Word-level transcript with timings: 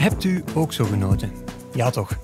Hebt 0.00 0.24
u 0.24 0.44
ook 0.54 0.72
zo 0.72 0.84
genoten? 0.84 1.32
Ja 1.74 1.90
toch. 1.90 2.18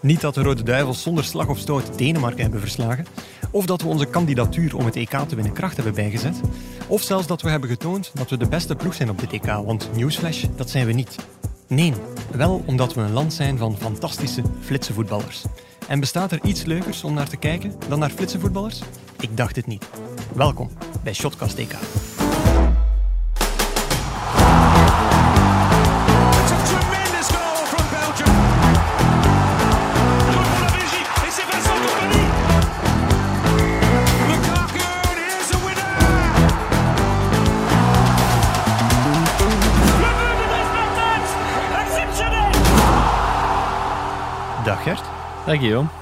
Niet 0.00 0.20
dat 0.20 0.34
de 0.34 0.42
Rode 0.42 0.62
Duivels 0.62 1.02
zonder 1.02 1.24
slag 1.24 1.48
of 1.48 1.58
stoot 1.58 1.98
Denemarken 1.98 2.42
hebben 2.42 2.60
verslagen, 2.60 3.06
of 3.50 3.66
dat 3.66 3.82
we 3.82 3.88
onze 3.88 4.06
kandidatuur 4.06 4.76
om 4.76 4.84
het 4.84 4.96
EK 4.96 5.10
te 5.10 5.34
winnen 5.34 5.52
kracht 5.52 5.74
hebben 5.76 5.94
bijgezet, 5.94 6.40
of 6.86 7.02
zelfs 7.02 7.26
dat 7.26 7.42
we 7.42 7.50
hebben 7.50 7.68
getoond 7.68 8.10
dat 8.14 8.30
we 8.30 8.36
de 8.36 8.48
beste 8.48 8.76
ploeg 8.76 8.94
zijn 8.94 9.10
op 9.10 9.18
dit 9.18 9.32
EK, 9.32 9.46
want 9.46 9.90
newsflash, 9.96 10.44
dat 10.56 10.70
zijn 10.70 10.86
we 10.86 10.92
niet. 10.92 11.16
Nee, 11.66 11.92
wel 12.30 12.62
omdat 12.66 12.94
we 12.94 13.00
een 13.00 13.12
land 13.12 13.32
zijn 13.32 13.58
van 13.58 13.76
fantastische 13.78 14.42
flitse 14.60 14.92
voetballers. 14.92 15.44
En 15.88 16.00
bestaat 16.00 16.32
er 16.32 16.40
iets 16.44 16.64
leukers 16.64 17.04
om 17.04 17.14
naar 17.14 17.28
te 17.28 17.36
kijken 17.36 17.74
dan 17.88 17.98
naar 17.98 18.10
flitse 18.10 18.40
voetballers? 18.40 18.80
Ik 19.20 19.36
dacht 19.36 19.56
het 19.56 19.66
niet. 19.66 19.88
Welkom 20.34 20.70
bij 21.02 21.12
Shotcast 21.12 21.58
EK. 21.58 21.76
Gert. 45.44 45.46
Dag 45.46 45.60
Guillaume. 45.60 46.01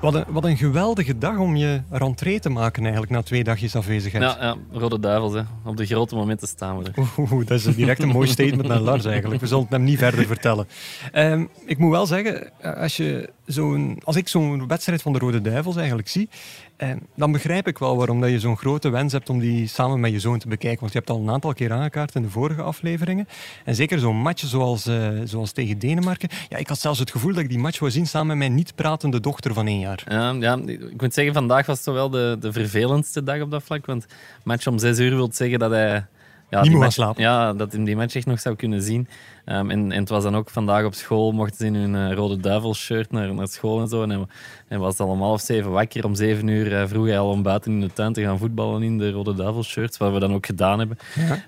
Wat 0.00 0.14
een, 0.14 0.24
wat 0.28 0.44
een 0.44 0.56
geweldige 0.56 1.18
dag 1.18 1.38
om 1.38 1.56
je 1.56 1.80
rentree 1.90 2.40
te 2.40 2.48
maken 2.48 2.82
eigenlijk 2.82 3.12
na 3.12 3.22
twee 3.22 3.44
dagjes 3.44 3.76
afwezigheid. 3.76 4.24
Ja, 4.24 4.36
ja, 4.40 4.56
Rode 4.72 5.00
Duivels. 5.00 5.32
Hè. 5.32 5.40
Op 5.64 5.76
de 5.76 5.86
grote 5.86 6.14
momenten 6.14 6.48
staan 6.48 6.78
we 6.78 6.84
er. 6.84 7.04
Oeh, 7.18 7.46
dat 7.46 7.58
is 7.66 7.76
direct 7.76 8.02
een 8.02 8.08
mooi 8.08 8.28
statement 8.36 8.68
naar 8.68 8.80
Lars 8.80 9.04
eigenlijk. 9.04 9.40
We 9.40 9.46
zullen 9.46 9.62
het 9.62 9.72
hem 9.72 9.84
niet 9.84 9.98
verder 9.98 10.26
vertellen. 10.26 10.68
Ehm, 11.12 11.44
ik 11.66 11.78
moet 11.78 11.90
wel 11.90 12.06
zeggen, 12.06 12.52
als, 12.62 12.96
je 12.96 13.30
zo'n, 13.46 13.98
als 14.04 14.16
ik 14.16 14.28
zo'n 14.28 14.68
wedstrijd 14.68 15.02
van 15.02 15.12
de 15.12 15.18
Rode 15.18 15.40
Duivels 15.40 15.76
eigenlijk 15.76 16.08
zie, 16.08 16.28
ehm, 16.76 16.98
dan 17.16 17.32
begrijp 17.32 17.66
ik 17.66 17.78
wel 17.78 17.96
waarom 17.96 18.20
dat 18.20 18.30
je 18.30 18.40
zo'n 18.40 18.56
grote 18.56 18.88
wens 18.88 19.12
hebt 19.12 19.30
om 19.30 19.38
die 19.38 19.66
samen 19.66 20.00
met 20.00 20.12
je 20.12 20.20
zoon 20.20 20.38
te 20.38 20.48
bekijken. 20.48 20.80
Want 20.80 20.92
je 20.92 20.98
hebt 20.98 21.10
al 21.10 21.20
een 21.20 21.30
aantal 21.30 21.54
keer 21.54 21.72
aangekaart 21.72 22.14
in 22.14 22.22
de 22.22 22.30
vorige 22.30 22.62
afleveringen. 22.62 23.28
En 23.64 23.74
zeker 23.74 23.98
zo'n 23.98 24.16
match 24.16 24.42
zoals, 24.46 24.86
eh, 24.86 25.08
zoals 25.24 25.52
tegen 25.52 25.78
Denemarken. 25.78 26.28
Ja, 26.48 26.56
ik 26.56 26.68
had 26.68 26.78
zelfs 26.78 26.98
het 26.98 27.10
gevoel 27.10 27.32
dat 27.32 27.42
ik 27.42 27.48
die 27.48 27.58
match 27.58 27.78
wou 27.78 27.92
zien 27.92 28.06
samen 28.06 28.26
met 28.26 28.36
mijn 28.36 28.54
niet 28.54 28.74
pratende 28.74 29.20
dochter 29.20 29.54
van 29.54 29.66
één 29.66 29.80
jaar. 29.80 29.89
Ja, 30.08 30.30
ja, 30.32 30.58
ik 30.66 31.00
moet 31.00 31.14
zeggen, 31.14 31.34
vandaag 31.34 31.66
was 31.66 31.82
toch 31.82 31.94
wel 31.94 32.10
de, 32.10 32.36
de 32.40 32.52
vervelendste 32.52 33.22
dag 33.22 33.40
op 33.40 33.50
dat 33.50 33.62
vlak. 33.62 33.86
Want 33.86 34.06
match 34.44 34.66
om 34.66 34.78
zes 34.78 34.98
uur 34.98 35.14
wil 35.16 35.28
zeggen 35.32 35.58
dat 35.58 35.70
hij... 35.70 36.06
Ja, 36.50 36.62
gaan 36.64 36.72
match- 36.78 36.92
slapen. 36.92 37.22
Ja, 37.22 37.52
dat 37.52 37.72
hij 37.72 37.84
die 37.84 37.96
match 37.96 38.14
echt 38.14 38.26
nog 38.26 38.40
zou 38.40 38.56
kunnen 38.56 38.82
zien. 38.82 39.08
Ehm, 39.44 39.70
en, 39.70 39.92
en 39.92 40.00
het 40.00 40.08
was 40.08 40.22
dan 40.22 40.36
ook 40.36 40.50
vandaag 40.50 40.84
op 40.84 40.94
school, 40.94 41.32
mochten 41.32 41.56
ze 41.56 41.66
in 41.66 41.74
hun 41.74 42.10
eh, 42.10 42.16
Rode 42.16 42.36
Duivels 42.40 42.78
shirt 42.80 43.10
naar, 43.10 43.34
naar 43.34 43.48
school 43.48 43.80
en 43.80 43.88
zo. 43.88 44.02
En 44.02 44.10
hij, 44.10 44.24
hij 44.68 44.78
was 44.78 44.98
al 44.98 45.08
om 45.08 45.20
half 45.22 45.40
zeven 45.40 45.70
wakker. 45.70 46.04
Om 46.04 46.14
zeven 46.14 46.46
uur 46.48 46.76
eh, 46.80 46.86
vroeg 46.86 47.06
hij 47.06 47.18
al 47.18 47.30
om 47.30 47.42
buiten 47.42 47.72
in 47.72 47.80
de 47.80 47.92
tuin 47.92 48.12
te 48.12 48.22
gaan 48.22 48.38
voetballen 48.38 48.82
in 48.82 48.98
de 48.98 49.10
Rode 49.10 49.34
Duivels 49.34 49.68
shirts, 49.68 49.96
wat 49.98 50.12
we 50.12 50.18
dan 50.18 50.34
ook 50.34 50.46
gedaan 50.46 50.78
hebben. 50.78 50.98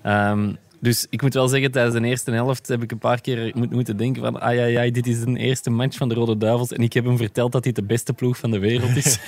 Ehm, 0.03 0.53
dus 0.83 1.07
ik 1.09 1.21
moet 1.21 1.33
wel 1.33 1.47
zeggen, 1.47 1.71
tijdens 1.71 1.95
de 1.95 2.07
eerste 2.07 2.31
helft 2.31 2.67
heb 2.67 2.83
ik 2.83 2.91
een 2.91 2.97
paar 2.97 3.21
keer 3.21 3.51
moet, 3.55 3.71
moeten 3.71 3.97
denken 3.97 4.21
van 4.21 4.39
ai, 4.41 4.59
ai, 4.59 4.75
ai, 4.75 4.91
dit 4.91 5.07
is 5.07 5.21
een 5.21 5.37
eerste 5.37 5.69
match 5.69 5.97
van 5.97 6.09
de 6.09 6.15
Rode 6.15 6.37
Duivels 6.37 6.71
en 6.71 6.81
ik 6.83 6.93
heb 6.93 7.05
hem 7.05 7.17
verteld 7.17 7.51
dat 7.51 7.63
dit 7.63 7.75
de 7.75 7.83
beste 7.83 8.13
ploeg 8.13 8.37
van 8.37 8.51
de 8.51 8.59
wereld 8.59 8.95
is. 8.95 9.19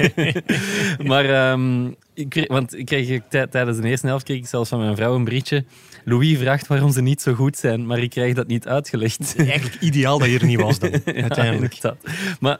maar, 1.12 1.26
ehm, 1.26 1.86
ik 2.14 2.30
kreeg, 2.30 2.48
want 2.48 2.78
ik 2.78 2.86
kreeg 2.86 3.22
tij- 3.30 3.48
tijdens 3.48 3.78
de 3.78 3.88
eerste 3.88 4.08
helft 4.08 4.24
kreeg 4.24 4.38
ik 4.38 4.48
zelfs 4.48 4.70
van 4.70 4.80
mijn 4.80 4.96
vrouw 4.96 5.16
een 5.16 5.24
briefje. 5.24 5.66
Louis 6.04 6.38
vraagt 6.38 6.68
waarom 6.68 6.92
ze 6.92 7.02
niet 7.02 7.22
zo 7.22 7.34
goed 7.34 7.58
zijn, 7.58 7.86
maar 7.86 8.00
ik 8.00 8.10
krijg 8.10 8.34
dat 8.34 8.48
niet 8.48 8.68
uitgelegd. 8.68 9.36
Eigenlijk 9.38 9.82
ideaal 9.82 10.20
dat 10.20 10.30
je 10.30 10.40
er 10.40 10.46
niet 10.46 10.62
was 10.62 10.80
dan, 10.80 10.92
uiteindelijk. 11.06 11.74
inderdaad. 11.76 11.98
Maar 12.40 12.58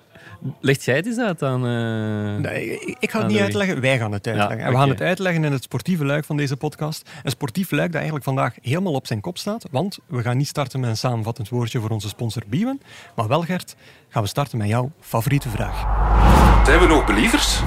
legt 0.60 0.84
jij 0.84 0.96
het 0.96 1.06
eens 1.06 1.18
uit 1.18 1.44
aan... 1.44 1.66
eh, 1.66 2.52
Nee, 2.52 2.80
ik- 2.80 2.98
ik 3.00 3.12
ga 3.12 3.18
het 3.18 3.28
niet 3.28 3.36
Louis. 3.38 3.40
uitleggen, 3.42 3.82
wij 3.82 3.98
gaan 3.98 4.12
het 4.12 4.28
uitleggen. 4.28 4.58
Ja, 4.58 4.64
en 4.66 4.72
we 4.72 4.78
gaan 4.78 4.90
het 4.90 5.02
uitleggen 5.02 5.44
in 5.44 5.52
het 5.52 5.64
sportieve 5.64 6.06
luik 6.06 6.26
van 6.26 6.38
deze 6.38 6.58
podcast. 6.58 7.10
Een 7.24 7.32
sportief 7.32 7.72
luik 7.72 7.86
dat 7.88 7.96
eigenlijk 7.96 8.26
vandaag 8.26 8.56
helemaal 8.62 8.94
op 8.94 9.08
zijn 9.08 9.22
kop 9.22 9.38
staat. 9.38 9.66
Want 9.72 9.98
we 10.08 10.22
gaan 10.22 10.38
niet 10.38 10.48
starten 10.48 10.80
met 10.80 10.90
een 10.90 10.98
samenvattend 10.98 11.50
woordje 11.50 11.80
voor 11.80 11.90
onze 11.90 12.08
sponsor 12.08 12.44
Biewen. 12.48 12.82
Maar 13.16 13.28
wel, 13.28 13.42
Gert, 13.42 13.76
gaan 14.10 14.22
we 14.24 14.28
starten 14.30 14.58
met 14.58 14.68
jouw 14.68 14.92
favoriete 15.00 15.50
vraag. 15.50 15.86
Zijn 16.66 16.80
we 16.80 16.88
nog 16.88 17.06
believers? 17.06 17.62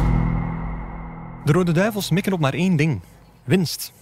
De 1.44 1.52
Rode 1.52 1.72
Duivels 1.72 2.10
mikken 2.10 2.32
op 2.32 2.40
maar 2.40 2.54
één 2.54 2.76
ding. 2.76 3.00
Winst. 3.44 3.92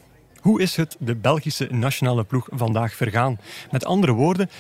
Hoe 0.41 0.61
is 0.63 0.77
het 0.77 0.97
de 0.99 1.15
Belgische 1.17 1.69
nationale 1.71 2.25
ploeg 2.25 2.49
vandaag 2.51 2.95
vergaan? 2.95 3.39
Met 3.71 3.85
andere 3.85 4.13
woorden, 4.13 4.51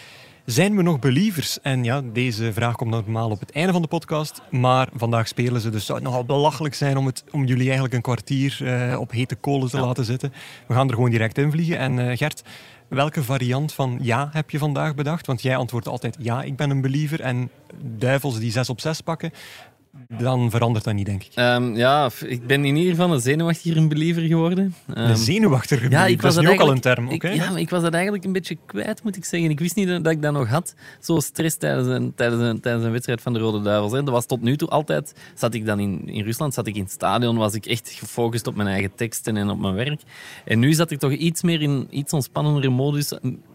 zijn 0.46 0.76
we 0.76 0.82
nog 0.82 0.98
believers? 0.98 1.60
En 1.60 1.84
ja, 1.84 2.02
deze 2.12 2.52
vraag 2.52 2.76
komt 2.76 2.90
normaal 2.90 3.30
op 3.30 3.40
het 3.40 3.50
einde 3.50 3.72
van 3.72 3.82
de 3.82 3.88
podcast. 3.88 4.42
Maar 4.50 4.88
vandaag 4.94 5.28
spelen 5.28 5.60
ze, 5.60 5.70
dus 5.70 5.86
zou 5.86 5.98
het 5.98 6.06
nogal 6.06 6.24
belachelijk 6.24 6.74
zijn 6.74 6.96
om, 6.96 7.06
het, 7.06 7.24
om 7.30 7.44
jullie 7.44 7.64
eigenlijk 7.64 7.94
een 7.94 8.02
kwartier 8.02 8.58
eh, 8.62 9.00
op 9.00 9.10
hete 9.10 9.34
kolen 9.34 9.68
te 9.68 9.80
laten 9.80 10.04
zitten. 10.04 10.32
We 10.66 10.74
gaan 10.74 10.88
er 10.88 10.94
gewoon 10.94 11.10
direct 11.10 11.38
in 11.38 11.50
vliegen. 11.50 11.78
En 11.78 11.98
eh, 11.98 12.16
Gert, 12.16 12.42
welke 12.88 13.22
variant 13.22 13.72
van 13.72 13.98
ja 14.02 14.28
heb 14.32 14.50
je 14.50 14.58
vandaag 14.58 14.94
bedacht? 14.94 15.26
Want 15.26 15.42
jij 15.42 15.56
antwoordt 15.56 15.88
altijd 15.88 16.16
ja, 16.18 16.42
ik 16.42 16.56
ben 16.56 16.70
een 16.70 16.80
believer. 16.80 17.20
En 17.20 17.50
duivels 17.82 18.38
die 18.38 18.50
6 18.50 18.68
op 18.68 18.80
6 18.80 19.00
pakken, 19.00 19.32
dan 20.08 20.50
verandert 20.50 20.84
dat 20.84 20.94
niet, 20.94 21.06
denk 21.06 21.22
ik. 21.22 21.30
ehm, 21.34 21.74
ja, 21.76 22.10
ik 22.26 22.46
ben 22.46 22.64
in 22.64 22.76
ieder 22.76 22.90
geval 22.94 23.12
een 23.12 23.20
zenuwachtiger 23.20 23.76
een 23.76 23.88
believer 23.88 24.22
geworden. 24.22 24.74
Ehm, 24.94 25.06
De 25.08 25.16
zenuwachtige 25.16 25.90
Ja, 25.90 26.06
ik 26.06 26.14
dat 26.14 26.24
was 26.24 26.36
is 26.36 26.48
nu 26.48 26.54
ook 26.54 26.60
al 26.60 26.70
een 26.70 26.80
term, 26.80 27.04
oké? 27.08 27.28
ik- 27.28 27.34
ja, 27.34 27.50
maar 27.50 27.60
ik 27.60 27.70
was 27.70 27.82
dat 27.82 27.92
eigenlijk 27.92 28.24
een 28.24 28.32
beetje 28.32 28.56
kwijt, 28.66 29.02
moet 29.02 29.16
ik 29.16 29.24
zeggen. 29.24 29.50
Ik 29.50 29.60
wist 29.60 29.74
niet 29.76 29.88
dat 29.88 30.06
ik 30.06 30.22
dat 30.22 30.32
nog 30.32 30.48
had. 30.48 30.74
Zo 31.00 31.20
stress 31.20 31.56
tijdens 31.56 31.88
een, 31.88 32.14
tijdens 32.14 32.42
een, 32.42 32.60
tijdens 32.60 32.84
een 32.84 32.90
wedstrijd 32.92 33.20
van 33.22 33.32
de 33.32 33.38
Rode 33.38 33.62
Duivels. 33.62 33.92
Hè. 33.92 34.02
Dat 34.02 34.14
was 34.14 34.26
tot 34.26 34.42
nu 34.42 34.56
toe 34.56 34.68
altijd... 34.68 35.14
Zat 35.34 35.54
ik 35.54 35.66
dan 35.66 35.80
in, 35.80 36.08
in 36.08 36.24
Rusland, 36.24 36.54
zat 36.54 36.66
ik 36.66 36.74
in 36.76 36.82
het 36.82 36.90
stadion, 36.92 37.36
was 37.36 37.54
ik 37.54 37.66
echt 37.66 37.90
gefocust 37.90 38.46
op 38.46 38.54
mijn 38.56 38.68
eigen 38.68 38.94
teksten 38.94 39.36
en 39.36 39.50
op 39.50 39.58
mijn 39.58 39.74
werk. 39.74 40.00
En 40.44 40.58
nu 40.58 40.72
zat 40.72 40.90
ik 40.90 40.98
toch 40.98 41.12
iets 41.12 41.42
meer 41.42 41.62
in 41.62 41.86
iets 41.90 42.12
ontspannendere 42.12 42.68
modus 42.70 43.08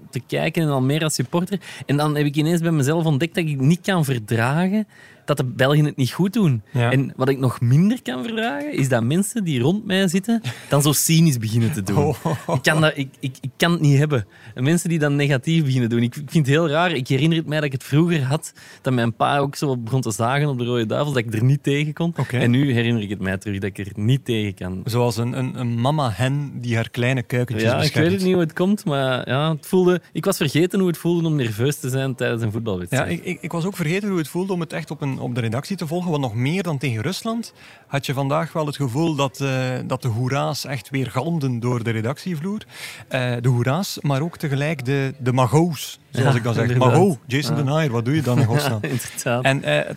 te 0.10 0.20
kijken 0.28 0.64
en 0.64 0.70
al 0.70 0.82
meer 0.82 1.04
als 1.04 1.14
supporter. 1.14 1.60
En 1.86 1.98
dan 1.98 2.16
heb 2.16 2.26
ik 2.26 2.36
ineens 2.36 2.62
bij 2.62 2.72
mezelf 2.72 3.06
ontdekt 3.06 3.36
dat 3.36 3.46
ik 3.46 3.60
niet 3.60 3.82
kan 3.82 4.06
verdragen 4.06 4.88
dat 5.38 5.46
de 5.46 5.54
Belgen 5.54 5.86
het 5.86 5.96
niet 5.96 6.12
goed 6.12 6.34
doen. 6.34 6.62
Ja. 6.72 6.92
En 6.92 7.14
wat 7.16 7.30
ik 7.30 7.38
nog 7.38 7.62
minder 7.62 8.02
kan 8.02 8.24
verdragen, 8.24 8.74
is 8.74 8.90
dat 8.90 9.04
mensen 9.04 9.44
die 9.44 9.60
rond 9.60 9.86
mij 9.86 10.08
zitten 10.08 10.42
dan 10.70 10.82
zo 10.82 10.92
cynisch 10.92 11.38
beginnen 11.38 11.72
te 11.72 11.84
doen. 11.84 12.00
Oh. 12.12 12.56
Ik, 12.56 12.62
kan 12.62 12.82
dat, 12.82 12.92
ik, 12.96 13.10
ik, 13.20 13.38
ik 13.42 13.50
kan 13.58 13.72
het 13.72 13.82
niet 13.82 13.98
hebben. 13.98 14.26
En 14.56 14.64
mensen 14.64 14.90
die 14.90 15.00
dan 15.00 15.16
negatief 15.16 15.64
beginnen 15.64 15.90
doen. 15.90 16.02
Ik, 16.04 16.16
ik 16.16 16.32
vind 16.32 16.46
het 16.46 16.56
heel 16.56 16.70
raar. 16.70 16.92
Ik 16.92 17.08
herinner 17.08 17.38
het 17.38 17.48
mij 17.48 17.58
dat 17.58 17.66
ik 17.66 17.72
het 17.72 17.84
vroeger 17.84 18.24
had, 18.24 18.54
dat 18.82 18.94
mijn 18.94 19.14
pa 19.16 19.38
ook 19.38 19.56
zo 19.56 19.78
begon 19.78 20.02
te 20.02 20.12
zagen 20.12 20.48
op 20.48 20.58
de 20.58 20.66
Rode 20.66 20.86
Duivels, 20.86 21.14
dat 21.14 21.24
ik 21.26 21.34
er 21.34 21.44
niet 21.44 21.64
tegen 21.64 21.94
kon. 21.94 22.16
En 22.32 22.52
nu 22.52 22.72
herinner 22.74 23.04
ik 23.04 23.10
het 23.10 23.20
mij 23.20 23.38
terug 23.38 23.60
dat 23.60 23.70
ik 23.70 23.78
er 23.78 23.92
niet 23.96 24.26
tegen 24.26 24.54
kan. 24.54 24.82
Zoals 24.86 25.18
een, 25.18 25.38
een, 25.38 25.60
een 25.60 25.82
mama-hen 25.82 26.52
die 26.60 26.76
haar 26.76 26.90
kleine 26.90 27.24
kuikentjes 27.24 27.72
Ja, 27.72 27.82
ik 27.82 27.94
weet 27.94 28.12
het 28.12 28.24
niet 28.24 28.34
hoe 28.34 28.42
het 28.42 28.54
komt, 28.54 28.86
maar 28.86 29.30
ja, 29.30 29.52
het 29.52 29.68
voelde, 29.68 30.02
ik 30.14 30.26
was 30.26 30.38
vergeten 30.38 30.80
hoe 30.80 30.88
het 30.88 30.98
voelde 30.98 31.28
om 31.28 31.36
nerveus 31.36 31.80
te 31.80 31.90
zijn 31.90 32.16
tijdens 32.16 32.42
een 32.42 32.48
Ja, 32.48 32.54
voetbalwedstrijd. 32.54 33.12
ik, 33.12 33.24
ik, 33.24 33.38
ik 33.42 33.52
was 33.52 33.66
ook 33.66 33.76
vergeten 33.76 34.10
hoe 34.10 34.18
het 34.18 34.28
voelde 34.28 34.54
om 34.54 34.60
het 34.60 34.74
echt 34.74 34.92
op, 34.92 35.02
een, 35.02 35.20
op 35.22 35.36
de 35.36 35.42
redactie 35.42 35.78
te 35.78 35.88
volgen. 35.88 36.10
Want 36.10 36.22
nog 36.22 36.36
meer 36.36 36.64
dan 36.64 36.78
tegen 36.78 37.02
Rusland 37.02 37.54
had 37.88 38.06
je 38.06 38.14
vandaag 38.14 38.54
wel 38.54 38.66
het 38.66 38.76
gevoel 38.76 39.16
dat, 39.16 39.40
eh, 39.40 39.76
dat 39.86 40.02
de 40.02 40.08
hoera's 40.08 40.66
echt 40.66 40.90
weer 40.90 41.12
galmden 41.12 41.60
door 41.60 41.84
de 41.84 41.92
redactievloer. 41.92 42.66
Eh, 43.08 43.34
de 43.42 43.50
hoera's, 43.50 43.98
maar 44.02 44.22
ook 44.22 44.38
tegelijk 44.38 44.86
de, 44.86 45.14
de 45.18 45.32
mago's, 45.32 46.00
zoals 46.10 46.32
Ja, 46.32 46.38
ik 46.38 46.44
dan 46.44 46.54
zeg. 46.54 46.78
Mago, 46.78 47.18
Jason 47.28 47.56
de 47.56 47.64
Nair, 47.64 47.92
wat 47.92 48.06
doe 48.06 48.16
je 48.16 48.22
dan 48.22 48.40
in 48.40 48.46
godsnaam? 48.54 48.80
Inderdaad. 48.82 49.44
En 49.44 49.64
eh, 49.64 49.96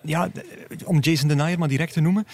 ja, 0.00 0.28
om 0.84 0.98
Jason 0.98 1.28
de 1.28 1.34
Nair 1.34 1.58
maar 1.58 1.68
direct 1.68 1.92
te 1.92 2.00
noemen, 2.00 2.26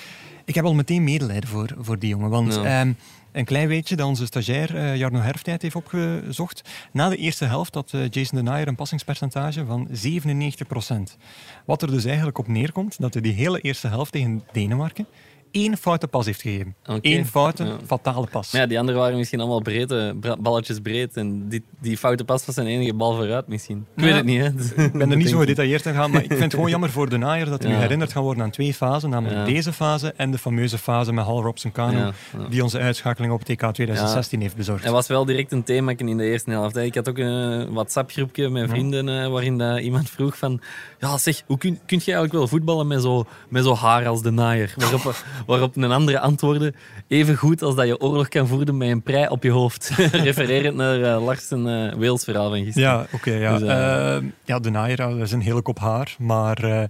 ik 0.50 0.56
heb 0.56 0.64
al 0.64 0.74
meteen 0.74 1.04
medelijden 1.04 1.48
voor, 1.48 1.68
voor 1.78 1.98
die 1.98 2.08
jongen. 2.08 2.30
Want 2.30 2.54
Ja. 2.54 2.80
ehm, 2.80 2.92
een 3.32 3.44
klein 3.44 3.68
weetje 3.68 3.96
dat 3.96 4.06
onze 4.06 4.26
stagiair 4.26 4.76
eh, 4.76 4.96
Jarno 4.96 5.18
Herftijd 5.20 5.62
heeft 5.62 5.74
opgezocht. 5.74 6.62
Na 6.92 7.08
de 7.08 7.16
eerste 7.16 7.44
helft 7.44 7.74
had 7.74 7.92
eh, 7.92 8.08
Jason 8.10 8.38
de 8.38 8.44
Nair 8.44 8.68
een 8.68 8.74
passingspercentage 8.74 9.64
van 9.64 9.88
97%. 9.90 11.16
Wat 11.64 11.82
er 11.82 11.90
dus 11.90 12.04
eigenlijk 12.04 12.38
op 12.38 12.48
neerkomt, 12.48 13.00
dat 13.00 13.12
hij 13.14 13.22
die 13.22 13.32
hele 13.32 13.60
eerste 13.60 13.88
helft 13.88 14.12
tegen 14.12 14.42
Denemarken 14.52 15.06
één 15.50 15.76
foute 15.76 16.06
pas 16.06 16.26
heeft 16.26 16.40
gegeven. 16.40 16.74
Oké. 16.86 16.98
Eén 17.02 17.26
foute, 17.26 17.64
Ja. 17.64 17.76
fatale 17.86 18.26
pas. 18.30 18.52
Maar 18.52 18.60
ja, 18.60 18.66
die 18.66 18.78
anderen 18.78 19.00
waren 19.00 19.16
misschien 19.16 19.40
allemaal 19.40 19.60
breed, 19.60 19.90
eh, 19.90 20.10
balletjes 20.40 20.80
breed. 20.80 21.16
En 21.16 21.48
die, 21.48 21.64
die 21.80 21.96
foute 21.96 22.24
pas 22.24 22.46
was 22.46 22.54
zijn 22.54 22.66
enige 22.66 22.94
bal 22.94 23.14
vooruit 23.14 23.48
misschien. 23.48 23.86
Ik 23.96 24.02
weet 24.02 24.14
het 24.14 24.24
niet, 24.24 24.40
hè. 24.40 24.82
Ik 24.84 24.92
ben 24.92 25.10
er 25.10 25.16
niet 25.16 25.28
zo 25.34 25.38
gedetailleerd 25.38 25.86
in 25.86 25.94
gaan, 25.94 26.10
maar 26.10 26.22
ik 26.22 26.28
vind 26.28 26.42
het 26.42 26.54
gewoon 26.54 26.70
jammer 26.70 26.90
voor 26.90 27.08
de 27.08 27.16
naaier 27.16 27.46
dat 27.46 27.62
hij 27.62 27.72
nu 27.72 27.78
herinnerd 27.78 28.12
gaat 28.12 28.22
worden 28.22 28.42
aan 28.42 28.50
twee 28.50 28.74
fasen, 28.74 29.10
namelijk 29.10 29.46
deze 29.46 29.72
fase 29.72 30.12
en 30.16 30.30
de 30.30 30.38
fameuze 30.38 30.78
fase 30.78 31.12
met 31.12 31.24
Hal 31.24 31.42
Robson 31.42 31.72
ja. 31.74 32.12
die 32.48 32.62
onze 32.62 32.78
uitschakeling 32.78 33.32
op 33.32 33.46
het 33.46 33.48
TK 33.48 33.72
2016 33.72 34.40
heeft 34.40 34.56
bezorgd. 34.56 34.84
Er 34.84 34.92
was 34.92 35.06
wel 35.06 35.24
direct 35.24 35.52
een 35.52 35.62
thema 35.62 35.92
in 35.96 36.16
de 36.16 36.24
eerste 36.24 36.50
helft. 36.50 36.76
Ik 36.76 36.94
had 36.94 37.08
ook 37.08 37.18
een 37.18 37.72
WhatsApp-groepje 37.72 38.48
met 38.48 38.68
vrienden 38.68 39.22
eh, 39.22 39.28
waarin 39.28 39.78
iemand 39.78 40.10
vroeg 40.10 40.38
van... 40.38 40.60
Ja, 40.98 41.18
zeg, 41.18 41.42
hoe 41.46 41.58
kun, 41.58 41.78
kun 41.86 41.98
jij 41.98 42.14
eigenlijk 42.14 42.32
wel 42.32 42.48
voetballen 42.48 42.86
met 42.86 43.02
zo, 43.02 43.24
met 43.48 43.64
zo 43.64 43.74
haar 43.74 44.06
als 44.06 44.22
de 44.22 44.30
naaier? 44.30 44.74
Waarop, 44.76 45.24
Waarop 45.46 45.76
een 45.76 45.92
andere 45.92 46.20
antwoordde, 46.20 46.74
even 47.08 47.36
goed 47.36 47.62
als 47.62 47.74
dat 47.74 47.86
je 47.86 48.00
oorlog 48.00 48.28
kan 48.28 48.46
voeren 48.46 48.76
met 48.76 48.88
een 48.88 49.02
prei 49.02 49.28
op 49.28 49.42
je 49.42 49.50
hoofd. 49.50 49.90
Refererend 50.12 50.76
naar 50.76 51.02
eh, 51.02 51.24
Larsen 51.24 51.66
uh, 51.66 51.92
Wales 51.94 52.24
verhaal 52.24 52.48
van 52.50 52.64
gisteren. 52.64 52.88
Ja, 52.88 53.06
oké. 53.12 53.30
ja. 53.32 53.58
Dus, 53.58 53.68
eh, 53.68 54.16
Eh, 54.16 54.22
ja, 54.44 54.58
de 54.58 54.70
naaier, 54.70 54.96
dat 54.96 55.16
is 55.16 55.32
een 55.32 55.40
hele 55.40 55.62
kop 55.62 55.78
haar. 55.78 56.14
Maar 56.18 56.58
eh, 56.64 56.82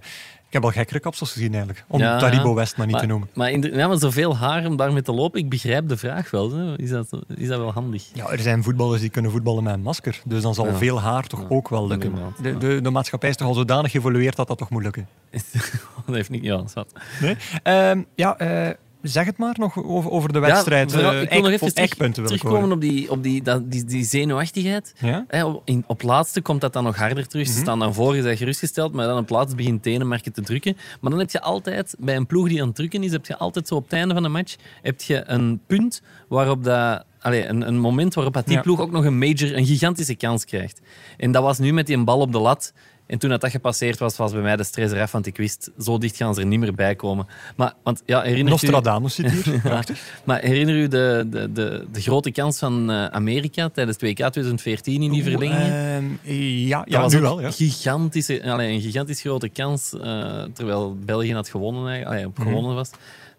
ik 0.51 0.57
heb 0.57 0.65
al 0.65 0.71
gekkere 0.71 0.99
kapsels 0.99 1.31
gezien 1.31 1.49
eigenlijk. 1.53 1.83
Om 1.87 1.99
Ja, 1.99 2.17
Taribo. 2.19 2.53
West 2.53 2.77
maar 2.77 2.85
niet 2.85 2.95
maar, 2.95 3.03
te 3.05 3.09
noemen. 3.09 3.29
Maar, 3.33 3.51
in 3.51 3.61
de- 3.61 3.71
ja, 3.71 3.87
maar 3.87 3.97
zoveel 3.97 4.37
haar 4.37 4.65
om 4.65 4.75
daarmee 4.75 5.01
te 5.01 5.11
lopen, 5.11 5.39
ik 5.39 5.49
begrijp 5.49 5.87
de 5.87 5.97
vraag 5.97 6.31
wel. 6.31 6.51
Hè. 6.51 6.77
Is, 6.79 6.89
dat, 6.89 7.07
is 7.35 7.47
dat 7.47 7.59
wel 7.59 7.71
handig? 7.73 8.09
Ja, 8.13 8.29
er 8.29 8.39
zijn 8.39 8.63
voetballers 8.63 9.01
die 9.01 9.09
kunnen 9.09 9.31
voetballen 9.31 9.63
met 9.63 9.73
een 9.73 9.81
masker. 9.81 10.21
Dus 10.25 10.41
dan 10.41 10.53
zal 10.53 10.65
Ja. 10.65 10.75
veel 10.75 11.01
haar 11.01 11.27
toch 11.27 11.39
Ja, 11.39 11.45
ook 11.49 11.69
wel 11.69 11.87
lukken. 11.87 12.13
De, 12.41 12.57
de, 12.57 12.81
de 12.81 12.89
maatschappij 12.89 13.29
is 13.29 13.35
toch 13.35 13.47
al 13.47 13.53
zodanig 13.53 13.91
geëvolueerd 13.91 14.35
dat 14.35 14.47
dat 14.47 14.57
toch 14.57 14.69
moet 14.69 14.83
lukken. 14.83 15.07
dat 16.05 16.15
heeft 16.15 16.29
niet... 16.29 16.43
Ja, 16.43 16.67
zwart. 16.67 16.91
Nee? 17.21 17.35
Ehm, 17.63 18.01
ja, 18.15 18.37
eh, 18.37 18.69
zeg 19.01 19.25
het 19.25 19.37
maar 19.37 19.55
nog 19.57 19.83
over, 19.83 20.11
over 20.11 20.33
de 20.33 20.39
wedstrijd. 20.39 20.91
Ja, 20.91 20.97
vooral- 20.97 21.13
Eh, 21.15 21.21
ik 21.21 21.29
wil 21.29 21.41
nog 21.41 21.51
even 21.51 21.73
terug- 21.73 22.13
terugkomen 22.13 22.71
op, 22.71 22.81
die, 22.81 23.11
op 23.11 23.23
die, 23.23 23.41
dat, 23.43 23.71
die, 23.71 23.83
die 23.83 24.03
zenuwachtigheid. 24.03 24.93
Ja? 24.99 25.25
Op, 25.45 25.61
in, 25.65 25.83
op 25.87 26.01
laatste 26.01 26.41
komt 26.41 26.61
dat 26.61 26.73
dan 26.73 26.83
nog 26.83 26.95
harder 26.95 27.27
terug. 27.27 27.45
Mhm. 27.47 27.55
Ze 27.55 27.61
staan 27.61 27.79
dan 27.79 27.93
voor, 27.93 28.15
je 28.15 28.21
bent 28.21 28.37
gerustgesteld, 28.37 28.93
maar 28.93 29.07
dan 29.07 29.17
op 29.17 29.29
laatste 29.29 29.55
begint 29.55 29.83
Denemarken 29.83 30.33
te 30.33 30.41
drukken. 30.41 30.77
Maar 31.01 31.11
dan 31.11 31.19
heb 31.19 31.31
je 31.31 31.41
altijd, 31.41 31.95
bij 31.99 32.15
een 32.15 32.25
ploeg 32.27 32.47
die 32.47 32.61
aan 32.61 32.67
het 32.67 32.75
drukken 32.75 33.03
is, 33.03 33.11
heb 33.11 33.25
je 33.25 33.37
altijd 33.37 33.67
zo 33.67 33.75
op 33.75 33.83
het 33.83 33.93
einde 33.93 34.13
van 34.13 34.23
de 34.23 34.29
match 34.29 34.55
heb 34.81 35.01
je 35.01 35.23
een 35.25 35.59
punt 35.67 36.01
waarop 36.27 36.63
dat... 36.63 37.05
Allee, 37.19 37.45
een, 37.47 37.67
een 37.67 37.79
moment 37.79 38.13
waarop 38.13 38.41
die 38.45 38.55
Ja. 38.55 38.61
ploeg 38.61 38.79
ook 38.79 38.91
nog 38.91 39.05
een 39.05 39.17
major, 39.17 39.55
een 39.57 39.65
gigantische 39.65 40.15
kans 40.15 40.45
krijgt. 40.45 40.81
En 41.17 41.31
dat 41.31 41.43
was 41.43 41.59
nu 41.59 41.73
met 41.73 41.87
die 41.87 42.03
bal 42.03 42.19
op 42.19 42.31
de 42.31 42.39
lat. 42.39 42.73
En 43.11 43.17
toen 43.17 43.29
dat, 43.29 43.41
dat 43.41 43.51
gepasseerd 43.51 43.99
was, 43.99 44.17
was 44.17 44.31
bij 44.31 44.41
mij 44.41 44.55
de 44.55 44.63
stress 44.63 44.93
eraf, 44.93 45.11
want 45.11 45.25
ik 45.25 45.37
wist, 45.37 45.71
zo 45.79 45.97
dicht 45.97 46.15
gaan 46.15 46.33
ze 46.33 46.41
er 46.41 46.47
niet 46.47 46.59
meer 46.59 46.73
bij 46.73 46.95
komen. 46.95 47.27
Maar, 47.55 47.73
want, 47.83 48.01
ja, 48.05 48.21
herinner 48.21 48.51
Nostradamus 48.51 49.15
zit 49.15 49.31
hier. 49.31 49.53
ja. 49.53 49.59
Prachtig. 49.59 50.19
Maar 50.23 50.41
herinner 50.41 50.75
u 50.75 50.87
de, 50.87 51.27
de, 51.29 51.51
de, 51.51 51.85
de 51.91 52.01
grote 52.01 52.31
kans 52.31 52.59
van 52.59 52.91
eh, 52.91 53.05
Amerika 53.05 53.69
tijdens 53.69 53.97
het 53.99 54.09
WK 54.09 54.15
2014 54.15 55.01
in 55.01 55.11
die 55.11 55.23
verlengingen? 55.23 56.17
Ehm, 56.23 56.33
ja, 56.67 56.77
dat 56.77 56.93
ja 56.93 57.01
was 57.01 57.13
nu 57.13 57.19
wel. 57.19 57.41
Ja. 57.41 57.51
gigantische, 57.51 58.51
allee, 58.51 58.73
een 58.73 58.81
gigantisch 58.81 59.21
grote 59.21 59.49
kans, 59.49 59.93
eh, 59.93 60.43
terwijl 60.53 60.97
België 61.05 61.33
had 61.33 61.49
gewonnen, 61.49 61.87
eigenlijk, 61.87 62.11
allee, 62.11 62.27
op 62.27 62.37
Mhm. 62.37 62.47
gewonnen 62.47 62.75
was. 62.75 62.89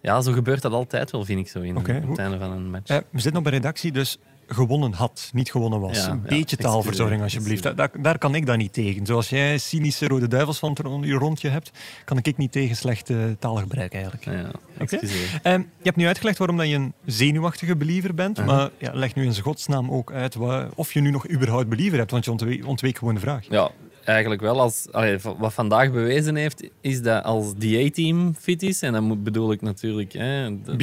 Ja, 0.03 0.21
zo 0.21 0.33
gebeurt 0.33 0.63
dat 0.63 0.73
altijd 0.73 1.11
wel, 1.11 1.25
vind 1.25 1.41
ik, 1.41 1.49
zo 1.49 1.61
in, 1.61 1.77
het 1.77 2.19
einde 2.19 2.39
van 2.39 2.51
een 2.51 2.71
match. 2.71 2.91
Eh, 2.91 2.97
we 3.11 3.21
zitten 3.21 3.41
op 3.41 3.47
een 3.47 3.53
redactie, 3.53 3.93
dus 3.93 4.19
gewonnen 4.47 4.93
had, 4.93 5.31
niet 5.33 5.51
gewonnen 5.51 5.81
was. 5.81 5.97
Ja, 5.97 6.11
een 6.11 6.23
beetje 6.23 6.57
taalverzorging, 6.57 7.23
alsjeblieft. 7.23 7.77
Daar, 7.77 8.19
kan 8.19 8.35
ik 8.35 8.47
dan 8.47 8.59
niet 8.59 8.73
tegen. 8.73 9.07
Zoals 9.07 9.29
jij 9.29 9.59
cynische 9.59 10.07
rode 10.07 10.29
duivels 10.29 10.59
van 10.59 10.75
je 11.05 11.15
rondje 11.15 11.49
hebt, 11.49 11.71
kan 12.05 12.19
ik 12.19 12.25
niet 12.37 12.53
tegen 12.53 12.77
slecht 12.77 13.11
eh, 13.11 13.17
taalgebruik 13.39 13.93
eigenlijk. 13.95 14.25
Ja, 14.25 14.51
excuseer. 14.79 15.41
Ehm, 15.43 15.59
je 15.61 15.67
hebt 15.83 15.97
nu 15.97 16.07
uitgelegd 16.07 16.39
waarom 16.39 16.57
dat 16.57 16.69
je 16.69 16.75
een 16.75 16.93
zenuwachtige 17.05 17.77
believer 17.77 18.15
bent, 18.15 18.39
Uh-huh. 18.39 18.57
maar 18.57 18.71
ja, 18.79 18.91
leg 18.95 19.15
nu 19.15 19.25
in 19.25 19.35
godsnaam 19.43 19.91
ook 19.91 20.13
uit 20.13 20.37
of 20.75 20.93
je 20.93 21.01
nu 21.01 21.11
nog 21.11 21.31
überhaupt 21.31 21.69
believer 21.69 21.99
hebt, 21.99 22.11
want 22.11 22.25
je 22.25 22.31
ontwe- 22.31 22.61
ontweek 22.67 22.99
gewoon 22.99 23.15
de 23.15 23.21
vraag. 23.21 23.47
Ja, 23.49 23.71
eigenlijk 24.05 24.41
wel. 24.41 24.61
Als, 24.61 24.87
allee, 24.91 25.19
wat 25.39 25.53
vandaag 25.53 25.93
bewezen 25.93 26.37
heeft, 26.37 26.63
is 26.81 27.03
dat 27.03 27.25
als 27.25 27.55
die 27.55 27.87
A-team 27.87 28.35
fit 28.39 28.63
is, 28.63 28.83
en 28.83 28.93
dan 28.93 29.05
moet- 29.05 29.25
bedoel 29.25 29.53
ik 29.53 29.63
natuurlijk... 29.63 30.13
Hè, 30.13 30.63
de-? 30.63 30.77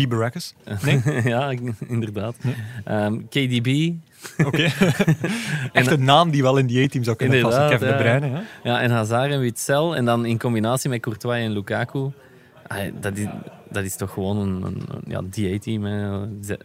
Nee? 0.85 1.01
ja, 1.23 1.53
inderdaad. 1.87 2.35
Ehm, 2.85 3.17
KDB, 3.29 3.91
Oké. 4.45 4.63
Echt 5.73 5.91
een 5.91 6.03
naam 6.03 6.31
die 6.31 6.41
wel 6.41 6.57
in 6.57 6.65
die 6.67 6.83
A-team 6.83 7.03
zou 7.03 7.15
kunnen 7.15 7.41
passen. 7.41 7.69
Kevin 7.69 7.87
De 7.87 7.93
ja. 7.93 7.99
Bruyne. 7.99 8.27
Ja? 8.29 8.43
Ja, 8.63 8.81
en 8.81 8.91
Hazard 8.91 9.31
en 9.31 9.39
Witzel. 9.39 9.95
En 9.95 10.05
dan 10.05 10.25
in 10.25 10.39
combinatie 10.39 10.89
met 10.89 11.01
Courtois 11.01 11.43
en 11.43 11.51
Lukaku. 11.51 12.11
Dat, 12.99 13.17
is, 13.17 13.25
dat 13.71 13.83
is 13.83 13.95
toch 13.95 14.11
gewoon 14.13 14.37
een, 14.37 14.63
een, 14.63 14.81
een- 14.87 15.03
ja, 15.07 15.21
DA-team. 15.21 15.85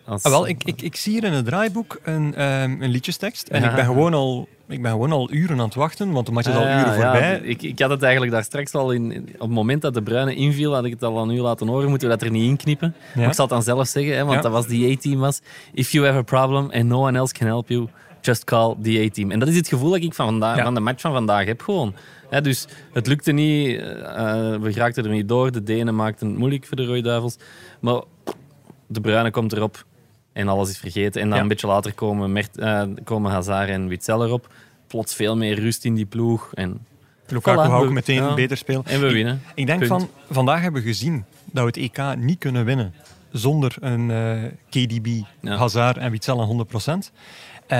Als, 0.04 0.22
Ah, 0.22 0.30
wel, 0.32 0.48
ik, 0.48 0.64
ik, 0.64 0.82
ik 0.82 0.96
zie 0.96 1.12
hier 1.12 1.24
in 1.24 1.32
het 1.32 1.44
draaiboek 1.44 1.98
een, 2.02 2.34
ehm, 2.34 2.82
een 2.82 2.90
liedjestekst. 2.90 3.48
En 3.48 3.62
Ja. 3.62 3.68
ik, 3.68 3.74
ben 3.74 3.84
gewoon 3.84 4.14
al, 4.14 4.48
ik 4.68 4.82
ben 4.82 4.90
gewoon 4.90 5.12
al 5.12 5.32
uren 5.32 5.58
aan 5.58 5.64
het 5.64 5.74
wachten, 5.74 6.12
want 6.12 6.26
de 6.26 6.32
match 6.32 6.48
is 6.48 6.54
al 6.54 6.60
Ah, 6.62 6.68
uren 6.68 6.98
ja, 6.98 7.10
voorbij. 7.12 7.40
ik, 7.42 7.62
ik 7.62 7.78
had 7.78 7.90
het 7.90 8.02
eigenlijk 8.02 8.32
daar 8.32 8.44
straks 8.44 8.72
al 8.74 8.90
in, 8.90 9.12
in- 9.12 9.28
op 9.34 9.40
het 9.40 9.50
moment 9.50 9.82
dat 9.82 9.94
de 9.94 10.02
Bruine 10.02 10.34
inviel, 10.34 10.74
had 10.74 10.84
ik 10.84 10.90
het 10.92 11.02
al 11.02 11.18
aan 11.20 11.30
u 11.30 11.40
laten 11.40 11.66
horen. 11.68 11.88
Moeten 11.88 12.08
we 12.08 12.14
dat 12.14 12.24
er 12.24 12.30
niet 12.32 12.48
in 12.48 12.56
knippen? 12.56 12.94
Maar 13.14 13.26
ik 13.26 13.32
zal 13.34 13.44
het 13.44 13.54
dan 13.54 13.62
zelf 13.62 13.86
zeggen, 13.88 14.14
hè, 14.16 14.22
want 14.24 14.34
Ja. 14.36 14.40
dat 14.40 14.52
was 14.52 14.66
die 14.66 14.96
A-team 14.96 15.18
was. 15.20 15.40
If 15.72 15.90
you 15.90 16.06
have 16.06 16.18
a 16.18 16.22
problem 16.22 16.70
and 16.70 16.84
no 16.84 17.06
one 17.06 17.18
else 17.18 17.32
can 17.32 17.46
help 17.46 17.68
you, 17.68 17.88
just 18.20 18.44
call 18.44 18.74
the 18.82 19.04
A-team. 19.06 19.30
En 19.30 19.38
dat 19.38 19.48
is 19.48 19.56
het 19.56 19.68
gevoel 19.68 19.90
dat 19.90 20.00
ik 20.02 20.14
van, 20.14 20.26
vandaag, 20.26 20.62
van 20.62 20.74
de 20.74 20.80
match 20.80 21.00
van 21.00 21.12
vandaag 21.12 21.44
heb 21.46 21.62
gewoon. 21.62 21.94
Hè, 22.34 22.40
dus 22.40 22.66
het 22.92 23.06
lukte 23.06 23.32
niet, 23.32 23.66
eh, 23.78 24.52
eh, 24.54 24.60
we 24.60 24.72
geraakten 24.72 25.04
er 25.04 25.10
niet 25.10 25.28
door. 25.28 25.52
De 25.52 25.62
Denen 25.62 25.94
maakten 25.94 26.28
het 26.28 26.36
moeilijk 26.38 26.66
voor 26.66 26.76
de 26.76 26.84
Rode 26.84 27.00
Duivels. 27.02 27.36
Maar 27.80 28.02
de 28.86 29.00
Bruine 29.00 29.30
komt 29.30 29.52
erop 29.52 29.84
en 30.32 30.48
alles 30.48 30.68
is 30.70 30.78
vergeten. 30.78 31.20
En 31.20 31.26
dan 31.28 31.36
Ja. 31.36 31.42
een 31.42 31.48
beetje 31.48 31.66
later 31.66 31.92
komen, 31.92 32.32
Mert, 32.32 32.58
eh, 32.58 32.82
komen 33.04 33.30
Hazard 33.30 33.68
en 33.68 33.88
Witzel 33.88 34.24
erop. 34.24 34.52
Plots 34.86 35.14
veel 35.14 35.36
meer 35.36 35.60
rust 35.60 35.84
in 35.84 35.94
die 35.94 36.06
ploeg. 36.06 36.50
En, 36.54 36.86
Lukaku 37.26 37.68
Voilà, 37.68 37.72
ook 37.72 37.90
meteen 37.90 38.22
ja. 38.22 38.34
beter 38.34 38.56
spelen. 38.56 38.82
en 38.86 39.00
we 39.00 39.12
winnen. 39.12 39.42
Ik 39.54 39.66
denk 39.66 39.78
Punt. 39.78 39.90
van, 39.90 40.08
vandaag 40.30 40.60
hebben 40.60 40.82
we 40.82 40.88
gezien 40.88 41.24
dat 41.44 41.74
we 41.74 41.80
het 41.80 41.98
EK 41.98 42.16
niet 42.18 42.38
kunnen 42.38 42.64
winnen 42.64 42.94
zonder 43.32 43.74
een 43.80 44.06
KDB, 44.70 45.06
Ja. 45.40 45.56
Hazard 45.56 45.96
en 45.96 46.10
Witzel 46.10 46.40
aan 46.40 46.46
100%. 46.46 47.12
Eh, 47.66 47.78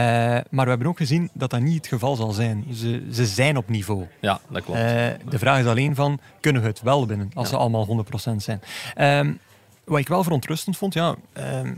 maar 0.51 0.65
we 0.65 0.69
hebben 0.71 0.87
ook 0.87 0.97
gezien 0.97 1.31
dat 1.33 1.51
dat 1.51 1.61
niet 1.61 1.77
het 1.77 1.87
geval 1.87 2.17
zal 2.17 2.31
zijn. 2.33 2.65
Ze, 2.73 3.07
ze 3.13 3.27
zijn 3.27 3.57
op 3.57 3.69
niveau. 3.69 4.07
Ja, 4.21 4.41
dat 4.49 4.63
klopt. 4.65 4.79
Eh, 4.81 4.85
de 5.29 5.39
vraag 5.39 5.59
is 5.61 5.67
alleen 5.67 5.95
van, 5.95 6.19
kunnen 6.41 6.63
we 6.63 6.69
het 6.69 6.83
wel 6.83 7.07
winnen 7.07 7.31
als 7.35 7.45
Ja. 7.51 7.53
ze 7.55 7.59
allemaal 7.61 7.87
100% 7.87 8.43
zijn? 8.43 8.61
Ehm, 8.95 9.33
wat 9.85 9.99
ik 9.99 10.09
wel 10.09 10.23
verontrustend 10.23 10.77
vond, 10.77 10.95
ja, 10.95 11.15
ehm, 11.33 11.73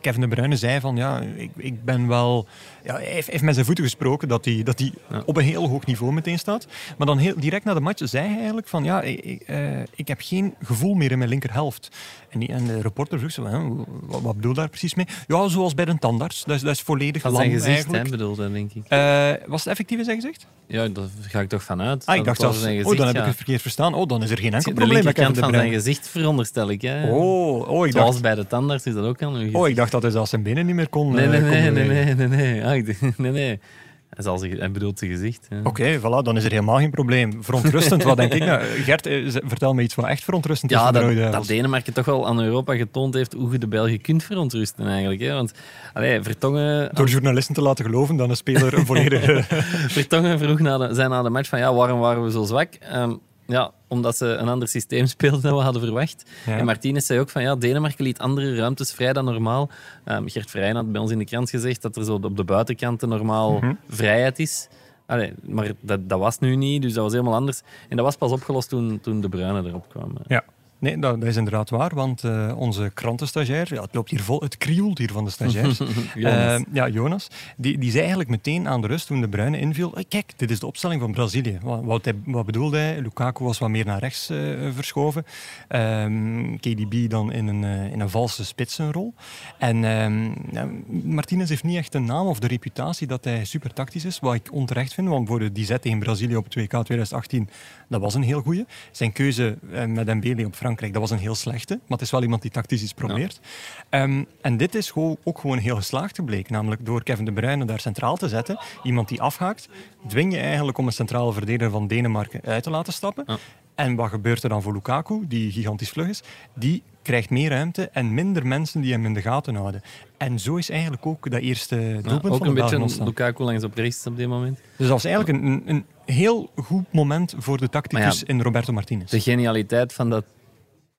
Kevin 0.00 0.20
De 0.20 0.28
Bruyne 0.28 0.56
zei 0.56 0.80
van, 0.80 0.96
ja, 0.96 1.20
ik, 1.36 1.50
ik 1.56 1.84
ben 1.84 2.08
wel... 2.08 2.46
Ja, 2.88 2.94
hij 2.94 3.04
heeft, 3.04 3.30
heeft 3.30 3.42
met 3.42 3.54
zijn 3.54 3.66
voeten 3.66 3.84
gesproken 3.84 4.28
dat 4.28 4.44
hij, 4.44 4.62
dat 4.62 4.78
hij 4.78 4.92
Ja. 5.10 5.22
op 5.26 5.36
een 5.36 5.44
heel 5.44 5.68
hoog 5.68 5.86
niveau 5.86 6.12
meteen 6.12 6.38
staat. 6.38 6.66
Maar 6.98 7.06
dan 7.06 7.18
heel, 7.18 7.34
direct 7.36 7.64
na 7.64 7.74
de 7.74 7.80
match 7.80 8.02
zei 8.08 8.26
hij 8.26 8.36
eigenlijk 8.36 8.68
van, 8.68 8.84
ja, 8.84 9.02
ik, 9.02 9.20
ik, 9.20 9.40
eh, 9.40 9.80
ik 9.94 10.08
heb 10.08 10.18
geen 10.20 10.54
gevoel 10.62 10.94
meer 10.94 11.10
in 11.10 11.18
mijn 11.18 11.30
linkerhelft. 11.30 11.88
En, 12.30 12.38
die, 12.38 12.48
en 12.48 12.66
de 12.66 12.80
reporter 12.80 13.18
vroeg 13.18 13.50
hè, 13.50 13.68
wat, 14.00 14.20
wat 14.22 14.34
bedoel 14.34 14.50
je 14.50 14.56
daar 14.56 14.68
precies 14.68 14.94
mee? 14.94 15.06
Ja, 15.26 15.48
zoals 15.48 15.74
bij 15.74 15.84
de 15.84 15.98
tandarts. 15.98 16.44
Dat 16.44 16.56
is, 16.56 16.62
dat 16.62 16.74
is 16.74 16.80
volledig 16.80 17.22
Van 17.22 17.34
zijn 17.36 17.50
gezicht, 17.50 17.92
hè, 17.92 18.02
bedoelde, 18.02 18.52
denk 18.52 18.72
ik. 18.72 18.84
Eh, 18.88 19.30
was 19.46 19.60
het 19.60 19.72
effectief 19.72 19.98
in 19.98 20.04
zijn 20.04 20.20
gezicht? 20.20 20.46
Ja, 20.66 20.88
daar 20.88 21.04
ga 21.20 21.40
ik 21.40 21.48
toch 21.48 21.62
vanuit. 21.62 22.06
Ah, 22.06 22.16
ik 22.16 22.24
dacht 22.24 22.40
zelfs, 22.40 22.58
oh, 22.58 22.64
gezicht 22.64 22.96
dan 22.96 23.06
heb 23.06 23.16
ik 23.16 23.24
het 23.24 23.36
verkeerd 23.36 23.62
verstaan. 23.62 23.94
Oh, 23.94 24.06
dan 24.08 24.22
is 24.22 24.30
er 24.30 24.38
geen 24.38 24.54
enkel 24.54 24.74
De 24.74 24.76
probleem 24.80 24.88
Kevin 24.88 25.04
linkerkant 25.04 25.34
De 25.34 25.40
van 25.40 25.52
zijn 25.52 25.72
gezicht, 25.72 26.08
veronderstel 26.08 26.70
ik. 26.70 26.82
Hè. 26.82 27.10
Oh, 27.10 27.68
oh, 27.68 27.86
ik 27.86 27.92
Zoals 27.92 28.10
dacht, 28.10 28.22
bij 28.22 28.34
de 28.34 28.46
tandarts 28.46 28.86
is 28.86 28.94
dat 28.94 29.04
ook 29.04 29.22
aan 29.22 29.32
uw 29.32 29.38
gezicht. 29.38 29.54
oh, 29.56 29.68
ik 29.68 29.76
dacht 29.76 29.92
dat 29.92 30.02
hij 30.02 30.10
zelfs 30.10 30.30
zijn 30.30 30.42
benen 30.42 30.66
niet 30.66 30.74
meer 30.74 30.88
kon 30.88 31.14
nee, 31.14 31.24
eh, 31.24 31.30
nee, 31.30 31.40
kon 31.40 31.50
nee, 31.50 31.70
nee, 31.70 32.04
nee, 32.04 32.14
nee, 32.14 32.28
nee. 32.28 32.64
Ah, 32.64 32.74
nee, 33.16 33.32
nee. 33.32 33.60
Hij, 34.08 34.24
zal 34.24 34.38
zich, 34.38 34.58
hij 34.58 34.70
bedoelt 34.70 34.98
zijn 34.98 35.10
gezicht. 35.10 35.48
Oké, 35.64 35.98
voilà, 35.98 36.22
dan 36.22 36.36
is 36.36 36.44
er 36.44 36.50
helemaal 36.50 36.76
geen 36.76 36.90
probleem. 36.90 37.44
Verontrustend, 37.44 38.02
wat 38.02 38.16
denk 38.16 38.32
ik 38.34 38.44
nou? 38.44 38.60
Gert, 38.62 39.06
eh, 39.06 39.34
vertel 39.44 39.74
me 39.74 39.82
iets 39.82 39.94
wat 39.94 40.06
echt 40.06 40.24
verontrustend 40.24 40.70
is 40.70 40.76
Ja, 40.76 40.90
de 40.92 41.28
dat. 41.30 41.46
Denemarken 41.46 41.92
toch 41.92 42.04
wel 42.04 42.26
aan 42.26 42.40
Europa 42.40 42.76
getoond 42.76 43.14
heeft 43.14 43.32
hoe 43.32 43.52
je 43.52 43.58
de 43.58 43.68
Belgen 43.68 44.00
kunt 44.00 44.22
verontrusten 44.22 44.86
eigenlijk. 44.86 45.20
Hè? 45.20 45.32
Want 45.34 45.52
allee, 45.92 46.22
Vertongen, 46.22 46.90
Door 46.94 47.08
journalisten 47.08 47.54
te 47.54 47.62
laten 47.62 47.84
geloven 47.84 48.16
dat 48.16 48.28
een 48.28 48.36
speler 48.36 48.74
een 48.74 48.86
volledige... 48.86 49.44
Vertongen 49.98 50.38
vroeg 50.38 50.58
na 50.58 50.78
de, 50.78 50.94
zei 50.94 51.08
na 51.08 51.22
de 51.22 51.30
match 51.30 51.48
van 51.48 51.58
ja, 51.58 51.74
waarom 51.74 52.00
waren 52.00 52.24
we 52.24 52.30
zo 52.30 52.44
zwak? 52.44 52.74
Ehm, 52.74 53.14
ja, 53.48 53.70
omdat 53.88 54.16
ze 54.16 54.26
een 54.26 54.48
ander 54.48 54.68
systeem 54.68 55.06
speelden 55.16 55.40
dan 55.42 55.56
we 55.56 55.62
hadden 55.62 55.82
verwacht. 55.82 56.24
Ja. 56.46 56.56
En 56.58 56.64
Martinez 56.64 57.06
zei 57.06 57.20
ook 57.20 57.30
van 57.30 57.42
ja, 57.42 57.56
Denemarken 57.56 58.04
liet 58.04 58.18
andere 58.18 58.54
ruimtes 58.56 58.92
vrij 58.92 59.12
dan 59.12 59.24
normaal. 59.24 59.70
Ehm, 60.04 60.28
Gert 60.28 60.50
Vrijen 60.50 60.76
had 60.76 60.92
bij 60.92 61.00
ons 61.00 61.10
in 61.10 61.18
de 61.18 61.24
krant 61.24 61.50
gezegd 61.50 61.82
dat 61.82 61.96
er 61.96 62.04
zo 62.04 62.14
op 62.22 62.36
de 62.36 62.44
buitenkanten 62.44 63.08
normaal 63.08 63.52
Mhm. 63.58 63.72
vrijheid 63.88 64.38
is. 64.38 64.68
Allee, 65.06 65.32
maar 65.42 65.72
dat, 65.80 66.08
dat 66.08 66.18
was 66.18 66.38
nu 66.38 66.56
niet, 66.56 66.82
dus 66.82 66.92
dat 66.92 67.02
was 67.02 67.12
helemaal 67.12 67.34
anders. 67.34 67.60
En 67.88 67.96
dat 67.96 68.04
was 68.04 68.16
pas 68.16 68.30
opgelost 68.32 68.68
toen, 68.68 69.00
toen 69.00 69.20
de 69.20 69.28
Bruinen 69.28 69.66
erop 69.66 69.88
kwamen. 69.88 70.22
Ja. 70.26 70.44
Nee, 70.80 70.98
dat, 70.98 71.20
dat 71.20 71.28
is 71.28 71.36
inderdaad 71.36 71.70
waar, 71.70 71.94
want 71.94 72.24
eh, 72.24 72.52
onze 72.56 72.90
krantenstagiair, 72.94 73.74
ja, 73.74 73.82
het 73.82 73.94
loopt 73.94 74.10
hier 74.10 74.22
vol, 74.22 74.40
het 74.40 74.56
krioelt 74.56 74.98
hier 74.98 75.12
van 75.12 75.24
de 75.24 75.30
stagiairs. 75.30 75.78
Jonas. 76.14 76.60
Eh, 76.60 76.66
ja, 76.72 76.88
Jonas. 76.88 77.28
Die, 77.56 77.78
die 77.78 77.90
zei 77.90 78.00
eigenlijk 78.00 78.30
meteen 78.30 78.68
aan 78.68 78.80
de 78.80 78.86
rust 78.86 79.06
toen 79.06 79.20
de 79.20 79.28
Bruine 79.28 79.58
inviel, 79.58 79.96
"Eh, 79.96 80.04
kijk, 80.08 80.32
dit 80.36 80.50
is 80.50 80.58
de 80.58 80.66
opstelling 80.66 81.00
van 81.00 81.12
Brazilië. 81.12 81.58
Wat, 81.62 81.84
wat, 81.84 82.04
hij, 82.04 82.14
wat 82.24 82.46
bedoelde 82.46 82.76
hij? 82.78 83.00
Lukaku 83.00 83.44
was 83.44 83.58
wat 83.58 83.68
meer 83.68 83.84
naar 83.84 83.98
rechts 83.98 84.30
eh, 84.30 84.38
verschoven. 84.74 85.24
Ehm, 85.68 86.56
KDB 86.56 87.10
dan 87.10 87.32
in 87.32 87.46
een, 87.46 87.64
in 87.92 88.00
een 88.00 88.10
valse 88.10 88.44
spitsenrol. 88.44 89.14
En 89.58 89.84
ehm, 89.84 90.30
ja, 90.52 90.68
Martinez 91.04 91.48
heeft 91.48 91.64
niet 91.64 91.76
echt 91.76 91.94
een 91.94 92.04
naam 92.04 92.26
of 92.26 92.38
de 92.38 92.46
reputatie 92.46 93.06
dat 93.06 93.24
hij 93.24 93.44
super 93.44 93.72
tactisch 93.72 94.04
is, 94.04 94.18
wat 94.18 94.34
ik 94.34 94.52
onterecht 94.52 94.94
vind, 94.94 95.08
want 95.08 95.28
voor 95.28 95.52
die 95.52 95.64
zet 95.64 95.82
tegen 95.82 95.98
Brazilië 95.98 96.36
op 96.36 96.44
het 96.44 96.54
WK 96.54 96.68
2018, 96.68 97.48
dat 97.88 98.00
was 98.00 98.14
een 98.14 98.22
heel 98.22 98.40
goeie. 98.40 98.66
Zijn 98.90 99.12
keuze 99.12 99.58
met 99.86 100.06
Dembele 100.06 100.46
op 100.46 100.54
Frankrijk, 100.54 100.66
dat 100.76 100.92
was 100.94 101.10
een 101.10 101.18
heel 101.18 101.34
slechte, 101.34 101.74
maar 101.74 101.98
het 101.98 102.00
is 102.00 102.10
wel 102.10 102.22
iemand 102.22 102.42
die 102.42 102.50
tactisch 102.50 102.82
iets 102.82 102.92
probeert. 102.92 103.40
Ehm, 103.88 104.24
en 104.40 104.56
dit 104.56 104.74
is 104.74 104.90
gewoon, 104.90 105.16
ook 105.24 105.38
gewoon 105.38 105.58
heel 105.58 105.76
geslaagd 105.76 106.14
gebleken, 106.14 106.52
namelijk 106.52 106.86
door 106.86 107.02
Kevin 107.02 107.24
De 107.24 107.32
Bruyne 107.32 107.64
daar 107.64 107.80
centraal 107.80 108.16
te 108.16 108.28
zetten, 108.28 108.58
iemand 108.82 109.08
die 109.08 109.22
afhaakt, 109.22 109.68
dwing 110.08 110.32
je 110.32 110.40
eigenlijk 110.40 110.78
om 110.78 110.86
een 110.86 110.92
centrale 110.92 111.32
verdediger 111.32 111.70
van 111.70 111.86
Denemarken 111.86 112.40
uit 112.44 112.62
te 112.62 112.70
laten 112.70 112.92
stappen. 112.92 113.24
Ja. 113.26 113.36
En 113.74 113.94
wat 113.94 114.08
gebeurt 114.08 114.42
er 114.42 114.48
dan 114.48 114.62
voor 114.62 114.72
Lukaku, 114.72 115.24
die 115.28 115.52
gigantisch 115.52 115.90
vlug 115.90 116.08
is? 116.08 116.22
Die 116.54 116.82
krijgt 117.02 117.30
meer 117.30 117.50
ruimte 117.50 117.88
en 117.92 118.14
minder 118.14 118.46
mensen 118.46 118.80
die 118.80 118.92
hem 118.92 119.04
in 119.04 119.14
de 119.14 119.22
gaten 119.22 119.54
houden. 119.54 119.82
En 120.16 120.38
zo 120.38 120.56
is 120.56 120.70
eigenlijk 120.70 121.06
ook 121.06 121.30
dat 121.30 121.40
eerste 121.40 121.76
Ja, 121.76 122.00
doelpunt 122.00 122.12
ook 122.12 122.20
van 122.20 122.32
een 122.32 122.38
de 122.38 122.38
Belgen 122.40 122.54
beetje 122.54 122.80
ontstaan. 122.80 123.06
Lukaku 123.06 123.42
langs 123.42 123.64
op 123.64 123.74
rechts 123.74 124.06
op 124.06 124.16
dit 124.16 124.28
moment. 124.28 124.56
Dus 124.56 124.86
dat 124.86 124.88
was 124.88 125.04
eigenlijk 125.04 125.38
een, 125.38 125.44
een, 125.44 125.62
een 125.66 125.84
heel 126.14 126.50
goed 126.56 126.92
moment 126.92 127.34
voor 127.38 127.58
de 127.58 127.68
tacticus 127.68 128.22
in 128.22 128.42
Roberto 128.42 128.72
Martinez. 128.72 129.10
De 129.10 129.20
genialiteit 129.20 129.92
van 129.92 130.10
dat 130.10 130.24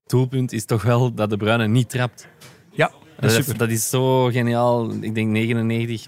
doelpunt 0.10 0.54
is 0.54 0.66
toch 0.66 0.82
wel 0.82 1.14
dat 1.14 1.30
de 1.30 1.38
Bruyne 1.38 1.68
niet 1.68 1.90
trapt. 1.90 2.28
Ja, 2.72 2.92
dat 3.20 3.30
is, 3.30 3.36
super. 3.36 3.58
dat 3.58 3.70
is 3.70 3.90
zo 3.90 4.26
geniaal. 4.26 4.92
Ik 5.02 5.16
denk 5.16 5.32
99, 5.32 6.08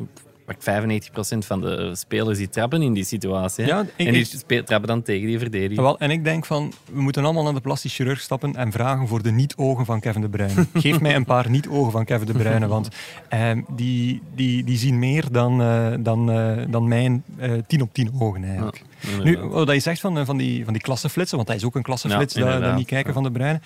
pak 0.60 0.62
95% 0.62 1.46
van 1.46 1.62
de 1.62 1.96
spelers 1.96 2.38
die 2.38 2.50
trappen 2.50 2.81
in 2.81 2.93
die 2.93 3.03
situatie. 3.03 3.65
Ja, 3.65 3.86
ik- 3.96 4.08
en 4.08 4.13
die 4.13 4.27
ik- 4.48 4.65
trappen 4.65 4.88
dan 4.88 5.01
tegen 5.01 5.27
die 5.27 5.39
verdediger. 5.39 5.84
Wel, 5.84 6.00
en 6.00 6.12
ik 6.12 6.24
denk 6.24 6.46
van, 6.46 6.74
we 6.91 7.01
moeten 7.01 7.24
allemaal 7.24 7.43
naar 7.43 7.53
de 7.53 7.62
plastisch 7.62 7.96
chirurg 7.96 8.20
stappen 8.20 8.55
en 8.55 8.72
vragen 8.72 9.08
voor 9.08 9.22
de 9.24 9.31
niet-ogen 9.31 9.86
van 9.86 10.00
Kevin 10.00 10.22
De 10.22 10.29
Bruyne. 10.29 10.67
Geef 10.74 11.00
mij 11.00 11.15
een 11.15 11.25
paar 11.25 11.50
niet-ogen 11.50 11.91
van 11.91 12.05
Kevin 12.05 12.25
De 12.25 12.34
Bruyne, 12.34 12.67
want 12.67 12.89
ehm, 13.29 13.62
die, 13.75 14.22
die, 14.36 14.63
die 14.63 14.77
zien 14.77 15.00
meer 15.00 15.25
dan, 15.31 15.62
eh, 15.62 15.93
dan, 16.00 16.31
eh, 16.31 16.58
dan 16.70 16.88
mijn 16.88 17.24
eh 17.38 17.51
10 17.67 17.81
op 17.81 17.93
10 17.93 18.12
ogen 18.20 18.43
eigenlijk. 18.43 18.84
Ja, 19.00 19.24
Nu, 19.24 19.38
wat 19.39 19.72
je 19.72 19.79
zegt 19.79 20.00
van, 20.00 20.25
van, 20.25 20.38
die, 20.38 20.63
van 20.63 20.74
die 20.74 20.81
klasseflitsen, 20.81 21.36
want 21.38 21.48
hij 21.50 21.58
is 21.58 21.63
ook 21.63 21.75
een 21.75 21.81
klasseflits, 21.81 22.34
Ja, 22.34 22.60
dat, 22.60 22.75
niet 22.75 22.88
kijken 22.88 23.08
Ja. 23.08 23.13
van 23.13 23.24
De 23.24 23.31
Bruyne. 23.31 23.60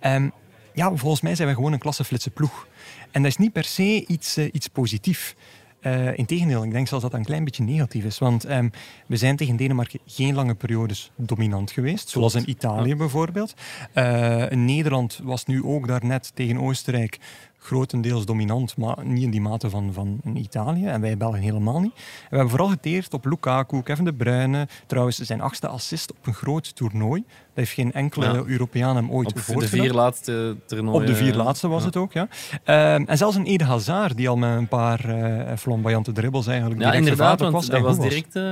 Ehm, 0.00 0.28
ja, 0.74 0.92
volgens 0.94 1.20
mij 1.20 1.34
zijn 1.34 1.48
we 1.48 1.54
gewoon 1.54 1.72
een 1.72 1.78
klasseflitse 1.78 2.30
ploeg. 2.30 2.66
En 3.10 3.22
dat 3.22 3.30
is 3.30 3.36
niet 3.36 3.52
per 3.52 3.64
se 3.64 4.04
iets, 4.06 4.38
iets 4.38 4.68
positiefs. 4.68 5.34
Eh 5.82 6.18
Integendeel, 6.18 6.64
ik 6.64 6.70
denk 6.70 6.88
zelfs 6.88 7.02
dat 7.02 7.12
dat 7.12 7.20
een 7.20 7.26
klein 7.26 7.44
beetje 7.44 7.62
negatief 7.62 8.04
is. 8.04 8.18
Want 8.18 8.44
ehm, 8.44 8.68
we 9.06 9.16
zijn 9.16 9.36
tegen 9.36 9.56
Denemarken 9.56 10.00
geen 10.06 10.34
lange 10.34 10.54
periodes 10.54 11.10
dominant 11.16 11.70
geweest. 11.70 12.08
Zoals 12.08 12.34
in 12.34 12.50
Italië 12.50 12.96
bijvoorbeeld. 12.96 13.54
Eh, 13.92 14.46
Nederland 14.48 15.20
was 15.22 15.44
nu 15.44 15.64
ook 15.64 15.86
daarnet 15.86 16.30
tegen 16.34 16.58
Oostenrijk 16.58 17.18
grotendeels 17.62 18.24
dominant, 18.24 18.76
maar 18.76 18.96
niet 19.04 19.22
in 19.22 19.30
die 19.30 19.40
mate 19.40 19.70
van, 19.70 19.92
van 19.92 20.20
Italië. 20.34 20.86
En 20.86 21.00
wij 21.00 21.16
Belgen 21.16 21.40
helemaal 21.40 21.80
niet. 21.80 21.92
En 21.94 22.00
we 22.30 22.36
hebben 22.36 22.48
vooral 22.48 22.68
geteerd 22.68 23.14
op 23.14 23.24
Lukaku, 23.24 23.82
Kevin 23.82 24.04
De 24.04 24.12
Bruyne. 24.12 24.68
Trouwens, 24.86 25.18
zijn 25.18 25.40
achtste 25.40 25.68
assist 25.68 26.10
op 26.10 26.26
een 26.26 26.34
groot 26.34 26.76
toernooi. 26.76 27.24
Dat 27.26 27.64
heeft 27.64 27.72
geen 27.72 27.92
enkele 27.92 28.24
Ja. 28.24 28.42
Europeaan 28.46 28.96
hem 28.96 29.10
ooit 29.10 29.28
op 29.28 29.34
de 29.34 29.68
vier 29.68 29.92
laatste 29.92 30.56
toernooien. 30.66 31.00
Op 31.00 31.06
de 31.06 31.14
vier 31.14 31.30
eh, 31.30 31.44
laatste 31.44 31.68
was 31.68 31.80
ja. 31.80 31.86
het 31.86 31.96
ook, 31.96 32.12
ja. 32.12 32.28
Ehm, 32.64 33.04
en 33.06 33.16
zelfs 33.16 33.36
een 33.36 33.44
Ede 33.46 33.64
Hazard, 33.64 34.16
die 34.16 34.28
al 34.28 34.36
met 34.36 34.56
een 34.56 34.68
paar 34.68 35.04
eh 35.04 35.56
flamboyante 35.56 36.12
dribbles 36.12 36.46
eigenlijk 36.46 36.80
Ja, 36.80 36.86
direct 36.90 37.04
inderdaad, 37.04 37.40
want 37.40 37.52
was. 37.52 37.66
dat 37.66 37.80
was 37.80 37.98
direct, 37.98 38.36
eh, 38.36 38.42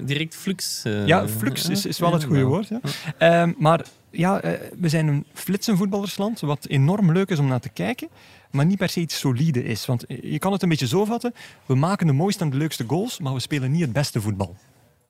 direct 0.00 0.36
flux. 0.36 0.82
Ja, 1.06 1.28
flux 1.28 1.68
is, 1.68 1.86
is 1.86 1.98
wel 1.98 2.12
het 2.12 2.24
goede 2.24 2.44
woord. 2.44 2.68
Ja. 2.68 2.80
Ehm, 3.18 3.52
maar 3.58 3.84
ja, 4.10 4.40
eh, 4.40 4.52
we 4.80 4.88
zijn 4.88 5.06
een 5.08 5.24
flitsenvoetballersland, 5.32 6.40
wat 6.40 6.66
enorm 6.66 7.12
leuk 7.12 7.28
is 7.30 7.38
om 7.38 7.46
naar 7.46 7.60
te 7.60 7.68
kijken, 7.68 8.08
maar 8.50 8.66
niet 8.66 8.78
per 8.78 8.88
se 8.88 9.00
iets 9.00 9.18
solide 9.18 9.64
is. 9.64 9.86
Want 9.86 10.04
je 10.22 10.38
kan 10.38 10.52
het 10.52 10.62
een 10.62 10.68
beetje 10.68 10.86
zo 10.86 11.04
vatten, 11.04 11.34
we 11.66 11.74
maken 11.74 12.06
de 12.06 12.12
mooiste 12.12 12.44
en 12.44 12.50
de 12.50 12.56
leukste 12.56 12.84
goals, 12.86 13.20
maar 13.20 13.32
we 13.34 13.40
spelen 13.40 13.70
niet 13.70 13.80
het 13.80 13.92
beste 13.92 14.20
voetbal. 14.20 14.56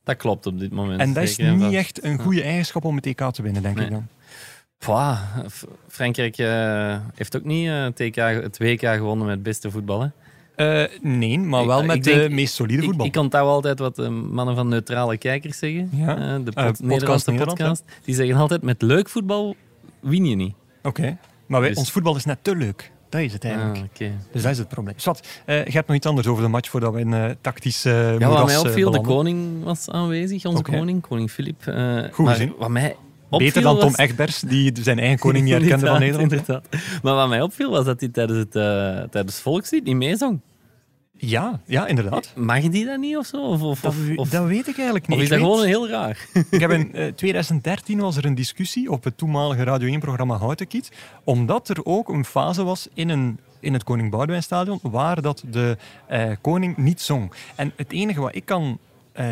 Dat 0.05 0.17
klopt 0.17 0.47
op 0.47 0.59
dit 0.59 0.73
moment. 0.73 1.01
En 1.01 1.13
dat 1.13 1.23
is 1.23 1.37
niet 1.37 1.73
echt 1.75 2.05
een 2.05 2.19
goede 2.19 2.43
eigenschap 2.43 2.85
om 2.85 2.97
het 2.97 3.07
EK 3.07 3.31
te 3.31 3.43
winnen, 3.43 3.63
denk 3.63 3.77
Nee. 3.77 3.85
ik 3.85 3.91
dan. 3.91 4.07
Pwa, 4.79 5.21
Frankrijk 5.89 6.39
eh, 6.39 6.99
heeft 7.15 7.37
ook 7.37 7.45
niet 7.45 7.69
eh, 7.69 7.83
het, 7.83 7.97
TK, 7.97 8.17
het 8.17 8.59
WK 8.59 8.81
gewonnen 8.81 9.27
met 9.27 9.35
het 9.35 9.43
beste 9.43 9.71
voetbal. 9.71 10.11
Eh, 10.61 10.85
nee, 11.03 11.39
maar 11.39 11.61
Ik- 11.61 11.67
wel 11.67 11.81
ik 11.81 11.87
met 11.87 12.05
denk- 12.05 12.23
de 12.23 12.31
meest 12.35 12.55
solide 12.55 12.79
Ik, 12.83 12.85
voetbal. 12.89 13.07
ik 13.07 13.17
onthoud 13.17 13.49
altijd 13.49 13.79
wat 13.79 13.97
de 13.97 14.11
mannen 14.11 14.55
van 14.57 14.69
neutrale 14.69 15.17
kijkers 15.17 15.59
zeggen. 15.59 15.91
Ja. 15.93 16.09
eh, 16.09 16.17
de 16.17 16.25
Eh, 16.25 16.35
pod- 16.35 16.45
podcast 16.55 16.83
Nederlandse 16.83 17.31
Nederland, 17.31 17.59
podcast. 17.59 17.85
Die 18.05 18.15
zeggen 18.15 18.37
altijd, 18.37 18.63
met 18.63 18.83
leuk 18.83 19.09
voetbal 19.09 19.57
win 20.01 20.25
je 20.25 20.35
niet. 20.37 20.55
Oké, 20.83 21.17
maar 21.47 21.61
wij, 21.61 21.69
Dus- 21.69 21.79
ons 21.79 21.91
voetbal 21.91 22.17
is 22.17 22.25
net 22.25 22.39
te 22.43 22.57
leuk. 22.57 22.91
Dat 23.09 23.21
is 23.21 23.33
het 23.33 23.45
eigenlijk. 23.45 23.77
Ah, 23.77 23.83
oké. 23.85 24.11
Dus 24.33 24.43
dat 24.43 24.53
is 24.53 24.59
het 24.59 24.69
probleem. 24.69 24.95
Swat, 24.99 25.27
eh, 25.47 25.65
je 25.65 25.71
hebt 25.73 25.87
nog 25.87 25.97
iets 25.97 26.07
anders 26.07 26.27
over 26.27 26.43
de 26.43 26.49
match 26.49 26.71
voordat 26.71 26.93
we 26.93 27.01
in 27.01 27.13
eh 27.15 27.25
tactisch 27.41 27.85
eh 27.85 28.19
Ja, 28.19 28.29
wat 28.29 28.47
mij 28.47 28.57
opviel, 28.57 28.91
de 28.91 29.01
koning 29.01 29.65
was 29.65 29.89
aanwezig, 29.91 30.45
onze 30.45 30.63
koning, 30.63 31.01
koning 31.03 31.31
Filip. 31.31 31.63
Goed 32.13 32.25
maar 32.25 32.35
gezien. 32.35 32.53
Wat 32.59 32.69
mij 32.69 32.97
opviel 33.29 33.47
Beter 33.49 33.63
dan 33.63 33.79
Tom 33.79 33.95
Egbers, 33.95 34.41
die 34.41 34.73
zijn 34.83 34.99
eigen 34.99 35.19
koning 35.27 35.45
niet 35.45 35.53
herkende 35.55 35.87
van 35.87 35.99
Nederland. 36.01 36.33
Inderdaad. 36.33 36.67
Maar 37.03 37.15
wat 37.15 37.29
mij 37.29 37.43
opviel 37.43 37.71
was 37.71 37.85
dat 37.85 38.01
hij 38.01 38.09
tijdens 38.09 38.39
het, 38.39 38.51
tijdens 39.11 39.41
volkslied 39.41 39.85
niet 39.85 39.97
meezong. 39.97 40.41
Ja, 41.23 41.61
ja, 41.65 41.87
inderdaad. 41.87 42.33
Mag 42.37 42.61
die 42.69 42.85
dat 42.87 42.99
niet 42.99 43.17
of 43.17 43.27
zo? 43.27 43.37
Of, 43.37 43.63
of, 43.63 43.81
Dat, 43.81 43.95
of, 44.17 44.31
weet 44.31 44.69
ik 44.69 44.77
eigenlijk 44.77 45.07
niet. 45.07 45.17
of 45.17 45.23
is 45.23 45.29
dat 45.29 45.39
weet- 45.39 45.47
gewoon 45.47 45.67
heel 45.67 45.89
raar? 45.89 46.27
Ik 46.51 46.61
heb 46.61 46.71
in 46.71 46.95
eh, 46.95 47.13
2013 47.13 47.99
was 48.01 48.17
er 48.17 48.25
een 48.25 48.35
discussie 48.35 48.91
op 48.91 49.05
het 49.05 49.17
toenmalige 49.19 49.63
Radio 49.63 49.97
1-programma 49.99 50.37
Houtenkiet, 50.37 50.91
omdat 51.25 51.69
er 51.69 51.85
ook 51.85 52.09
een 52.09 52.25
fase 52.25 52.65
was 52.65 52.89
in, 52.95 53.09
een, 53.09 53.39
in 53.61 53.73
het 53.73 53.85
Koning 53.85 54.11
Boudewijnstadion 54.11 54.79
waar 54.83 55.23
dat 55.23 55.45
de 55.51 55.77
eh, 56.07 56.31
koning 56.41 56.77
niet 56.77 57.01
zong. 57.01 57.33
En 57.55 57.73
het 57.77 57.93
enige 57.93 58.21
wat 58.21 58.35
ik 58.35 58.45
kan 58.45 58.79
eh, 59.13 59.27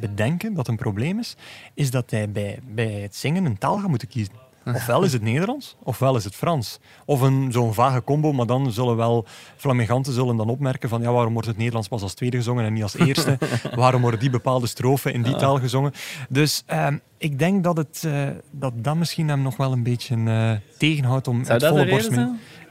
bedenken 0.00 0.54
dat 0.54 0.68
een 0.68 0.76
probleem 0.76 1.18
is, 1.18 1.36
is 1.74 1.90
dat 1.90 2.10
hij 2.10 2.30
bij, 2.30 2.58
bij 2.74 2.90
het 2.92 3.16
zingen 3.16 3.44
een 3.44 3.58
taal 3.58 3.78
gaat 3.78 3.88
moeten 3.88 4.08
kiezen. 4.08 4.32
Ofwel 4.74 5.02
is 5.02 5.12
het 5.12 5.22
Nederlands, 5.22 5.76
ofwel 5.82 6.16
is 6.16 6.24
het 6.24 6.34
Frans. 6.34 6.78
Of 7.04 7.20
een, 7.20 7.52
zo'n 7.52 7.74
vage 7.74 8.04
combo, 8.04 8.32
maar 8.32 8.46
dan 8.46 8.72
zullen 8.72 8.96
wel 8.96 9.24
flamiganten 9.56 10.12
zullen 10.12 10.36
dan 10.36 10.48
opmerken 10.48 10.88
van 10.88 11.02
ja, 11.02 11.12
waarom 11.12 11.32
wordt 11.32 11.48
het 11.48 11.56
Nederlands 11.56 11.88
pas 11.88 12.02
als 12.02 12.14
tweede 12.14 12.36
gezongen 12.36 12.64
en 12.64 12.72
niet 12.72 12.82
als 12.82 12.98
eerste? 12.98 13.38
waarom 13.74 14.02
worden 14.02 14.20
die 14.20 14.30
bepaalde 14.30 14.66
strofen 14.66 15.12
in 15.12 15.22
die 15.22 15.36
taal 15.36 15.58
gezongen? 15.58 15.92
Dus 16.28 16.62
ehm, 16.66 16.96
ik 17.18 17.38
denk 17.38 17.64
dat, 17.64 17.76
het, 17.76 18.02
eh, 18.06 18.28
dat 18.50 18.72
dat 18.76 18.96
misschien 18.96 19.28
hem 19.28 19.42
nog 19.42 19.56
wel 19.56 19.72
een 19.72 19.82
beetje 19.82 20.16
eh, 20.26 20.52
tegenhoudt 20.78 21.28
om 21.28 21.44
Zou 21.44 21.58
het 21.58 21.68
volle 21.68 21.88
borst 21.88 22.10
mee-? 22.10 22.28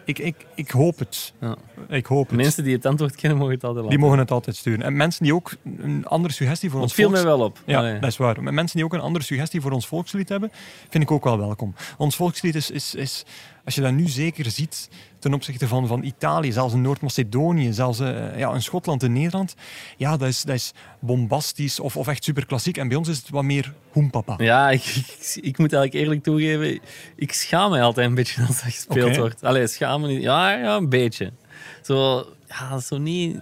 Ik, 0.10 0.20
ik, 0.20 0.36
ik 0.56 0.70
hoop 0.70 1.00
het. 1.00 1.34
Ja. 1.42 1.56
Ik 1.88 2.06
hoop 2.06 2.28
het. 2.28 2.36
Mensen 2.38 2.64
die 2.64 2.76
het 2.76 2.86
antwoord 2.86 3.16
kennen, 3.16 3.38
mogen 3.40 3.54
het 3.54 3.64
altijd 3.64 3.90
die 3.90 4.00
mogen 4.00 4.18
het 4.18 4.32
altijd 4.32 4.56
sturen. 4.56 4.82
En 4.86 4.96
mensen 4.98 5.24
die 5.24 5.34
ook 5.34 5.52
een 5.78 6.06
andere 6.06 6.34
suggestie 6.34 6.70
voor 6.70 6.80
Dat 6.80 6.88
ons 6.90 6.98
viel 6.98 7.10
mij 7.10 7.22
volks- 7.22 7.36
wel 7.38 7.46
op. 7.46 7.62
ja, 7.66 7.78
Allee. 7.78 8.00
dat 8.00 8.10
is 8.10 8.18
waar. 8.18 8.44
Maar 8.44 8.54
mensen 8.54 8.76
die 8.76 8.86
ook 8.86 8.94
een 8.94 9.00
andere 9.00 9.26
suggestie 9.26 9.62
voor 9.62 9.72
ons 9.72 9.88
volkslied 9.88 10.30
hebben, 10.30 10.52
vind 10.90 11.04
ik 11.04 11.12
ook 11.12 11.24
wel 11.24 11.38
welkom. 11.38 11.74
Ons 11.98 12.16
volkslied 12.16 12.56
is, 12.56 12.72
is, 12.72 12.96
is 12.96 13.26
als 13.66 13.76
je 13.76 13.82
dat 13.82 13.94
nu 13.94 14.08
zeker 14.08 14.52
ziet 14.52 14.90
ten 15.20 15.34
opzichte 15.34 15.68
van, 15.68 15.88
van 15.88 16.04
Italië, 16.04 16.52
zelfs 16.52 16.74
in 16.74 16.82
Noord-Macedonië, 16.82 17.74
zelfs 17.74 18.00
eh, 18.00 18.38
ja, 18.38 18.54
in 18.54 18.62
Schotland 18.62 19.04
en 19.04 19.14
Nederland, 19.14 19.56
ja, 19.98 20.18
dat 20.18 20.28
is, 20.28 20.42
dat 20.44 20.56
is 20.56 20.74
bombastisch 21.00 21.80
of, 21.80 21.98
of 21.98 22.08
echt 22.08 22.24
superklassiek. 22.24 22.78
En 22.78 22.88
bij 22.88 22.98
ons 22.98 23.08
is 23.08 23.18
het 23.18 23.30
wat 23.30 23.44
meer 23.44 23.74
hoempapa. 23.92 24.36
Ja, 24.38 24.70
ik, 24.70 24.84
ik, 24.96 25.44
ik 25.44 25.58
moet 25.58 25.74
eigenlijk 25.74 25.94
eerlijk 26.04 26.24
toegeven, 26.24 26.80
ik 27.16 27.34
schaam 27.34 27.72
mij 27.72 27.82
altijd 27.84 28.08
een 28.08 28.16
beetje 28.16 28.42
als 28.48 28.64
dat 28.64 28.74
gespeeld 28.74 29.16
wordt. 29.18 29.44
Allee, 29.44 29.68
schamen 29.68 30.10
niet. 30.10 30.22
Ja, 30.22 30.52
ja, 30.52 30.76
een 30.76 30.90
beetje. 30.90 31.32
Zo, 31.82 32.26
ja, 32.48 32.80
zo 32.80 32.98
niet... 32.98 33.40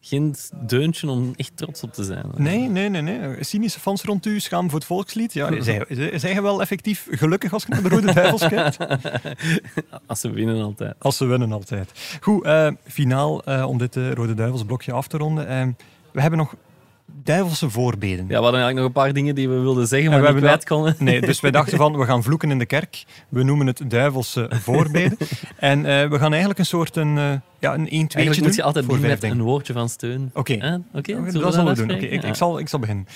Geen 0.00 0.34
deuntje 0.66 1.08
om 1.10 1.32
echt 1.36 1.52
trots 1.56 1.82
op 1.82 1.92
te 1.92 2.04
zijn. 2.04 2.24
Nee, 2.36 2.68
nee, 2.68 2.88
nee, 2.88 3.02
nee. 3.02 3.44
Cynische 3.44 3.80
fans 3.80 4.02
rond 4.02 4.26
u 4.26 4.40
schamen 4.40 4.70
voor 4.70 4.78
het 4.78 4.88
volkslied. 4.88 5.32
Ja, 5.32 5.62
zij, 5.62 5.84
zij- 5.88 6.18
zijn 6.18 6.34
je 6.34 6.42
wel 6.42 6.60
effectief 6.60 7.06
gelukkig 7.10 7.52
als 7.52 7.62
je 7.62 7.68
naar 7.68 7.82
de 7.82 7.88
Rode 7.88 8.12
Duivels 8.14 8.48
kijkt? 8.48 8.76
Als 10.06 10.20
ze 10.20 10.30
winnen 10.30 10.62
altijd. 10.62 10.94
Als 10.98 11.16
ze 11.16 11.24
winnen 11.24 11.52
altijd. 11.52 11.92
Goed, 12.20 12.44
eh, 12.44 12.70
finaal 12.84 13.44
eh, 13.44 13.68
om 13.68 13.78
dit 13.78 13.96
eh, 13.96 14.12
Rode 14.12 14.34
Duivels 14.34 14.64
blokje 14.64 14.92
af 14.92 15.08
te 15.08 15.16
ronden. 15.16 15.76
We 16.12 16.20
hebben 16.20 16.38
nog 16.38 16.54
duivelse 17.26 17.70
voorbeden. 17.70 18.24
Ja, 18.28 18.36
we 18.38 18.42
hadden 18.42 18.60
eigenlijk 18.60 18.76
nog 18.76 18.86
een 18.86 19.02
paar 19.02 19.12
dingen 19.12 19.34
die 19.34 19.48
we 19.48 19.58
wilden 19.58 19.86
zeggen, 19.86 20.12
En 20.12 20.20
maar 20.20 20.28
we 20.28 20.40
niet 20.40 20.42
hebben 20.42 20.66
kwijt 20.66 20.80
konden. 20.80 20.96
Nee, 21.12 21.20
dus 21.20 21.40
wij 21.40 21.50
dachten 21.60 21.76
van, 21.78 21.96
we 21.98 22.04
gaan 22.04 22.22
vloeken 22.22 22.50
in 22.50 22.58
de 22.58 22.66
kerk. 22.66 23.04
We 23.28 23.42
noemen 23.42 23.66
het 23.66 23.82
duivelse 23.86 24.50
voorbeden. 24.50 25.16
En 25.56 25.78
eh, 25.86 26.08
we 26.08 26.18
gaan 26.18 26.30
eigenlijk 26.30 26.58
een 26.58 26.66
soort 26.66 26.96
een, 26.96 27.18
eh, 27.18 27.32
ja, 27.60 27.74
een 27.74 27.88
1 27.88 27.88
2 27.88 27.98
Eigenlijk 27.98 28.34
doen 28.36 28.44
moet 28.46 28.54
je 28.54 28.62
altijd 28.62 28.84
voor 28.84 29.30
een 29.30 29.42
woordje 29.42 29.72
van 29.72 29.88
steun. 29.88 30.30
Oké. 30.34 30.52
Oké, 30.52 30.82
Oké, 30.92 31.30
zullen 31.30 31.40
dat 31.40 31.54
zullen 31.54 31.74
we 31.74 31.86
doen. 31.86 31.90
ik, 31.90 32.22
Ja. 32.22 32.28
ik, 32.28 32.34
zal, 32.34 32.58
ik 32.58 32.68
zal 32.68 32.78
beginnen. 32.78 33.06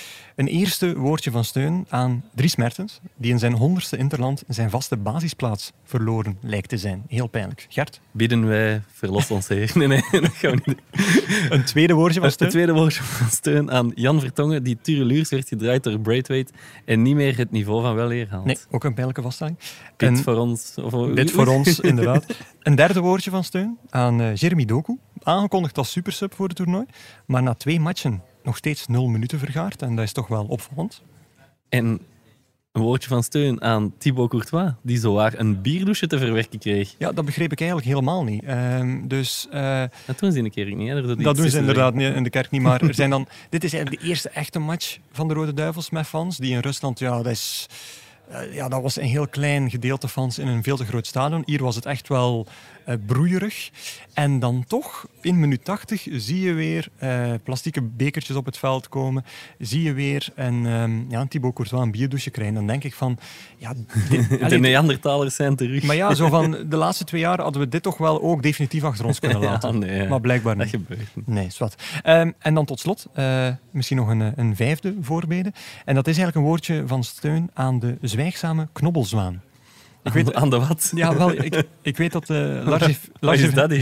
Een 0.41 0.47
eerste 0.47 0.99
woordje 0.99 1.31
van 1.31 1.45
steun 1.45 1.87
aan 1.89 2.25
Dries 2.35 2.57
Mertens, 2.57 3.01
die 3.17 3.31
in 3.33 3.39
zijn 3.39 3.53
honderdste 3.53 3.97
interland 3.97 4.43
zijn 4.49 4.71
vaste 4.71 4.97
basisplaats 4.97 5.73
verloren 5.85 6.39
lijkt 6.41 6.69
te 6.69 6.77
zijn. 6.79 7.03
Heel 7.09 7.27
pijnlijk. 7.27 7.67
Gert, 7.69 8.01
Bidden 8.11 8.47
wij, 8.47 8.83
verlos 8.93 9.31
ons 9.31 9.49
Heer. 9.49 9.71
Nee, 9.79 9.87
nee, 9.89 10.03
dat 10.11 10.31
gaan 10.33 10.51
we 10.51 10.61
niet 10.65 10.65
doen. 10.67 10.79
een 11.59 11.65
tweede 11.65 11.95
woordje 11.95 12.21
van 12.21 12.31
steun? 12.31 12.49
tweede 12.49 12.73
woordje 12.73 13.03
van 13.03 13.29
steun 13.31 13.71
aan 13.71 13.93
Jan 13.95 14.21
Vertongen, 14.21 14.63
die 14.63 14.79
tureluurs 14.83 15.29
werd 15.31 15.49
gedraaid 15.49 15.83
door 15.85 16.01
Braithwaite 16.01 16.53
en 16.85 17.03
niet 17.03 17.15
meer 17.15 17.37
het 17.37 17.51
niveau 17.51 17.83
van 17.83 17.95
weleer 17.95 18.29
haalt. 18.31 18.45
Nee, 18.45 18.57
ook 18.71 18.85
een 18.85 18.95
pijnlijke 18.95 19.23
vaststelling. 19.23 19.57
Dit 19.97 20.09
En- 20.09 20.17
voor 20.17 20.37
ons. 20.37 20.75
Of, 20.83 21.15
Dit 21.15 21.31
voor 21.31 21.47
ons, 21.47 21.81
inderdaad. 21.81 22.27
Een 22.61 22.75
derde 22.75 23.01
woordje 23.01 23.31
van 23.31 23.45
steun 23.45 23.79
aan 23.91 24.21
eh, 24.21 24.35
Jeremy 24.35 24.65
Doku. 24.65 24.99
Aangekondigd 25.23 25.79
als 25.79 25.91
supersub 25.91 26.35
voor 26.35 26.47
het 26.47 26.57
toernooi. 26.57 26.87
Maar 27.27 27.43
na 27.43 27.55
twee 27.55 27.81
matchen 27.81 28.23
nog 28.43 28.57
steeds 28.57 28.87
nul 28.87 29.09
minuten 29.09 29.39
vergaard. 29.39 29.83
En 29.83 29.97
dat 29.97 30.05
is 30.05 30.13
toch 30.13 30.27
wel 30.27 30.45
opvallend. 30.45 31.03
En 31.69 32.01
een 32.73 32.83
woordje 32.83 33.09
van 33.09 33.23
steun 33.23 33.63
aan 33.63 33.93
Thibaut 33.99 34.31
Courtois, 34.31 34.73
die 34.83 34.99
zowaar 34.99 35.39
een 35.39 35.63
bierdouche 35.63 36.07
te 36.07 36.19
verwerken 36.19 36.59
kreeg. 36.59 36.95
Ja, 36.99 37.13
dat 37.13 37.25
begreep 37.25 37.53
ik 37.53 37.61
eigenlijk 37.61 37.89
helemaal 37.89 38.25
niet. 38.25 38.45
Ehm, 38.45 39.07
dus 39.07 39.47
eh, 39.51 39.85
Dat 40.07 40.19
doen 40.19 40.33
ze 40.33 40.39
in 40.39 40.45
de 40.45 40.51
kerk 40.51 40.77
niet. 40.77 40.89
Hè? 40.89 41.17
Dat 41.17 41.37
doen 41.37 41.51
ze 41.51 41.59
inderdaad 41.59 41.95
niet 41.95 42.15
in 42.15 42.23
de 42.23 42.31
kerk 42.31 42.51
niet. 42.51 42.63
Maar 42.63 42.83
er 42.83 42.95
zijn 42.95 43.11
dan, 43.17 43.29
dit 43.49 43.65
is 43.65 43.73
eigenlijk 43.73 44.03
de 44.03 44.09
eerste 44.09 44.29
echte 44.29 44.59
match 44.59 44.99
van 45.13 45.29
de 45.29 45.35
Rode 45.35 45.55
Duivels 45.55 45.91
met 45.91 46.07
fans. 46.07 46.37
Die 46.37 46.53
in 46.53 46.59
Rusland, 46.59 46.99
ja, 46.99 47.17
dat 47.17 47.27
is... 47.27 47.67
eh, 48.31 48.55
ja, 48.55 48.69
dat 48.69 48.83
was 48.83 48.97
een 48.97 49.05
heel 49.05 49.29
klein 49.29 49.71
gedeelte 49.71 50.09
fans 50.09 50.39
in 50.39 50.47
een 50.47 50.63
veel 50.63 50.77
te 50.77 50.85
groot 50.85 51.07
stadion. 51.07 51.43
Hier 51.47 51.63
was 51.63 51.75
het 51.75 51.87
echt 51.87 52.09
wel 52.09 52.47
broeierig. 53.07 53.71
En 54.15 54.39
dan 54.39 54.65
toch, 54.69 55.07
in 55.21 55.41
minuut 55.41 55.65
80, 55.65 56.07
zie 56.11 56.41
je 56.41 56.53
weer 56.53 56.89
eh, 56.97 57.33
plastieke 57.45 57.83
bekertjes 57.83 58.37
op 58.37 58.45
het 58.45 58.59
veld 58.59 58.89
komen. 58.89 59.25
Zie 59.59 59.83
je 59.83 59.93
weer 59.93 60.29
een, 60.35 60.67
ehm, 60.67 61.11
ja, 61.11 61.21
een 61.21 61.29
Thibaut 61.29 61.55
Courtois 61.55 61.83
een 61.83 61.91
bierdouche 61.91 62.31
krijgen. 62.31 62.55
Dan 62.55 62.67
denk 62.67 62.85
ik 62.85 62.95
van... 62.95 63.19
Ja, 63.57 63.73
dit, 64.11 64.49
De 64.51 64.59
Neandertalers 64.59 65.35
zijn 65.35 65.57
terug. 65.57 65.83
maar 65.83 65.97
ja, 65.97 66.15
zo 66.15 66.29
van 66.29 66.51
de 66.69 66.77
laatste 66.77 67.05
twee 67.05 67.21
jaar 67.21 67.41
hadden 67.41 67.63
we 67.63 67.69
dit 67.69 67.83
toch 67.83 67.97
wel 67.99 68.23
ook 68.23 68.43
definitief 68.43 68.85
achter 68.85 69.05
ons 69.07 69.19
kunnen 69.19 69.41
Ja, 69.43 69.51
laten. 69.51 69.79
nee, 69.79 70.09
Maar 70.09 70.21
blijkbaar 70.21 70.57
dat 70.57 70.65
niet. 70.65 70.75
gebeurt 70.75 71.17
niet. 71.17 71.27
Nee, 71.27 71.51
zwart. 71.51 71.83
Ehm, 72.03 72.31
en 72.39 72.55
dan 72.55 72.65
tot 72.65 72.81
slot, 72.81 73.07
eh, 73.13 73.49
misschien 73.71 73.97
nog 73.97 74.09
een, 74.09 74.23
eh, 74.23 74.29
een 74.37 74.57
vijfde 74.57 74.95
voorbede. 75.01 75.53
En 75.85 75.95
dat 75.95 76.07
is 76.07 76.17
eigenlijk 76.17 76.37
een 76.37 76.43
woordje 76.51 76.83
van 76.87 77.05
steun 77.05 77.51
aan 77.55 77.79
de 77.79 77.99
zwijgzame 78.01 78.69
knobbelzwaan. 78.73 79.43
Ik 80.03 80.13
weet, 80.13 80.35
Aan 80.35 80.51
de 80.51 80.59
wat? 80.59 80.93
ja, 80.95 81.17
wel, 81.17 81.33
ik, 81.33 81.63
ik 81.83 81.97
weet 81.97 82.13
dat 82.13 82.31
eh, 82.31 82.37
Lars, 82.65 82.87
heeft, 82.87 83.09
Lars, 83.21 83.41
heeft, 83.41 83.55
dat? 83.55 83.73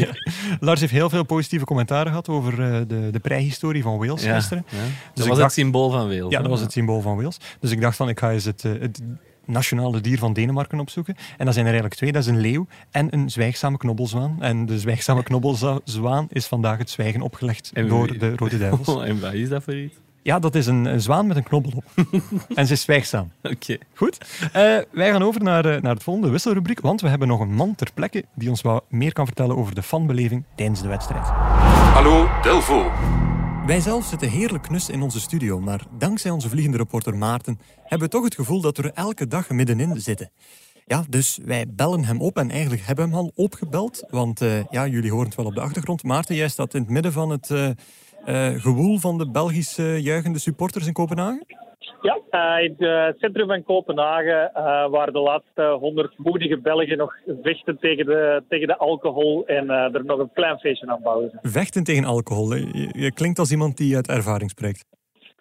Lars 0.60 0.80
heeft 0.80 0.92
heel 0.92 1.10
veel 1.10 1.24
positieve 1.24 1.64
commentaren 1.64 2.06
gehad 2.08 2.28
over 2.28 2.52
eh, 2.62 2.80
de, 2.88 3.08
de 3.12 3.18
prijhistorie 3.18 3.82
van 3.82 3.98
Wales 3.98 4.22
Ja, 4.22 4.34
gisteren. 4.34 4.64
ja. 4.70 4.76
Dat 4.78 4.86
Dus 5.14 5.26
was 5.26 5.26
dacht- 5.26 5.40
het 5.40 5.52
symbool 5.52 5.90
van 5.90 6.08
Wales. 6.08 6.30
Ja, 6.32 6.40
dat 6.40 6.50
was 6.50 6.60
het 6.60 6.72
symbool 6.72 7.00
van 7.00 7.16
Wales. 7.16 7.36
Dus 7.60 7.70
ik 7.70 7.80
dacht 7.80 7.96
van, 7.96 8.08
ik 8.08 8.18
ga 8.18 8.32
eens 8.32 8.44
het, 8.44 8.64
eh, 8.64 8.72
het 8.80 9.00
nationale 9.44 10.00
dier 10.00 10.18
van 10.18 10.32
Denemarken 10.32 10.80
opzoeken. 10.80 11.14
En 11.36 11.44
dat 11.44 11.54
zijn 11.54 11.66
er 11.66 11.72
eigenlijk 11.72 11.94
twee. 11.94 12.12
Dat 12.12 12.22
is 12.22 12.28
een 12.28 12.40
leeuw 12.40 12.66
en 12.90 13.14
een 13.14 13.30
zwijgzame 13.30 13.76
knobbelzwaan. 13.76 14.36
En 14.40 14.66
de 14.66 14.78
zwijgzame 14.78 15.22
knobbelzwaan 15.28 16.26
is 16.30 16.46
vandaag 16.46 16.78
het 16.78 16.90
zwijgen 16.90 17.20
opgelegd 17.20 17.70
En 17.74 17.88
door 17.88 18.18
de 18.18 18.36
Rode 18.36 18.58
Duivels. 18.58 19.02
En 19.08 19.20
wat 19.20 19.32
is 19.32 19.48
dat 19.48 19.62
voor 19.62 19.76
iets? 19.76 19.94
Ja, 20.22 20.38
dat 20.38 20.54
is 20.54 20.66
een, 20.66 20.84
een 20.84 21.00
zwaan 21.00 21.26
met 21.26 21.36
een 21.36 21.42
knobbel 21.42 21.72
op. 21.74 21.84
en 22.54 22.66
ze 22.66 22.72
is 22.72 22.80
zwijgzaam. 22.80 23.32
Oké. 23.52 23.78
Goed. 23.94 24.18
Eh, 24.52 24.78
wij 24.90 25.10
gaan 25.10 25.22
over 25.22 25.42
naar, 25.42 25.64
eh, 25.64 25.82
naar 25.82 25.94
het 25.94 26.02
volgende 26.02 26.30
wisselrubriek, 26.30 26.80
want 26.80 27.00
we 27.00 27.08
hebben 27.08 27.28
nog 27.28 27.40
een 27.40 27.54
man 27.54 27.74
ter 27.74 27.90
plekke 27.94 28.24
die 28.34 28.48
ons 28.48 28.62
wat 28.62 28.84
meer 28.88 29.12
kan 29.12 29.26
vertellen 29.26 29.56
over 29.56 29.74
de 29.74 29.82
fanbeleving 29.82 30.44
tijdens 30.56 30.82
de 30.82 30.88
wedstrijd. 30.88 31.26
Hallo 31.26 32.28
Delvo. 32.42 32.90
Wij 33.66 33.80
zelf 33.80 34.04
zitten 34.04 34.28
heerlijk 34.30 34.62
knus 34.62 34.88
in 34.88 35.02
onze 35.02 35.20
studio, 35.20 35.60
maar 35.60 35.86
dankzij 35.98 36.30
onze 36.30 36.48
vliegende 36.48 36.76
reporter 36.76 37.16
Maarten 37.16 37.60
hebben 37.82 38.08
we 38.08 38.14
toch 38.14 38.24
het 38.24 38.34
gevoel 38.34 38.60
dat 38.60 38.76
we 38.76 38.82
er 38.82 38.92
elke 38.94 39.26
dag 39.26 39.50
middenin 39.50 40.00
zitten. 40.00 40.30
Ja, 40.86 41.04
dus 41.08 41.38
wij 41.44 41.66
bellen 41.68 42.04
hem 42.04 42.20
op 42.20 42.36
en 42.36 42.50
eigenlijk 42.50 42.82
hebben 42.82 43.04
we 43.04 43.10
hem 43.10 43.20
al 43.20 43.32
opgebeld, 43.34 44.06
want 44.10 44.40
eh, 44.40 44.64
ja, 44.70 44.86
jullie 44.86 45.10
horen 45.10 45.26
het 45.26 45.36
wel 45.36 45.46
op 45.46 45.54
de 45.54 45.60
achtergrond. 45.60 46.02
Maarten, 46.02 46.34
jij 46.34 46.48
staat 46.48 46.74
in 46.74 46.80
het 46.80 46.90
midden 46.90 47.12
van 47.12 47.30
het 47.30 47.50
gewoel 48.60 48.98
van 48.98 49.18
de 49.18 49.30
Belgische 49.30 50.02
juichende 50.02 50.38
supporters 50.38 50.86
in 50.86 50.92
Kopenhagen. 50.92 51.46
Ja, 52.02 52.20
eh, 52.30 52.64
in 52.64 52.74
het 52.78 53.14
eh, 53.14 53.20
centrum 53.20 53.46
van 53.46 53.64
Kopenhagen, 53.64 54.52
eh, 54.54 54.90
waar 54.90 55.12
de 55.12 55.18
laatste 55.18 55.62
honderd 55.80 56.18
moedige 56.18 56.58
Belgen 56.60 56.96
nog 56.96 57.14
vechten 57.42 57.78
tegen 57.78 58.06
de, 58.06 58.42
tegen 58.48 58.66
de 58.66 58.76
alcohol 58.76 59.46
en 59.46 59.70
eh, 59.70 59.94
er 59.94 60.04
nog 60.04 60.18
een 60.18 60.32
klein 60.32 60.58
feestje 60.58 60.86
aan 60.86 61.02
bouwen. 61.02 61.38
Vechten 61.42 61.84
tegen 61.84 62.04
alcohol. 62.04 62.54
Je 62.54 63.12
klinkt 63.14 63.38
als 63.38 63.50
iemand 63.50 63.76
die 63.76 63.96
uit 63.96 64.08
ervaring 64.08 64.50
spreekt. 64.50 64.84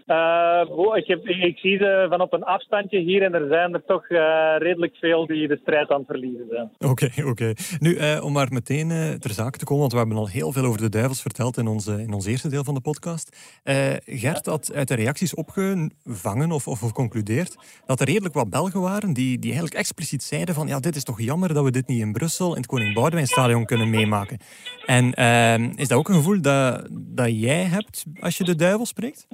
Eh, 0.08 0.62
ik, 0.96 1.08
heb, 1.08 1.28
ik 1.28 1.58
zie 1.58 1.78
ze 1.78 2.06
van 2.10 2.22
op 2.22 2.34
een 2.34 2.44
afstandje 2.44 3.00
hier 3.00 3.24
en 3.24 3.34
er 3.34 3.48
zijn 3.48 3.74
er 3.74 3.84
toch 3.86 4.08
eh, 4.08 4.56
redelijk 4.58 4.96
veel 4.96 5.26
die 5.26 5.48
de 5.48 5.60
strijd 5.62 5.90
aan 5.90 5.98
het 5.98 6.08
verliezen 6.08 6.46
zijn. 6.50 6.92
Oké, 6.92 7.10
oké. 7.32 7.54
Nu, 7.80 7.96
eh, 7.96 8.24
om 8.24 8.32
maar 8.32 8.48
meteen 8.52 9.20
ter 9.20 9.32
zake 9.32 9.58
te 9.58 9.66
komen, 9.66 9.80
want 9.80 9.92
we 9.92 9.98
hebben 9.98 10.18
al 10.18 10.28
heel 10.28 10.52
veel 10.52 10.66
over 10.66 10.82
de 10.82 10.90
duivels 10.90 11.22
verteld 11.22 11.58
in, 11.58 11.68
onze, 11.68 12.02
in 12.02 12.14
ons 12.14 12.26
eerste 12.26 12.50
deel 12.50 12.64
van 12.64 12.74
de 12.74 12.82
podcast. 12.82 13.60
Gert 14.06 14.46
had 14.46 14.72
uit 14.74 14.88
de 14.88 14.96
reacties 14.96 15.36
opgevangen 15.36 16.52
of, 16.52 16.68
of 16.68 16.92
concludeerd 16.92 17.56
dat 17.86 18.00
er 18.00 18.08
redelijk 18.08 18.34
wat 18.34 18.50
Belgen 18.50 18.82
waren 18.82 19.14
die, 19.14 19.40
die 19.40 19.52
eigenlijk 19.52 19.80
expliciet 19.80 20.24
zeiden 20.24 20.56
van 20.56 20.68
ja, 20.68 20.80
dit 20.80 20.96
is 20.96 21.04
toch 21.04 21.22
jammer 21.22 21.54
dat 21.54 21.64
we 21.64 21.72
dit 21.72 21.88
niet 21.88 22.02
in 22.02 22.12
Brussel 22.12 22.50
in 22.50 22.58
het 22.58 22.66
Koning 22.66 22.94
Boudewijnstadion 22.94 23.66
kunnen 23.66 23.90
meemaken. 23.90 24.38
En 24.86 25.14
eh, 25.14 25.60
is 25.76 25.88
dat 25.88 25.98
ook 25.98 26.10
een 26.10 26.16
gevoel 26.16 26.42
dat, 26.42 26.88
dat 26.92 27.40
jij 27.40 27.64
hebt 27.64 28.06
als 28.20 28.38
je 28.38 28.44
de 28.44 28.56
duivel 28.56 28.86
spreekt? 28.86 29.28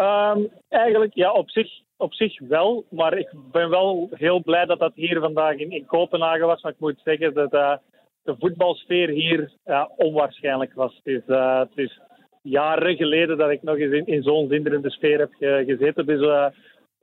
Ehm, 0.00 0.40
eigenlijk, 0.68 1.14
ja, 1.14 1.32
op 1.32 1.50
zich, 1.50 1.68
op 1.96 2.14
zich 2.14 2.38
wel. 2.40 2.84
Maar 2.90 3.18
ik 3.18 3.28
ben 3.52 3.70
wel 3.70 4.08
heel 4.10 4.42
blij 4.42 4.64
dat 4.64 4.78
dat 4.78 4.92
hier 4.94 5.20
vandaag 5.20 5.56
in, 5.56 5.70
in 5.70 5.86
Kopenhagen 5.86 6.46
was. 6.46 6.62
Maar 6.62 6.72
ik 6.72 6.80
moet 6.80 7.00
zeggen 7.04 7.34
dat 7.34 7.52
eh, 7.52 7.76
de 8.22 8.36
voetbalsfeer 8.38 9.08
hier 9.08 9.52
ja, 9.64 9.90
onwaarschijnlijk 9.96 10.74
was. 10.74 10.94
Het 11.02 11.06
is, 11.06 11.22
eh, 11.26 11.58
het 11.58 11.72
is 11.74 12.00
jaren 12.42 12.96
geleden 12.96 13.38
dat 13.38 13.50
ik 13.50 13.62
nog 13.62 13.76
eens 13.76 13.92
in, 13.92 14.06
in 14.06 14.22
zo'n 14.22 14.48
zinderende 14.48 14.90
sfeer 14.90 15.18
heb 15.18 15.32
ge- 15.38 15.64
gezeten. 15.66 16.06
Dus 16.06 16.20
eh, 16.20 16.46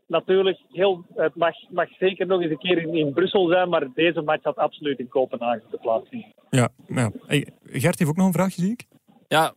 natuurlijk, 0.07 0.59
heel, 0.71 1.03
het 1.15 1.35
mag, 1.35 1.55
mag 1.69 1.89
zeker 1.99 2.27
nog 2.27 2.41
eens 2.41 2.51
een 2.51 2.57
keer 2.57 2.77
in, 2.77 2.93
in 2.95 3.13
Brussel 3.13 3.47
zijn. 3.47 3.69
Maar 3.69 3.87
deze 3.93 4.21
match 4.21 4.43
had 4.43 4.55
absoluut 4.57 4.99
in 4.99 5.07
Kopenhagen 5.07 5.63
te 5.71 5.77
plaatsvinden. 5.77 6.33
Ja, 6.49 6.69
ja. 6.87 7.11
Hey, 7.25 7.47
Gert 7.63 7.99
heeft 7.99 8.09
ook 8.11 8.17
nog 8.17 8.27
een 8.27 8.33
vraagje, 8.33 8.61
zie 8.61 8.71
ik. 8.71 8.85
Ja, 9.27 9.53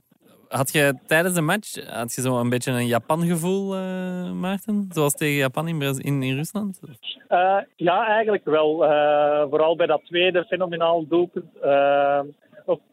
had 0.50 0.72
je 0.72 0.94
tijdens 1.06 1.34
de 1.34 1.40
match 1.40 1.90
had 1.90 2.14
je 2.14 2.20
zo 2.20 2.40
een 2.40 2.48
beetje 2.48 2.72
een 2.72 2.86
Japan-gevoel, 2.86 3.74
eh, 3.74 4.32
Maarten? 4.32 4.88
Zoals 4.92 5.14
tegen 5.14 5.36
Japan 5.36 5.68
in, 5.68 5.80
in, 5.80 6.22
in 6.22 6.36
Rusland? 6.36 6.80
Eh, 7.28 7.56
ja, 7.76 8.06
eigenlijk 8.06 8.44
wel. 8.44 8.84
Eh, 8.84 9.44
vooral 9.48 9.76
bij 9.76 9.86
dat 9.86 10.04
tweede 10.04 10.44
fenomenaal 10.44 11.06
doelpunt. 11.08 11.44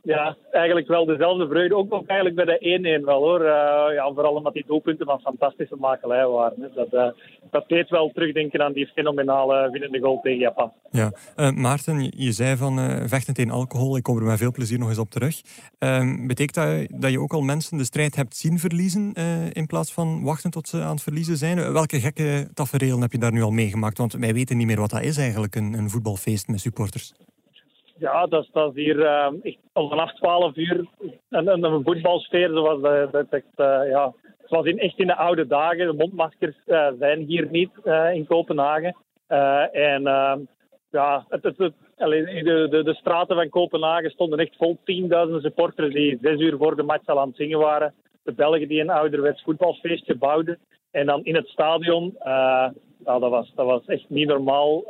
Ja, 0.01 0.37
eigenlijk 0.51 0.87
wel 0.87 1.05
dezelfde 1.05 1.47
vreugde. 1.47 1.75
Ook, 1.75 1.93
ook 1.93 2.07
eigenlijk 2.07 2.45
bij 2.45 2.57
de 2.59 2.99
1-1 3.01 3.05
wel 3.05 3.21
hoor. 3.21 3.39
Eh, 3.39 3.93
ja, 3.93 4.11
vooral 4.13 4.33
omdat 4.33 4.53
die 4.53 4.63
doelpunten 4.67 5.05
van 5.05 5.19
fantastische 5.19 5.75
makelij 5.75 6.27
waren. 6.27 6.61
Hè. 6.61 6.67
Dat, 6.73 6.93
eh, 6.93 7.07
dat 7.51 7.67
deed 7.67 7.89
wel 7.89 8.11
terugdenken 8.13 8.61
aan 8.63 8.73
die 8.73 8.87
fenomenale 8.87 9.71
winnende 9.71 9.99
goal 9.99 10.19
tegen 10.21 10.39
Japan. 10.39 10.71
Ja, 10.91 11.11
Eh, 11.35 11.51
Maarten, 11.51 12.11
je, 12.15 12.31
zei 12.31 12.55
van 12.55 12.77
vechten 13.09 13.33
tegen 13.33 13.51
alcohol. 13.51 13.97
Ik 13.97 14.03
kom 14.03 14.17
er 14.17 14.23
met 14.23 14.37
veel 14.37 14.51
plezier 14.51 14.79
nog 14.79 14.89
eens 14.89 14.97
op 14.97 15.09
terug. 15.09 15.41
Betekent 16.27 16.53
dat 16.53 17.01
dat 17.01 17.11
je 17.11 17.19
ook 17.19 17.33
al 17.33 17.41
mensen 17.41 17.77
de 17.77 17.83
strijd 17.83 18.15
hebt 18.15 18.35
zien 18.35 18.59
verliezen 18.59 19.13
in 19.51 19.65
plaats 19.65 19.93
van 19.93 20.23
wachten 20.23 20.51
tot 20.51 20.67
ze 20.67 20.81
aan 20.81 20.93
het 20.93 21.03
verliezen 21.03 21.37
zijn? 21.37 21.73
Welke 21.73 21.99
gekke 21.99 22.47
tafereelen 22.53 23.01
heb 23.01 23.11
je 23.11 23.17
daar 23.17 23.31
nu 23.31 23.41
al 23.41 23.51
meegemaakt? 23.51 23.97
Want 23.97 24.13
wij 24.13 24.33
weten 24.33 24.57
niet 24.57 24.67
meer 24.67 24.79
wat 24.79 24.89
dat 24.89 25.01
is 25.01 25.17
eigenlijk, 25.17 25.55
een, 25.55 25.73
een 25.73 25.89
voetbalfeest 25.89 26.47
met 26.47 26.59
supporters. 26.59 27.13
Ja, 27.99 28.25
dat 28.25 28.43
is, 28.43 28.49
dat 28.51 28.75
hier 28.75 29.01
eh, 29.05 29.31
echt 29.41 29.57
vanaf 29.73 30.13
12 30.13 30.55
uur 30.55 30.85
een, 31.29 31.47
een, 31.47 31.63
een 31.63 31.83
voetbalsfeer 31.83 32.49
zoals, 32.49 32.81
dat, 32.81 33.11
dat, 33.11 33.43
eh, 33.55 33.89
ja, 33.89 34.13
in, 34.49 34.79
echt 34.79 34.99
in 34.99 35.07
de 35.07 35.15
oude 35.15 35.47
dagen. 35.47 35.87
De 35.87 35.93
mondmaskers 35.93 36.55
eh, 36.65 36.87
zijn 36.99 37.19
hier 37.19 37.47
niet 37.49 37.71
eh, 37.83 38.13
in 38.13 38.25
Kopenhagen. 38.25 38.95
En 39.71 40.07
eh, 40.07 40.35
ja, 40.89 41.25
de, 41.27 42.67
de, 42.69 42.83
de 42.83 42.93
straten 42.93 43.35
van 43.35 43.49
Kopenhagen 43.49 44.09
stonden 44.09 44.39
echt 44.39 44.55
vol. 44.55 44.77
10.000 44.77 45.41
supporters 45.41 45.93
die 45.93 46.17
zes 46.21 46.39
uur 46.39 46.57
voor 46.57 46.75
de 46.75 46.83
match 46.83 47.07
al 47.07 47.19
aan 47.19 47.27
het 47.27 47.37
zingen 47.37 47.59
waren. 47.59 47.93
De 48.23 48.33
Belgen 48.33 48.67
die 48.67 48.81
een 48.81 48.89
ouderwets 48.89 49.43
voetbalfeestje 49.43 50.15
bouwden. 50.15 50.59
En 50.91 51.05
dan 51.05 51.23
in 51.23 51.35
het 51.35 51.47
stadion, 51.47 52.15
ja, 52.23 52.73
dat, 53.03 53.29
was, 53.29 53.51
dat 53.55 53.65
was 53.65 53.85
echt 53.85 54.09
niet 54.09 54.27
normaal. 54.27 54.83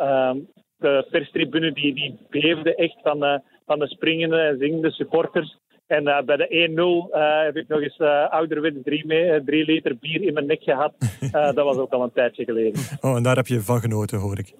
De 0.80 1.08
perstribune 1.12 1.72
die, 1.72 1.94
die 1.96 2.18
beefde 2.30 2.76
echt 2.76 2.98
van, 3.04 3.24
eh, 3.24 3.40
van 3.66 3.80
de 3.80 3.88
springende 3.88 4.38
en 4.40 4.58
zingende 4.60 4.92
supporters. 4.92 5.58
En 5.88 6.08
eh, 6.08 6.24
bij 6.24 6.36
de 6.38 6.48
1-0 7.10 7.13
eh, 7.16 7.44
heb 7.44 7.56
ik 7.56 7.68
nog 7.68 7.82
eens 7.82 7.98
eh 7.98 8.30
ouderwets 8.32 8.76
drie, 8.84 9.06
me- 9.06 9.32
eh, 9.32 9.42
drie 9.46 9.66
liter 9.66 9.98
bier 10.00 10.22
in 10.22 10.34
mijn 10.34 10.46
nek 10.46 10.62
gehad. 10.63 10.94
Eh, 11.32 11.32
dat 11.54 11.56
was 11.66 11.78
ook 11.78 11.92
al 11.92 12.04
een 12.04 12.12
tijdje 12.13 12.44
geleden. 12.44 12.82
Oh, 13.02 13.16
en 13.16 13.24
daar 13.24 13.36
heb 13.36 13.48
je 13.48 13.62
van 13.62 13.80
genoten, 13.80 14.20
hoor 14.20 14.38
ik. 14.40 14.54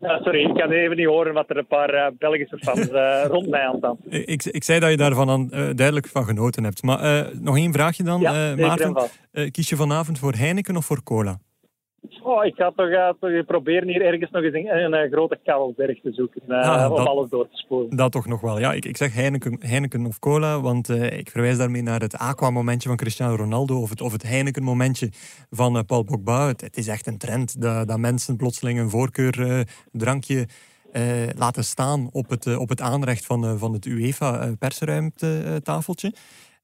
Sorry, 0.00 0.40
ik 0.48 0.54
kan 0.54 0.70
even 0.70 0.96
niet 0.96 1.06
horen 1.06 1.34
wat 1.34 1.50
er 1.50 1.56
een 1.56 1.66
paar 1.66 1.90
eh, 1.90 2.06
Belgische 2.18 2.58
fans 2.58 2.88
eh, 2.90 3.24
rond 3.34 3.48
mij 3.48 3.60
aan. 3.66 3.96
Ik, 4.08 4.44
ik 4.44 4.64
zei 4.64 4.80
dat 4.80 4.90
je 4.90 4.96
daarvan 4.96 5.30
aan, 5.30 5.50
eh, 5.50 5.68
duidelijk 5.74 6.06
van 6.06 6.24
genoten 6.24 6.64
hebt. 6.64 6.82
Maar 6.82 7.00
eh, 7.00 7.34
nog 7.40 7.56
één 7.56 7.72
vraagje 7.72 8.02
dan, 8.02 8.20
Ja, 8.20 8.50
eh, 8.52 8.56
Maarten. 8.58 8.96
Eh, 9.32 9.50
kies 9.50 9.68
je 9.68 9.76
vanavond 9.76 10.18
voor 10.18 10.32
Heineken 10.34 10.76
of 10.76 10.84
voor 10.84 11.02
cola? 11.02 11.38
Oh, 12.22 12.44
ik 12.44 12.54
ga 12.54 12.72
toch, 12.76 12.88
toch 13.20 13.44
proberen 13.46 13.88
hier 13.88 14.02
ergens 14.02 14.30
nog 14.30 14.42
eens 14.42 14.54
een, 14.54 14.92
een, 14.92 15.10
grote 15.10 15.38
kabelberg 15.44 16.00
te 16.00 16.12
zoeken 16.12 16.42
Ah, 16.48 16.90
om 16.90 16.96
dat- 16.96 17.06
alles 17.06 17.30
door 17.30 17.48
te 17.48 17.56
spoelen. 17.56 17.96
Dat 17.96 18.12
toch 18.12 18.26
nog 18.26 18.40
wel. 18.40 18.58
Ja, 18.58 18.72
ik, 18.72 18.84
ik 18.84 18.96
zeg 18.96 19.14
Heineken, 19.14 19.56
Heineken 19.60 20.06
of 20.06 20.18
cola, 20.18 20.60
want 20.60 20.88
eh, 20.88 21.18
ik 21.18 21.30
verwijs 21.30 21.56
daarmee 21.56 21.82
naar 21.82 22.00
het 22.00 22.16
aqua-momentje 22.16 22.88
van 22.88 22.96
Cristiano 22.96 23.34
Ronaldo 23.34 23.80
of 23.80 23.90
het, 23.90 24.00
of 24.00 24.12
het 24.12 24.22
Heineken-momentje 24.22 25.08
van 25.50 25.76
eh, 25.76 25.82
Paul 25.86 26.02
Pogba. 26.02 26.46
Het, 26.46 26.60
het 26.60 26.76
is 26.76 26.88
echt 26.88 27.06
een 27.06 27.18
trend 27.18 27.60
dat, 27.62 27.88
dat 27.88 27.98
mensen 27.98 28.36
plotseling 28.36 28.78
een 28.78 28.90
voorkeur 28.90 29.66
drankje 29.92 30.46
laten 31.36 31.64
staan 31.64 32.08
op 32.12 32.30
het, 32.30 32.56
op 32.56 32.68
het 32.68 32.80
aanrecht 32.80 33.26
van, 33.26 33.58
van 33.58 33.72
het 33.72 33.86
UEFA-persruimte-tafeltje. 33.86 36.12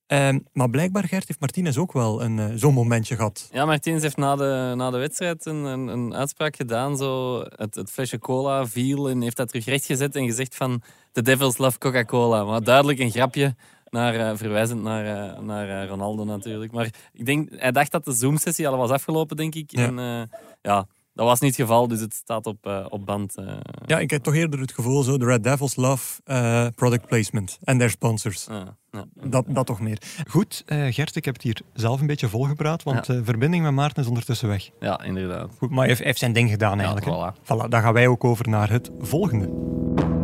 Ehm, 0.09 0.39
maar 0.53 0.71
blijkbaar, 0.71 1.05
Gert, 1.05 1.29
heeft 1.29 1.41
Martinez 1.41 1.77
ook 1.77 1.93
wel 1.93 2.23
een, 2.23 2.39
eh, 2.39 2.47
zo'n 2.55 2.75
momentje 2.75 3.17
gehad. 3.17 3.49
Ja, 3.53 3.65
Martins 3.65 4.03
heeft 4.03 4.17
na 4.17 4.37
de, 4.37 4.73
na 4.77 4.91
de 4.91 4.99
wedstrijd 4.99 5.47
een, 5.47 5.65
een, 5.65 5.89
een 5.89 6.15
uitspraak 6.15 6.57
gedaan. 6.57 6.97
Zo 6.97 7.41
het, 7.41 7.75
het 7.75 7.91
flesje 7.91 8.19
cola 8.19 8.67
viel 8.67 9.09
en 9.09 9.21
heeft 9.21 9.37
dat 9.37 9.49
terug 9.49 9.65
rechtgezet 9.65 10.17
en 10.17 10.27
gezegd 10.27 10.55
van... 10.55 10.83
The 11.13 11.23
Devils 11.23 11.59
love 11.59 11.79
Coca-Cola. 11.79 12.45
Maar 12.45 12.63
duidelijk 12.63 12.99
een 12.99 13.11
grapje, 13.11 13.55
naar, 13.91 14.15
eh, 14.15 14.37
verwijzend 14.37 14.83
naar, 14.83 15.33
eh, 15.33 15.41
naar 15.41 15.87
Ronaldo 15.89 16.25
natuurlijk. 16.25 16.73
Maar 16.73 16.91
ik 17.13 17.27
denk, 17.27 17.49
hij 17.51 17.73
dacht 17.73 17.93
dat 17.93 18.05
de 18.05 18.13
Zoom-sessie 18.13 18.69
al 18.69 18.77
was 18.77 18.91
afgelopen, 18.91 19.37
denk 19.37 19.55
ik. 19.55 19.71
Ja. 19.71 19.87
En 19.87 20.29
ja, 20.63 20.87
dat 21.19 21.27
was 21.27 21.41
niet 21.41 21.57
het 21.57 21.61
geval, 21.61 21.89
dus 21.89 22.01
het 22.01 22.15
staat 22.15 22.47
op, 22.47 22.67
uh, 22.67 22.87
op 22.89 23.07
band. 23.07 23.35
Uh. 23.39 23.53
Ja, 23.87 23.99
ik 23.99 24.11
heb 24.11 24.23
toch 24.23 24.35
eerder 24.35 24.61
het 24.61 24.73
gevoel, 24.73 25.03
zo, 25.03 25.19
de 25.19 25.25
Red 25.25 25.45
Devils 25.45 25.77
love 25.77 26.21
uh, 26.27 26.67
product 26.75 27.07
placement 27.07 27.59
en 27.65 27.79
their 27.79 27.91
sponsors. 27.91 28.49
Ah, 28.49 28.61
ja. 28.91 29.05
dat, 29.15 29.45
dat 29.49 29.67
toch 29.67 29.81
meer. 29.81 30.03
Goed, 30.29 30.63
Gert, 30.67 31.17
ik 31.17 31.25
heb 31.25 31.35
het 31.35 31.43
hier 31.43 31.61
zelf 31.73 32.01
een 32.01 32.07
beetje 32.07 32.29
volgepraat, 32.29 32.83
want 32.83 33.07
de 33.07 33.25
verbinding 33.25 33.63
met 33.63 33.73
Maarten 33.73 34.03
is 34.03 34.09
ondertussen 34.09 34.49
weg. 34.49 34.71
Ja, 34.81 35.03
inderdaad. 35.03 35.51
Goed, 35.59 35.71
maar 35.71 35.79
hij 35.79 35.89
heeft, 35.89 36.03
heeft 36.03 36.19
zijn 36.19 36.33
ding 36.33 36.51
gedaan 36.51 36.79
eigenlijk. 36.79 37.07
Ja, 37.07 37.35
voilà. 37.35 37.39
voilà. 37.43 37.69
Dan 37.69 37.83
gaan 37.83 37.93
wij 37.93 38.07
ook 38.07 38.25
over 38.25 38.49
naar 38.49 38.71
het 38.71 38.91
volgende. 39.01 40.18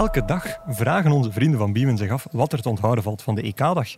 Elke 0.00 0.24
dag 0.24 0.58
vragen 0.66 1.10
onze 1.10 1.32
vrienden 1.32 1.58
van 1.58 1.72
Biemen 1.72 1.96
zich 1.96 2.10
af 2.10 2.26
wat 2.30 2.52
er 2.52 2.62
te 2.62 2.68
onthouden 2.68 3.04
valt 3.04 3.22
van 3.22 3.34
de 3.34 3.42
EK-dag. 3.42 3.88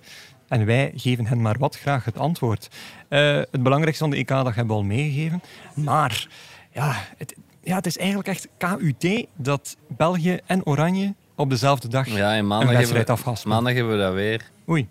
En 0.48 0.66
wij 0.66 0.92
geven 0.96 1.26
hen 1.26 1.42
maar 1.42 1.58
wat 1.58 1.76
graag 1.76 2.04
het 2.04 2.18
antwoord. 2.18 2.68
Uh, 3.08 3.36
het 3.36 3.62
belangrijkste 3.62 4.04
van 4.04 4.10
de 4.10 4.16
EK-dag 4.16 4.54
hebben 4.54 4.66
we 4.66 4.82
al 4.82 4.82
meegegeven. 4.82 5.42
Maar 5.74 6.28
ja 6.72 6.94
het, 7.16 7.34
ja, 7.60 7.74
het 7.74 7.86
is 7.86 7.98
eigenlijk 7.98 8.28
echt 8.28 8.48
KUT 8.58 9.26
dat 9.36 9.76
België 9.88 10.38
en 10.46 10.66
Oranje 10.66 11.14
op 11.34 11.50
dezelfde 11.50 11.88
dag 11.88 12.08
ja, 12.08 12.34
en 12.34 12.46
maandag 12.46 12.68
een 12.68 12.76
wedstrijd 12.76 13.08
hebben 13.08 13.34
we, 13.34 13.48
Maandag 13.48 13.74
hebben 13.74 13.92
we 13.92 14.02
dat 14.02 14.14
weer. 14.14 14.50
Oei. 14.68 14.88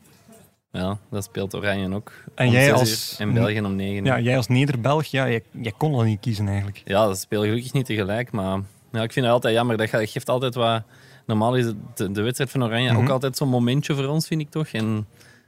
Ja, 0.72 0.98
dat 1.10 1.24
speelt 1.24 1.56
Oranje 1.56 1.96
ook. 1.96 2.12
En 2.36 2.50
jij 2.50 2.74
als... 2.74 3.16
En 3.20 3.34
België 3.34 3.62
om 3.62 3.76
9 3.76 4.06
Ja, 4.06 4.20
jij 4.20 4.38
als 4.38 4.48
Neder-Belg, 4.48 5.06
ja, 5.06 5.30
jij, 5.30 5.44
jij, 5.52 5.74
kon 5.78 5.94
al 5.94 6.02
niet 6.02 6.20
kiezen 6.20 6.48
eigenlijk. 6.48 6.82
Ja, 6.86 7.06
dat 7.06 7.20
speelt 7.20 7.44
gelukkig 7.44 7.74
niet 7.74 7.86
tegelijk. 7.86 8.32
Maar 8.32 8.60
ja, 8.92 9.02
ik 9.04 9.12
vind 9.12 9.26
het 9.26 9.34
altijd 9.34 9.54
jammer. 9.54 9.78
Dat 9.78 9.90
geeft 9.90 10.30
altijd 10.30 10.56
wat... 10.56 10.84
Normaal 11.26 11.56
is 11.56 11.66
de, 11.96 12.12
de 12.12 12.22
wedstrijd 12.22 12.50
van 12.52 12.64
Oranje 12.64 12.92
ook 12.92 13.02
mhm. 13.02 13.12
altijd 13.12 13.38
zo'n 13.38 13.50
momentje 13.50 13.96
voor 13.96 14.06
ons, 14.06 14.28
vind 14.28 14.42
ik 14.42 14.50
toch. 14.50 14.68
En 14.68 15.08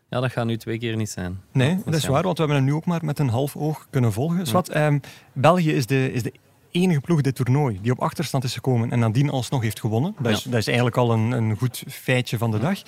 ja, 0.09 0.19
dat 0.19 0.31
gaat 0.31 0.45
nu 0.45 0.57
twee 0.57 0.79
keer 0.79 0.95
niet 0.95 1.09
zijn. 1.09 1.41
Nee, 1.51 1.77
dat, 1.85 1.93
is 1.93 2.05
waar, 2.05 2.23
want 2.23 2.37
we 2.37 2.43
hebben 2.43 2.63
het 2.63 2.71
nu 2.71 2.73
ook 2.73 2.85
maar 2.85 3.05
met 3.05 3.19
een 3.19 3.29
half 3.29 3.55
oog 3.55 3.87
kunnen 3.89 4.13
volgen. 4.13 4.47
Zwat, 4.47 4.69
ehm, 4.69 4.99
België 5.33 5.71
is 5.71 5.85
de, 5.85 6.13
is 6.13 6.23
de 6.23 6.33
enige 6.71 7.01
ploeg 7.01 7.21
dit 7.21 7.35
toernooi 7.35 7.79
die 7.81 7.91
op 7.91 7.99
achterstand 7.99 8.43
is 8.43 8.53
gekomen 8.53 8.91
en 8.91 8.99
nadien 8.99 9.29
alsnog 9.29 9.61
heeft 9.61 9.79
gewonnen. 9.79 10.15
Dat, 10.19 10.31
is, 10.31 10.43
dat 10.43 10.59
is 10.59 10.67
eigenlijk 10.67 10.97
al 10.97 11.11
een, 11.11 11.31
een 11.31 11.57
goed 11.57 11.83
feitje 11.87 12.37
van 12.37 12.51
de 12.51 12.59
dag. 12.59 12.81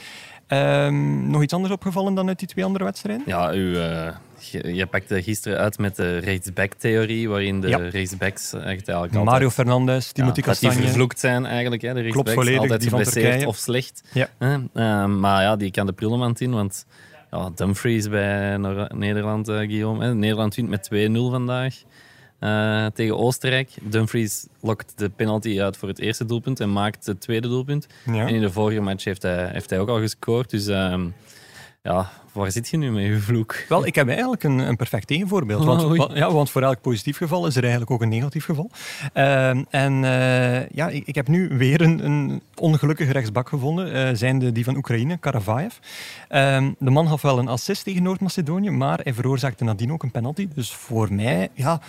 Um, 0.47 1.29
nog 1.29 1.43
iets 1.43 1.53
anders 1.53 1.73
opgevallen 1.73 2.13
dan 2.13 2.27
uit 2.27 2.39
die 2.39 2.47
twee 2.47 2.65
andere 2.65 2.83
wedstrijden? 2.83 3.23
Ja, 3.25 3.53
u, 3.53 3.75
uh, 3.75 4.07
je, 4.39 4.75
je, 4.75 4.85
pakte 4.85 5.23
gisteren 5.23 5.57
uit 5.57 5.77
met 5.77 5.95
de 5.95 6.17
rechtsback-theorie, 6.17 7.29
waarin 7.29 7.61
de 7.61 7.67
ja. 7.67 7.77
rechtsbacks 7.77 8.53
echt 8.53 8.63
eigenlijk 8.63 9.13
Mario 9.13 9.31
altijd... 9.31 9.53
Fernandes, 9.53 10.11
Timothy 10.11 10.39
ja, 10.39 10.45
Castanje... 10.45 10.75
die 10.75 10.85
vervloekt 10.85 11.19
zijn 11.19 11.45
eigenlijk, 11.45 11.81
hè, 11.81 11.93
de 11.93 12.01
rechtsbacks. 12.01 12.33
Klopt 12.33 12.47
volledig, 12.47 12.71
altijd 12.71 12.83
geblesseerd 12.89 13.45
of 13.45 13.57
slecht. 13.57 14.03
Ja. 14.11 14.29
Uh, 14.39 15.05
maar 15.05 15.41
ja, 15.41 15.55
die 15.55 15.71
kan 15.71 15.85
de 15.85 15.93
prullenmand 15.93 16.41
in, 16.41 16.51
want 16.51 16.85
ja, 17.31 17.49
Dumfries 17.55 18.09
bij 18.09 18.57
Nederland, 18.93 19.49
uh, 19.49 19.57
Guillaume. 19.57 20.05
Hè. 20.05 20.13
Nederland 20.13 20.55
wint 20.55 20.69
met 20.69 20.89
2-0 20.93 21.11
vandaag. 21.11 21.75
Uh, 22.39 22.85
tegen 22.85 23.17
Oostenrijk. 23.17 23.69
Dumfries 23.81 24.47
lokt 24.61 24.93
de 24.95 25.09
penalty 25.09 25.61
uit 25.61 25.77
voor 25.77 25.87
het 25.87 25.99
eerste 25.99 26.25
doelpunt 26.25 26.59
en 26.59 26.73
maakt 26.73 27.05
het 27.05 27.21
tweede 27.21 27.47
doelpunt. 27.47 27.87
En 28.05 28.27
in 28.27 28.41
de 28.41 28.51
vorige 28.51 28.81
match 28.81 29.03
heeft 29.03 29.21
hij, 29.21 29.49
heeft 29.51 29.69
hij 29.69 29.79
ook 29.79 29.89
al 29.89 29.99
gescoord. 29.99 30.49
Dus 30.49 30.67
uh, 30.67 31.03
ja, 31.81 32.09
waar 32.31 32.51
zit 32.51 32.69
je 32.69 32.77
nu 32.77 32.91
met 32.91 33.05
je 33.05 33.19
vloek? 33.19 33.65
Wel, 33.69 33.85
ik 33.85 33.95
heb 33.95 34.07
eigenlijk 34.07 34.43
een, 34.43 34.59
een 34.59 34.75
perfect 34.75 35.07
tegenvoorbeeld. 35.07 35.63
Want, 35.65 35.83
oh, 35.83 36.15
ja, 36.15 36.31
want 36.31 36.49
voor 36.49 36.61
elk 36.61 36.81
positief 36.81 37.17
geval 37.17 37.47
is 37.47 37.55
er 37.55 37.61
eigenlijk 37.61 37.91
ook 37.91 38.01
een 38.01 38.09
negatief 38.09 38.45
geval. 38.45 38.69
Uh, 39.13 39.49
en 39.69 40.03
uh, 40.03 40.69
ja, 40.69 40.89
ik, 40.89 41.07
ik, 41.07 41.15
heb 41.15 41.27
nu 41.27 41.47
weer 41.57 41.81
een, 41.81 42.05
een 42.05 42.41
ongelukkige 42.55 43.11
rechtsbak 43.11 43.49
gevonden, 43.49 43.95
uh, 43.95 44.09
zijnde 44.13 44.51
die 44.51 44.63
van 44.63 44.75
Oekraïne, 44.75 45.17
Karavaev. 45.17 45.73
Ehm, 46.27 46.71
de 46.79 46.89
man 46.89 47.05
had 47.05 47.21
wel 47.21 47.39
een 47.39 47.47
assist 47.47 47.83
tegen 47.83 48.03
Noord-Macedonië, 48.03 48.69
maar 48.69 48.99
hij 49.03 49.13
veroorzaakte 49.13 49.63
nadien 49.63 49.91
ook 49.91 50.03
een 50.03 50.11
penalty. 50.11 50.47
Dus 50.53 50.73
voor 50.73 51.13
mij, 51.13 51.49
ja 51.53 51.81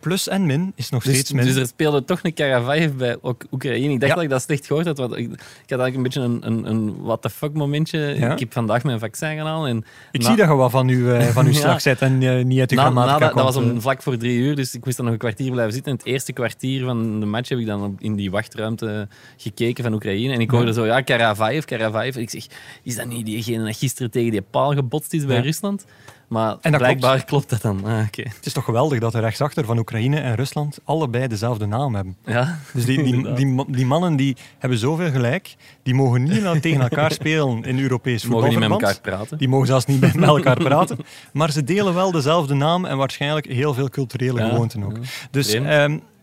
plus 0.00 0.28
en 0.28 0.46
min 0.46 0.72
is 0.74 0.90
nog 0.90 1.02
dus, 1.02 1.12
steeds 1.12 1.32
min. 1.32 1.44
Dus 1.44 1.54
er 1.54 1.66
speelde 1.66 2.04
toch 2.04 2.18
een 2.22 2.34
Karavaev 2.34 2.92
bij 2.92 3.16
Oekraïne. 3.50 3.92
Ik 3.92 4.00
dacht 4.00 4.14
dat 4.14 4.22
ik 4.22 4.28
dat 4.28 4.42
slecht 4.42 4.66
gehoord 4.66 4.86
had. 4.86 4.98
Want 4.98 5.16
ik, 5.16 5.30
ik 5.64 5.70
had 5.70 5.80
eigenlijk 5.80 5.96
een 5.96 6.02
beetje 6.02 6.20
een, 6.20 6.46
een, 6.46 6.70
een 6.70 7.02
what 7.02 7.22
the 7.22 7.30
fuck 7.30 7.52
momentje. 7.52 8.14
Ik 8.14 8.38
heb 8.38 8.52
vandaag 8.52 8.84
mijn 8.84 8.98
vaccin 8.98 9.36
gedaan. 9.36 9.66
En 9.66 9.84
ik 10.12 10.22
zie 10.22 10.36
dat 10.36 10.48
je 10.48 10.54
wat 10.54 10.70
van 10.70 10.88
uw, 10.88 11.14
uh, 11.14 11.22
van 11.22 11.54
slag 11.54 11.80
zet 11.80 12.00
en 12.00 12.20
uh, 12.20 12.44
niet 12.44 12.60
uit 12.60 12.70
na, 12.70 12.90
na 12.90 13.18
dat, 13.18 13.34
dat, 13.34 13.44
was 13.44 13.56
om 13.56 13.80
vlak 13.80 14.02
voor 14.02 14.16
drie 14.16 14.38
uur, 14.38 14.56
dus 14.56 14.74
ik 14.74 14.84
moest 14.84 14.96
dan 14.96 15.04
nog 15.04 15.14
een 15.14 15.20
kwartier 15.20 15.50
blijven 15.50 15.72
zitten. 15.72 15.92
En 15.92 15.98
het 15.98 16.06
eerste 16.06 16.32
kwartier 16.32 16.84
van 16.84 17.20
de 17.20 17.26
match 17.26 17.48
heb 17.48 17.58
ik 17.58 17.66
dan 17.66 17.96
in 17.98 18.14
die 18.14 18.30
wachtruimte 18.30 19.08
gekeken 19.36 19.84
van 19.84 19.92
Oekraïne. 19.92 20.32
En 20.32 20.40
ik 20.40 20.50
hoorde 20.50 20.72
zo, 20.72 20.86
ja, 20.86 21.00
Karavaev, 21.00 21.64
Karavaev. 21.64 22.16
Ik 22.16 22.30
zeg, 22.30 22.46
is 22.82 22.96
dat 22.96 23.06
niet 23.06 23.26
diegene 23.26 23.64
dat 23.64 23.76
gisteren 23.76 24.10
tegen 24.10 24.30
die 24.30 24.42
paal 24.42 24.74
gebotst 24.74 25.12
is 25.12 25.26
bij 25.26 25.40
Rusland? 25.40 25.84
Maar 26.30 26.56
en 26.60 26.76
blijkbaar 26.76 27.24
klopt. 27.24 27.50
dat 27.50 27.62
dan. 27.62 27.84
Ah, 27.84 28.04
Het 28.12 28.46
is 28.46 28.52
toch 28.52 28.64
geweldig 28.64 28.98
dat 28.98 29.12
de 29.12 29.18
rechtsachter 29.18 29.64
van 29.64 29.78
Oekraïne 29.78 30.20
en 30.20 30.34
Rusland 30.34 30.78
allebei 30.84 31.28
dezelfde 31.28 31.66
naam 31.66 31.94
hebben. 31.94 32.16
Ja, 32.24 32.58
dus 32.72 32.84
die, 32.84 33.02
die, 33.02 33.32
die, 33.32 33.64
die, 33.76 33.86
mannen 33.86 34.16
die 34.16 34.36
hebben 34.58 34.78
zoveel 34.78 35.10
gelijk, 35.10 35.56
die 35.82 35.94
mogen 35.94 36.22
niet 36.22 36.62
tegen 36.62 36.80
elkaar 36.80 37.12
spelen 37.12 37.64
in 37.64 37.78
Europees 37.78 38.22
voetbal. 38.22 38.40
Die 38.40 38.50
mogen 38.50 38.70
niet 38.70 38.78
met 38.78 38.88
elkaar 38.88 39.00
praten. 39.00 39.38
Die 39.38 39.48
mogen 39.48 39.66
zelfs 39.66 39.86
niet 39.86 40.00
met 40.14 40.28
elkaar 40.28 40.56
praten. 40.56 40.98
Maar 41.32 41.50
ze 41.50 41.64
delen 41.64 41.94
wel 41.94 42.10
dezelfde 42.10 42.54
naam 42.54 42.84
en 42.84 42.96
waarschijnlijk 42.96 43.46
heel 43.46 43.74
veel 43.74 43.88
culturele 43.88 44.48
gewoonten 44.48 44.84
ook. 44.84 44.96
Dus 45.30 45.54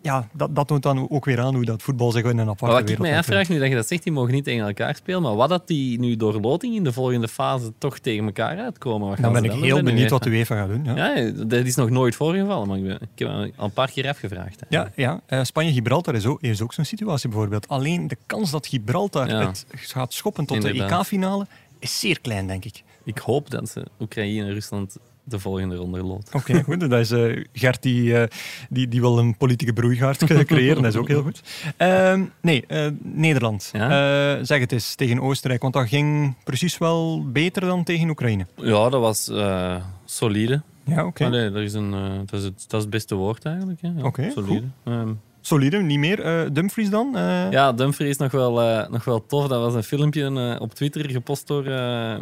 ja, 0.08 0.28
dat, 0.34 0.56
dat 0.56 0.68
toont 0.68 0.84
dan 0.84 1.10
ook 1.10 1.26
weer 1.26 1.40
aan 1.40 1.56
hoe 1.56 1.66
dat 1.66 1.82
voetbal 1.82 2.12
zich 2.12 2.24
in 2.24 2.38
een 2.38 2.50
aparte 2.50 2.76
Wat 2.76 2.90
ik 2.90 3.00
mij 3.00 3.18
afvraag 3.18 3.50
nu 3.50 3.60
dat 3.60 3.68
je 3.68 3.76
dat 3.76 3.88
zegt, 3.88 4.04
die 4.04 4.12
mogen 4.12 4.34
niet 4.34 4.44
tegen 4.44 4.66
elkaar 4.66 4.96
spelen, 4.96 5.22
maar 5.22 5.36
wat 5.36 5.50
dat 5.50 5.68
die 5.68 6.00
nu 6.00 6.16
door 6.16 6.34
loting 6.34 6.76
in 6.76 6.84
de 6.84 6.92
volgende 6.94 7.28
fase 7.28 7.74
toch 7.78 8.00
tegen 8.00 8.26
elkaar 8.26 8.58
uitkomen? 8.58 9.10
Wat 9.10 9.18
dan 9.18 9.34
ben 9.34 9.44
ik 9.44 9.52
heel 9.52 9.84
benieuwd 9.84 10.10
wat 10.10 10.24
de 10.24 10.30
UEFA 10.30 10.56
gaat 10.56 10.70
doen. 10.70 10.84
Ja. 10.84 11.16
ja. 11.16 11.32
dat 11.32 11.66
is 11.66 11.76
nog 11.76 11.90
nooit 11.90 12.16
voorgevallen, 12.16 12.68
maar 12.68 12.78
ik, 12.78 12.84
ben, 12.84 13.00
ik 13.16 13.20
heb 13.20 13.28
al 13.28 13.66
een 13.66 13.72
paar 13.72 13.92
keer 13.92 14.08
afgevraagd. 14.08 14.62
Ja, 14.70 14.92
ja. 14.96 15.22
Uh, 15.30 15.44
Spanje-Gibraltar 15.44 16.16
is 16.16 16.26
ook, 16.26 16.42
is 16.42 16.62
ook 16.62 16.74
zo'n 16.74 16.86
situatie 16.86 17.30
bijvoorbeeld. 17.30 17.68
Alleen 17.68 18.08
de 18.08 18.18
kans 18.26 18.52
dat 18.52 18.68
Gibraltar 18.68 19.30
het 19.30 19.66
gaat 19.70 20.14
schoppen 20.14 20.46
tot 20.46 20.62
de 20.62 20.84
EK-finale 20.84 21.48
is 21.80 22.00
zeer 22.00 22.22
klein, 22.22 22.48
denk 22.48 22.66
ik. 22.66 22.84
Ik 23.04 23.18
hoop 23.18 23.50
dat 23.50 23.70
ze 23.70 23.86
Oekraïne 24.00 24.46
en 24.46 24.54
Rusland 24.54 24.98
de 25.30 25.40
volgende 25.40 25.76
ronde 25.76 26.04
loopt. 26.04 26.34
Oké, 26.34 26.64
goed. 26.64 26.80
Dat 26.80 26.92
is 26.92 27.12
uh, 27.12 27.44
Gert 27.54 27.82
die, 27.82 28.04
uh, 28.04 28.24
die, 28.70 28.88
die 28.88 29.02
wil 29.02 29.18
een 29.18 29.38
politieke 29.38 29.74
broeigaard 29.74 30.24
creëren. 30.46 30.82
dat 30.82 30.94
is 30.94 31.00
ook 31.00 31.08
heel 31.08 31.22
goed. 31.22 31.42
Uh, 31.78 32.22
nee, 32.42 32.66
eh, 32.68 32.88
Nederland. 33.02 33.70
Ja? 33.74 34.44
zeg 34.44 34.60
het 34.60 34.72
eens 34.72 34.96
tegen 34.96 35.20
Oostenrijk, 35.20 35.62
want 35.62 35.74
dat 35.74 35.88
ging 35.88 36.36
precies 36.44 36.78
wel 36.78 37.26
beter 37.32 37.62
dan 37.62 37.84
tegen 37.84 38.10
Oekraïne. 38.10 38.46
Ja, 38.56 38.90
dat 38.90 39.02
was 39.02 39.32
solide. 40.06 40.62
Ja, 40.84 41.06
oké. 41.06 41.26
Okay. 41.26 41.44
dat, 41.44 41.54
dat, 41.54 42.40
is 42.40 42.44
het, 42.44 42.66
dat 42.68 42.74
is 42.74 42.82
het 42.82 42.90
beste 42.90 43.16
woord 43.16 43.46
eigenlijk. 43.46 43.80
Ja, 43.82 43.92
oké, 44.02 44.32
solide. 44.32 44.66
Ehm, 44.84 45.12
solide, 45.48 45.78
niet 45.78 46.00
meer. 46.00 46.26
Uh, 46.26 46.50
Dumfries 46.52 46.90
dan? 46.90 47.12
Uh... 47.16 47.52
Ja, 47.52 47.74
Dumfries 47.74 48.10
is 48.10 48.18
nog 48.18 48.32
wel, 48.32 48.64
uh, 48.64 48.88
nog 48.90 49.04
wel 49.04 49.26
tof. 49.26 49.48
Dat 49.48 49.62
was 49.62 49.74
een 49.74 49.84
filmpje 49.84 50.58
op 50.60 50.74
Twitter 50.74 51.10
gepost 51.10 51.48
door 51.48 51.64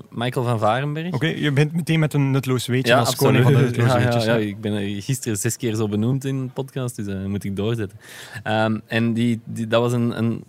Michael 0.10 0.46
van 0.46 0.60
Varenberg. 0.60 1.14
Oké, 1.14 1.28
je 1.28 1.52
bent 1.52 1.74
meteen 1.74 2.00
met 2.00 2.14
een 2.14 2.32
nutloos 2.32 2.66
weetje 2.66 2.94
ja, 2.94 3.00
als 3.00 3.16
koning 3.16 3.44
van 3.44 3.54
de 3.54 3.60
nutloze 3.66 4.00
ja, 4.00 4.10
ja, 4.10 4.24
ja, 4.24 4.36
ik 4.36 4.62
ben 4.62 5.02
gisteren 5.02 5.38
zes 5.38 5.58
keer 5.58 5.76
zo 5.76 5.88
benoemd 5.88 6.26
in 6.26 6.46
de 6.46 6.52
podcast, 6.54 6.96
dus 6.96 7.06
dat 7.06 7.28
moet 7.28 7.44
ik 7.44 7.56
doorzetten. 7.56 8.00
Um, 8.44 8.82
en 8.88 9.14
die, 9.14 9.42
die, 9.46 9.68
dat 9.68 9.82
was 9.82 9.94
een, 9.94 10.18
een, 10.18 10.44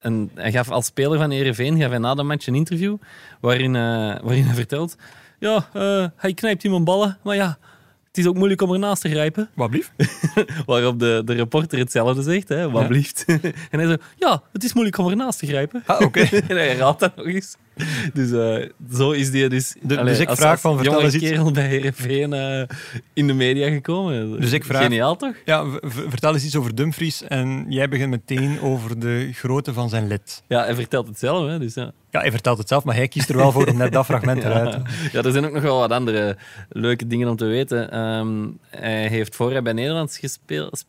een, 0.00 0.30
hij 0.34 0.52
gaf 0.52 0.70
als 0.70 0.86
speler 0.86 1.18
van 1.18 1.30
Ereveen 1.30 1.80
gaf 1.80 1.90
hij 1.90 1.98
na 1.98 2.14
de 2.14 2.22
match 2.22 2.46
een 2.46 2.54
interview 2.54 2.96
waarin, 3.40 3.72
waarin 4.22 4.44
hij 4.44 4.54
vertelt... 4.54 4.96
Ja, 5.40 5.68
hij 6.16 6.34
knijpt 6.34 6.64
iemand 6.64 6.84
ballen, 6.84 7.18
maar 7.22 7.36
ja 7.36 7.58
het 8.08 8.18
is 8.18 8.26
ook 8.26 8.36
moeilijk 8.36 8.62
om 8.62 8.72
ernaast 8.72 9.02
te 9.02 9.08
grijpen. 9.08 9.50
Wat 9.54 9.70
blieft? 9.70 9.92
Waarop 10.66 10.98
de, 10.98 11.22
de 11.24 11.32
reporter 11.32 11.78
hetzelfde 11.78 12.22
zegt, 12.22 12.48
hè, 12.48 12.70
wat 12.70 12.88
blieft. 12.88 13.24
en 13.70 13.78
hij 13.78 13.86
zegt, 13.86 14.02
ja, 14.16 14.42
het 14.52 14.64
is 14.64 14.72
moeilijk 14.72 14.98
om 14.98 15.08
ernaast 15.08 15.38
te 15.38 15.46
grijpen. 15.46 15.82
Ah, 15.86 16.00
oké. 16.00 16.20
en 16.48 16.56
hij 16.56 16.76
raadt 16.76 17.00
dat 17.00 17.16
nog 17.16 17.26
eens. 17.26 17.56
Dus 18.12 18.30
uh, 18.30 18.68
zo 18.92 19.10
is 19.10 19.30
die 19.30 19.48
dus, 19.48 19.74
de, 19.82 20.04
dus 20.04 20.18
ik 20.18 20.30
vraag 20.30 20.60
van 20.60 20.76
vertel 20.76 21.02
eens 21.02 21.14
iets. 21.14 21.24
kerel 21.24 21.50
bij 21.50 21.66
Heerenveen 21.66 22.32
uh, 22.32 22.62
in 23.12 23.26
de 23.26 23.32
media 23.32 23.70
gekomen. 23.70 24.40
Dus 24.40 24.52
ik 24.52 24.64
vraag, 24.64 24.82
Geniaal 24.82 25.16
toch? 25.16 25.34
Ja, 25.44 25.64
vertel 26.08 26.34
eens 26.34 26.44
iets 26.44 26.56
over 26.56 26.74
Dumfries 26.74 27.22
en 27.22 27.66
jij 27.68 27.88
begint 27.88 28.10
meteen 28.10 28.60
over 28.60 28.98
de 28.98 29.30
grootte 29.32 29.72
van 29.72 29.88
zijn 29.88 30.06
lid. 30.06 30.42
Ja, 30.46 30.64
hij 30.64 30.74
vertelt 30.74 31.06
het 31.06 31.18
zelf. 31.18 31.46
Hè, 31.46 31.58
dus 31.58 31.74
ja. 31.74 31.92
ja, 32.10 32.20
hij 32.20 32.30
vertelt 32.30 32.58
het 32.58 32.68
zelf, 32.68 32.84
maar 32.84 32.94
hij 32.94 33.08
kiest 33.08 33.28
er 33.28 33.36
wel 33.36 33.52
voor 33.52 33.66
om 33.66 33.76
net 33.76 33.92
dat 33.92 34.04
fragment 34.04 34.42
eruit 34.44 34.70
te 34.70 34.80
Ja, 35.12 35.22
er 35.22 35.32
zijn 35.32 35.46
ook 35.46 35.52
nog 35.52 35.62
wel 35.62 35.78
wat 35.78 35.90
andere 35.90 36.36
leuke 36.68 37.06
dingen 37.06 37.28
om 37.28 37.36
te 37.36 37.44
weten. 37.44 37.98
Um, 37.98 38.58
hij 38.70 39.08
heeft 39.08 39.36
voor 39.36 39.50
hij 39.50 39.62
bij 39.62 39.72
Nederlands 39.72 40.18
gespeeld, 40.18 40.84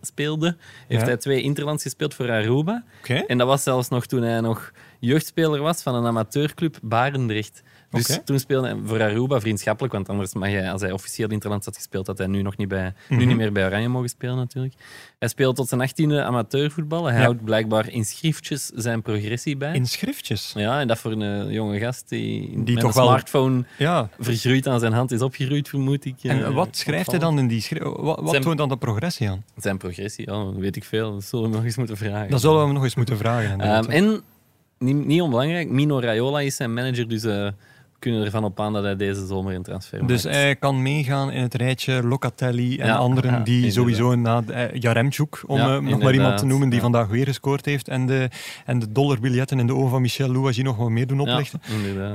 speelde, 0.00 0.56
heeft 0.88 1.06
hij 1.06 1.16
twee 1.16 1.42
interlands 1.42 1.82
gespeeld 1.82 2.14
voor 2.14 2.30
Aruba. 2.30 2.84
Okay. 2.98 3.24
En 3.26 3.38
dat 3.38 3.46
was 3.46 3.62
zelfs 3.62 3.88
nog 3.88 4.06
toen 4.06 4.22
hij 4.22 4.40
nog 4.40 4.72
jeugdspeler 5.06 5.60
was 5.60 5.82
van 5.82 5.94
een 5.94 6.06
amateurclub 6.06 6.78
Barendrecht. 6.82 7.62
Dus 7.90 8.18
toen 8.24 8.38
speelde 8.38 8.68
hij 8.68 8.76
voor 8.84 9.02
Aruba 9.02 9.40
vriendschappelijk, 9.40 9.92
want 9.94 10.08
anders 10.08 10.34
mag 10.34 10.48
hij, 10.48 10.70
als 10.72 10.80
hij 10.80 10.92
officieel 10.92 11.28
interland 11.28 11.64
had 11.64 11.76
gespeeld, 11.76 12.06
had 12.06 12.18
hij 12.18 12.26
nu 12.26 12.42
nog 12.42 12.56
niet, 12.56 12.68
bij, 12.68 12.92
Mhm. 13.08 13.18
nu 13.20 13.24
niet 13.24 13.36
meer 13.36 13.52
bij 13.52 13.64
Oranje 13.66 13.88
mogen 13.88 14.08
spelen 14.08 14.36
natuurlijk. 14.36 14.74
Hij 15.18 15.28
speelt 15.28 15.56
tot 15.56 15.68
zijn 15.68 15.80
achttiende 15.80 16.22
amateurvoetbal. 16.22 17.04
Hij 17.04 17.16
Ja. 17.18 17.22
houdt 17.22 17.44
blijkbaar 17.44 17.88
in 17.88 18.04
schriftjes 18.04 18.66
zijn 18.74 19.02
progressie 19.02 19.56
bij. 19.56 19.74
In 19.74 19.86
schriftjes. 19.86 20.52
Ja, 20.56 20.80
en 20.80 20.88
dat 20.88 20.98
voor 20.98 21.12
een 21.12 21.52
jonge 21.52 21.78
gast 21.78 22.08
die, 22.08 22.56
met 22.58 22.66
toch 22.66 22.76
een 22.76 22.82
wel- 22.82 22.92
smartphone 23.06 23.64
Ja. 23.78 24.08
vergroeid 24.18 24.66
aan 24.68 24.80
zijn 24.80 24.92
hand 24.92 25.10
is 25.12 25.22
opgegroeid, 25.22 25.68
vermoed 25.68 26.04
ik. 26.04 26.16
En 26.22 26.44
eh, 26.44 26.54
wat 26.54 26.76
schrijft 26.76 27.10
hij 27.10 27.18
dan 27.20 27.38
in 27.38 27.46
die 27.48 27.60
schrift? 27.60 27.84
Wat, 27.84 28.20
wat 28.20 28.30
Zijn- 28.30 28.42
toont 28.42 28.58
dan 28.58 28.68
de 28.68 28.76
progressie 28.76 29.30
aan? 29.30 29.44
Zijn 29.56 29.78
progressie, 29.78 30.26
dat 30.26 30.54
weet 30.54 30.76
ik 30.76 30.84
veel. 30.84 31.12
Dat 31.12 31.24
zullen 31.24 31.50
we 31.50 31.56
nog 31.56 31.64
eens 31.64 31.76
moeten 31.76 31.96
vragen. 31.96 32.30
Dat 32.30 32.40
zullen 32.40 32.58
we 32.58 32.64
hem 32.64 32.72
nog 32.74 32.84
eens 32.84 32.94
moeten 32.94 33.16
vragen. 33.16 33.60
Ehm, 33.60 33.90
en, 33.90 34.22
niet, 34.82 35.06
niet 35.06 35.20
onbelangrijk, 35.20 35.70
Mino 35.70 36.00
Raiola 36.00 36.40
is 36.40 36.56
zijn 36.56 36.74
manager, 36.74 37.08
dus 37.08 37.24
eh, 37.24 37.30
we 37.32 37.52
kunnen 37.98 38.24
ervan 38.24 38.44
op 38.44 38.60
aan 38.60 38.72
dat 38.72 38.82
hij 38.82 38.96
deze 38.96 39.26
zomer 39.26 39.54
een 39.54 39.62
transfer 39.62 40.06
Dus 40.06 40.24
maakt. 40.24 40.36
hij 40.36 40.56
kan 40.56 40.82
meegaan 40.82 41.30
in 41.30 41.42
het 41.42 41.54
rijtje 41.54 42.02
Locatelli 42.06 42.78
en 42.78 42.86
Ja, 42.86 42.96
anderen 42.96 43.30
ja, 43.30 43.38
die 43.38 43.70
sowieso 43.70 44.14
na 44.14 44.42
eh, 44.46 44.80
Jaremchuk, 44.80 45.42
om 45.46 45.56
Ja, 45.58 45.76
eh, 45.76 45.82
nog 45.82 46.02
maar 46.02 46.14
iemand 46.14 46.38
te 46.38 46.46
noemen 46.46 46.68
die 46.68 46.80
vandaag 46.80 47.08
weer 47.08 47.26
gescoord 47.26 47.64
heeft, 47.64 47.88
en 47.88 48.06
de, 48.06 48.28
en 48.64 48.78
de 48.78 48.92
dollarbiljetten 48.92 49.58
in 49.58 49.66
de 49.66 49.74
ogen 49.74 49.90
van 49.90 50.00
Michel 50.00 50.28
Louagie 50.28 50.64
nog 50.64 50.76
wat 50.76 50.88
meer 50.90 51.06
doen 51.06 51.20
oplichten. 51.20 51.60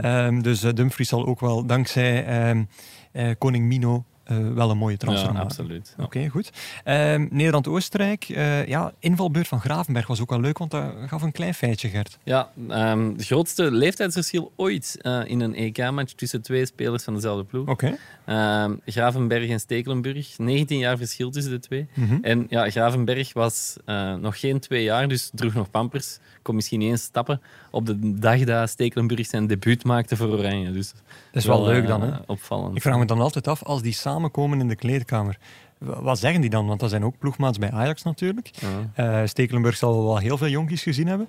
Ehm, 0.02 0.42
dus 0.42 0.60
Dumfries 0.62 1.10
zal 1.10 1.26
ook 1.26 1.40
wel 1.40 1.66
dankzij 1.66 2.26
ehm, 2.26 2.64
eh, 3.12 3.30
koning 3.38 3.66
Mino 3.66 4.04
eh, 4.28 4.38
wel 4.54 4.70
een 4.70 4.78
mooie 4.78 4.98
transfer 4.98 5.28
ja, 5.28 5.34
maken. 5.34 5.50
absoluut. 5.50 5.94
Ja. 5.98 6.04
Oké, 6.04 6.28
goed. 6.28 6.52
Ehm, 6.84 7.28
Nederland-Oostenrijk, 7.30 8.30
eh, 8.30 8.66
ja, 8.68 8.94
invalbeurt 9.00 9.48
van 9.48 9.60
Gravenberg 9.60 10.08
was 10.08 10.22
ook 10.22 10.30
wel 10.30 10.40
leuk, 10.40 10.58
want 10.58 10.72
dat 10.72 10.84
gaf 11.06 11.22
een 11.22 11.32
klein 11.32 11.54
feitje, 11.54 11.90
Gert. 11.90 12.18
Ja, 12.24 12.50
ehm, 12.70 13.10
het 13.10 13.26
grootste 13.26 13.72
leeftijdsverschil 13.72 14.52
ooit 14.56 14.98
eh, 15.02 15.22
in 15.26 15.40
een 15.40 15.56
EK-match 15.56 16.14
tussen 16.14 16.42
twee 16.42 16.66
spelers 16.66 17.04
van 17.04 17.14
dezelfde 17.14 17.44
ploeg. 17.44 17.68
Oké. 17.68 17.98
Ehm, 18.26 18.74
Gravenberg 18.86 19.50
en 19.50 19.60
Stekelenburg. 19.60 20.38
19 20.38 20.78
jaar 20.78 20.98
verschil 20.98 21.30
tussen 21.30 21.52
de 21.52 21.60
twee. 21.60 21.88
Mhm. 21.94 22.18
En 22.22 22.46
ja, 22.50 22.70
Gravenberg 22.70 23.34
was 23.34 23.76
nog 24.20 24.40
geen 24.40 24.60
twee 24.60 24.84
jaar, 24.84 25.08
dus 25.08 25.30
droeg 25.34 25.54
nog 25.54 25.70
pampers. 25.70 26.20
Kon 26.42 26.56
misschien 26.56 26.80
niet 26.80 26.90
eens 26.90 27.02
stappen 27.02 27.42
op 27.72 27.86
de 27.86 28.20
dag 28.20 28.44
dat 28.44 28.70
Stekelenburg 28.70 29.26
zijn 29.26 29.48
debuut 29.48 29.84
maakte 29.84 30.16
voor 30.16 30.28
Oranje. 30.28 30.72
Dus 30.72 30.92
Dat 31.32 31.42
is 31.42 31.46
wel 31.46 31.64
leuk 31.66 31.84
eh, 31.84 31.88
dan, 31.88 32.02
hè? 32.02 32.12
Opvallend. 32.26 32.76
Ik 32.76 32.82
vraag 32.82 32.98
me 32.98 33.06
dan 33.06 33.20
altijd 33.20 33.48
af, 33.48 33.64
als 33.64 33.82
die 33.82 33.94
samenkomen 34.18 34.60
in 34.60 34.68
de 34.68 34.76
kleedkamer, 34.76 35.38
wa- 35.78 36.02
wat 36.02 36.20
zeggen 36.20 36.42
die 36.42 36.50
dan? 36.50 36.68
Want 36.68 36.80
dat 36.80 36.90
zijn 36.90 37.06
ook 37.06 37.18
ploegmaats 37.18 37.58
bij 37.58 37.72
Ajax 37.72 38.04
natuurlijk. 38.04 38.50
Ja. 38.96 39.22
Eh, 39.22 39.28
Stekelenburg 39.28 39.76
zal 39.78 40.04
wel 40.06 40.18
heel 40.18 40.38
veel 40.38 40.48
jonkies 40.48 40.84
gezien 40.84 41.08
hebben. 41.08 41.28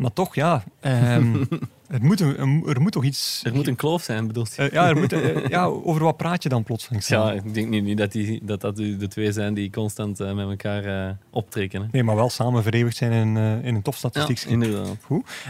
Maar 0.00 0.12
toch, 0.12 0.34
ja, 0.34 0.64
ehm, 0.80 1.44
het 1.88 2.02
moet 2.02 2.20
een, 2.20 2.40
een- 2.40 2.64
er 2.68 2.80
moet 2.80 2.92
toch 2.92 3.04
iets... 3.04 3.40
Er 3.44 3.54
moet 3.54 3.66
een 3.66 3.76
kloof 3.76 4.02
zijn, 4.02 4.26
bedoelt 4.26 4.54
je? 4.56 4.62
Eh, 4.62 4.70
ja, 4.72 4.88
er 4.88 4.96
moet, 4.96 5.12
eh, 5.12 5.46
ja, 5.56 5.64
over 5.64 6.02
wat 6.04 6.16
praat 6.16 6.42
je 6.42 6.48
dan 6.48 6.62
plotseling? 6.62 7.04
Ja, 7.06 7.32
ik 7.32 7.54
denk 7.54 7.68
niet, 7.68 7.84
niet 7.84 7.98
dat, 7.98 8.12
die, 8.12 8.40
dat 8.42 8.60
dat 8.60 8.76
de 8.76 9.08
twee 9.08 9.32
zijn 9.32 9.54
die 9.54 9.70
constant 9.70 10.20
eh, 10.20 10.34
met 10.34 10.48
elkaar 10.48 10.84
eh, 11.08 11.14
optrekken. 11.30 11.80
Hè. 11.82 11.86
Nee, 11.92 12.02
maar 12.02 12.16
wel 12.16 12.30
samen 12.30 12.62
vereeuwigd 12.62 12.96
zijn 12.96 13.12
in, 13.12 13.36
eh, 13.36 13.64
in 13.68 13.74
een 13.74 13.82
topstatistiek. 13.82 14.38
Ja, 14.38 14.48
inderdaad. 14.50 14.96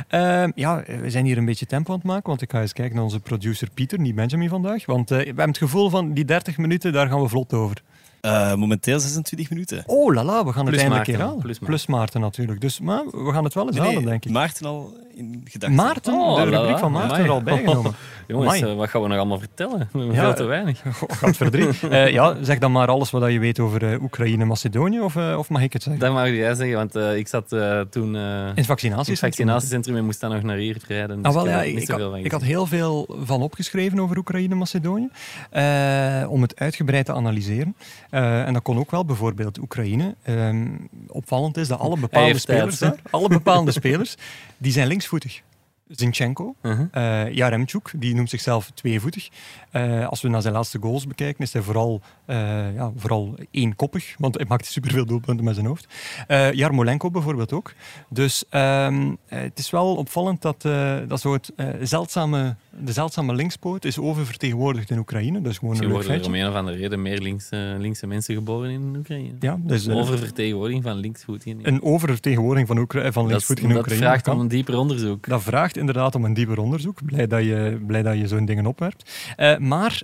Ehm, 0.09 0.51
ja, 0.55 0.83
we 1.01 1.11
zijn 1.11 1.25
hier 1.25 1.39
een 1.39 1.45
beetje 1.45 1.67
tempo 1.67 1.93
aan 1.93 1.99
het 1.99 2.07
maken, 2.07 2.29
want 2.29 2.43
ik 2.43 2.51
ga 2.51 2.61
eens 2.61 2.73
kijken 2.73 2.95
naar 2.95 3.05
onze 3.05 3.21
producer 3.21 3.69
Pieter, 3.75 3.99
niet 4.01 4.15
Benjamin 4.15 4.49
vandaag. 4.49 4.87
Want 4.87 5.11
eh, 5.11 5.19
we 5.19 5.25
hebben 5.25 5.47
het 5.49 5.59
gevoel 5.59 5.91
van 5.91 6.13
die 6.13 6.25
30 6.25 6.59
minuten, 6.59 6.93
daar 6.93 7.09
gaan 7.09 7.21
we 7.23 7.29
vlot 7.29 7.53
over. 7.53 7.83
Eh, 8.21 8.55
momenteel 8.55 9.01
26 9.01 9.51
minuten. 9.51 9.83
Oh 9.87 10.15
lala, 10.15 10.45
we 10.45 10.53
gaan 10.53 10.67
het 10.67 10.75
eindelijk 10.77 10.89
Maarten, 10.89 11.13
keer 11.15 11.23
halen. 11.23 11.39
plus 11.39 11.59
Plus 11.59 11.87
Maarten. 11.87 12.21
natuurlijk. 12.21 12.61
Dus 12.61 12.81
maar 12.81 13.03
we 13.11 13.33
gaan 13.33 13.45
het 13.45 13.55
wel 13.55 13.67
eens 13.67 13.77
Nee, 13.77 13.87
halen, 13.87 14.05
denk 14.05 14.25
ik. 14.25 14.31
Maarten 14.31 14.67
al 14.67 14.95
in 15.15 15.41
gedachten. 15.45 15.77
Maarten, 15.79 16.15
Oh, 16.15 16.37
de 16.37 16.43
rubriek 16.57 16.79
van 16.79 16.93
Maarten 16.93 17.11
amai. 17.11 17.25
er 17.25 17.31
al 17.31 17.43
bijgenomen. 17.43 17.93
Jongens, 18.29 18.49
Amai. 18.55 18.71
eh, 18.73 18.77
wat 18.77 18.89
gaan 18.89 19.03
we 19.03 19.09
nog 19.09 19.17
allemaal 19.17 19.39
vertellen? 19.39 19.89
Ja, 19.93 20.13
veel 20.13 20.35
te 20.35 20.45
weinig. 20.45 20.83
Gadverdrie. 21.21 21.69
Eh 21.91 22.13
ja, 22.13 22.37
zeg 22.43 22.59
dan 22.59 22.73
maar 22.73 22.89
alles 22.89 23.11
wat 23.11 23.33
je 23.33 23.39
weet 23.39 23.59
over 23.61 23.93
eh, 23.93 24.03
Oekraïne, 24.03 24.45
Macedonië, 24.45 25.01
of, 25.01 25.17
of 25.17 25.49
mag 25.49 25.63
ik 25.63 25.73
het 25.73 25.83
zeggen? 25.83 26.03
Dat 26.03 26.13
mag 26.13 26.29
jij 26.29 26.55
zeggen, 26.55 26.77
want 26.77 26.97
eh, 26.97 27.17
ik 27.17 27.29
zat 27.29 27.53
eh, 27.53 27.81
toen 27.81 28.17
eh, 28.17 28.21
In 28.23 28.29
het 28.29 28.49
in 28.49 28.53
het 28.57 28.67
vaccinatiecentrum. 28.67 29.17
vaccinatiecentrum 29.31 29.97
en 29.97 30.05
moest 30.05 30.21
dan 30.21 30.31
nog 30.31 30.43
naar 30.43 30.57
hier 30.57 30.77
rijden. 30.89 31.17
Dus 31.17 31.27
Ah, 31.27 31.33
wel, 31.35 31.43
ik 31.45 31.51
ja, 31.51 31.57
had, 31.57 32.19
ik 32.25 32.33
heel 32.43 32.67
veel 32.67 33.17
van 33.23 33.43
opgeschreven 33.43 34.01
over 34.01 34.17
Oekraïne 34.17 34.51
en 34.53 34.59
Macedonië. 34.59 35.09
eh, 35.51 36.27
om 36.29 36.43
het 36.43 36.59
uitgebreid 36.59 37.07
te 37.07 37.13
analyseren. 37.13 37.75
Eh, 38.11 38.47
en 38.47 38.53
dat 38.53 38.63
kon 38.63 38.79
ook 38.79 38.91
wel 38.91 39.05
bijvoorbeeld 39.05 39.59
Oekraïne. 39.59 40.15
Ehm, 40.23 40.67
opvallend 41.07 41.57
is 41.57 41.69
dat 41.69 41.79
alle 41.79 41.97
bepaalde 41.99 42.31
tijd, 42.31 42.41
spelers, 42.41 42.81
hè? 42.81 42.91
alle 43.11 43.29
bepaalde 43.29 43.71
spelers, 43.73 44.15
die 44.59 44.73
zijn 44.73 44.87
linksvoetig. 44.87 45.43
Zinchenko, 45.89 46.55
Uh-huh. 46.63 46.87
eh 47.27 47.35
Jaremchuk, 47.35 47.93
die 47.97 48.15
noemt 48.15 48.31
zichzelf 48.31 48.71
tweevoetig. 48.75 49.29
Eh, 49.71 50.09
als 50.09 50.21
we 50.21 50.29
naar 50.29 50.43
zijn 50.43 50.55
laatste 50.55 50.79
goals 50.81 51.07
bekijken, 51.07 51.45
is 51.45 51.53
hij 51.53 51.63
vooral, 51.63 52.01
eh, 52.25 52.75
ja, 52.75 52.93
vooral 52.97 53.35
eenkoppig, 53.51 54.15
want 54.19 54.35
hij 54.35 54.45
maakt 54.49 54.67
superveel 54.67 55.07
doelpunten 55.07 55.45
met 55.45 55.55
zijn 55.55 55.67
hoofd. 55.67 55.87
Eh 56.27 56.53
Jarmolenko 56.53 57.11
bijvoorbeeld 57.11 57.53
ook. 57.53 57.73
Dus 58.09 58.45
ehm, 58.51 59.15
eh, 59.29 59.39
het 59.41 59.59
is 59.59 59.71
wel 59.71 59.95
opvallend 59.97 60.43
dat, 60.43 60.65
eh, 60.65 60.97
dat 61.09 61.21
zo 61.21 61.33
het, 61.33 61.53
eh, 61.57 61.67
zeldzame, 61.83 62.57
de 62.85 62.93
zeldzame 62.93 63.35
linkspoot 63.35 63.85
is 63.85 63.99
oververtegenwoordigd 63.99 64.91
in 64.91 64.99
Oekraïne. 64.99 65.41
Dat 65.41 65.53
is 65.53 65.59
gewoon 65.59 65.75
een 65.75 65.79
Misschien 65.81 65.99
leuk 65.99 66.07
worden 66.07 66.33
er 66.33 66.41
om 66.41 66.47
een 66.47 66.49
of 66.53 66.55
andere 66.59 66.77
reden 66.77 67.03
meer 67.03 67.21
links, 67.21 67.49
eh, 67.49 67.61
linkse 67.79 68.07
mensen 68.07 68.35
geboren 68.35 68.71
in 68.71 68.95
Oekraïne. 68.97 69.33
Ja, 69.41 69.59
dus, 69.63 69.87
eh, 69.87 69.97
Oververtegenwoordiging 69.97 70.85
van 70.85 70.97
linksvoet 70.97 71.45
in. 71.47 71.59
een 71.63 71.83
oververtegenwoordiging 71.83 72.69
van, 72.69 72.79
Oekra- 72.79 73.13
van 73.13 73.23
dat, 73.23 73.31
linksvoet 73.31 73.61
in 73.61 73.69
dat 73.69 73.79
Oekraïne. 73.79 74.03
vraagt 74.05 74.23
kan. 74.23 74.35
om 74.35 74.41
een 74.41 74.49
dieper 74.49 74.77
onderzoek. 74.79 75.29
Dat 75.29 75.43
vraagt 75.43 75.77
inderdaad 75.77 76.15
om 76.15 76.25
een 76.25 76.35
dieper 76.35 76.59
onderzoek. 76.61 77.05
Blij 77.05 77.27
dat 77.27 77.43
je, 77.45 77.81
blij 77.87 78.03
dat 78.03 78.19
je 78.19 78.29
zo'n 78.29 78.45
dingen 78.45 78.67
opwerpt. 78.67 79.11
Eh, 79.37 79.57
maar 79.59 80.03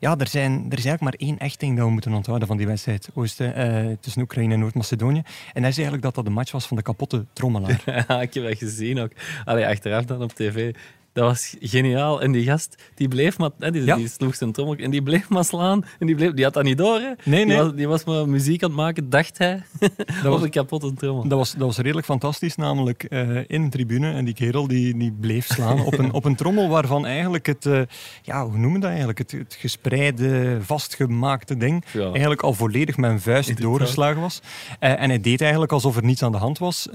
ja, 0.00 0.16
er, 0.18 0.28
zijn, 0.28 0.52
er 0.52 0.78
is 0.78 0.84
eigenlijk 0.84 1.00
maar 1.00 1.14
één 1.16 1.38
echt 1.38 1.60
ding 1.60 1.76
dat 1.76 1.86
we 1.86 1.92
moeten 1.92 2.12
onthouden 2.12 2.48
van 2.48 2.56
die 2.56 2.66
wedstrijd 2.66 3.08
Oosten, 3.14 3.98
tussen 4.00 4.22
Oekraïne 4.22 4.54
en 4.54 4.60
Noord-Macedonië. 4.60 5.22
En 5.52 5.62
dat 5.62 5.70
is 5.70 5.76
eigenlijk 5.76 6.02
dat 6.02 6.14
dat 6.14 6.24
de 6.24 6.30
match 6.30 6.52
was 6.52 6.66
van 6.66 6.76
de 6.76 6.82
kapotte 6.82 7.24
trommelaar. 7.32 7.82
Ja, 8.08 8.20
ik 8.22 8.34
heb 8.34 8.44
dat 8.44 8.58
gezien 8.58 8.98
ook. 9.00 9.10
Allee, 9.44 9.66
achteraf 9.66 10.04
dan 10.04 10.22
op 10.22 10.32
tv. 10.32 10.74
Dat 11.16 11.24
was 11.24 11.56
geniaal. 11.60 12.22
En 12.22 12.32
die 12.32 12.44
gast, 12.44 12.82
die 12.94 13.08
bleef 13.08 13.38
maar... 13.38 13.50
hè, 13.58 13.70
Die, 13.70 13.84
Ja. 13.84 13.96
die 13.96 14.08
sloeg 14.08 14.34
zijn 14.34 14.52
trommel 14.52 14.76
en 14.76 14.90
die 14.90 15.02
bleef 15.02 15.28
maar 15.28 15.44
slaan. 15.44 15.84
En 15.98 16.06
die, 16.06 16.14
bleef, 16.16 16.32
die 16.32 16.44
had 16.44 16.54
dat 16.54 16.64
niet 16.64 16.78
door, 16.78 17.00
hè. 17.00 17.10
Nee, 17.24 17.44
nee. 17.44 17.46
Die, 17.46 17.56
was, 17.56 17.74
die 17.74 17.88
was 17.88 18.04
maar 18.04 18.28
muziek 18.28 18.62
aan 18.62 18.68
het 18.68 18.78
maken, 18.78 19.10
dacht 19.10 19.38
hij. 19.38 19.62
was- 20.22 20.34
op 20.34 20.42
een 20.42 20.50
kapotte 20.50 20.94
trommel. 20.94 21.28
Dat 21.28 21.38
was, 21.38 21.52
dat 21.52 21.60
was 21.66 21.76
redelijk 21.76 22.06
fantastisch, 22.06 22.56
namelijk 22.56 23.04
eh, 23.04 23.36
in 23.36 23.62
een 23.62 23.70
tribune. 23.70 24.12
En 24.12 24.24
die 24.24 24.34
kerel 24.34 24.66
die, 24.68 24.96
die 24.98 25.12
bleef 25.20 25.46
slaan 25.46 25.80
op 25.80 25.98
een, 25.98 26.12
op 26.12 26.24
een 26.24 26.34
trommel 26.36 26.68
waarvan 26.68 27.06
eigenlijk 27.06 27.46
het, 27.46 27.66
eh, 27.66 27.80
ja, 28.22 28.42
hoe 28.42 28.52
noemen 28.58 28.72
we 28.72 28.78
dat 28.78 28.88
eigenlijk? 28.88 29.18
Het, 29.18 29.30
het 29.32 29.56
gespreide, 29.60 30.58
vastgemaakte 30.60 31.56
ding 31.56 31.84
Ja. 31.92 32.10
eigenlijk 32.10 32.42
al 32.42 32.52
volledig 32.52 32.96
met 32.96 33.10
een 33.10 33.20
vuist 33.20 33.60
doorgeslagen 33.60 34.20
was. 34.20 34.40
Eh, 34.80 35.02
en 35.02 35.08
hij 35.08 35.20
deed 35.20 35.40
eigenlijk 35.40 35.72
alsof 35.72 35.96
er 35.96 36.04
niets 36.04 36.22
aan 36.22 36.32
de 36.32 36.38
hand 36.38 36.58
was. 36.58 36.88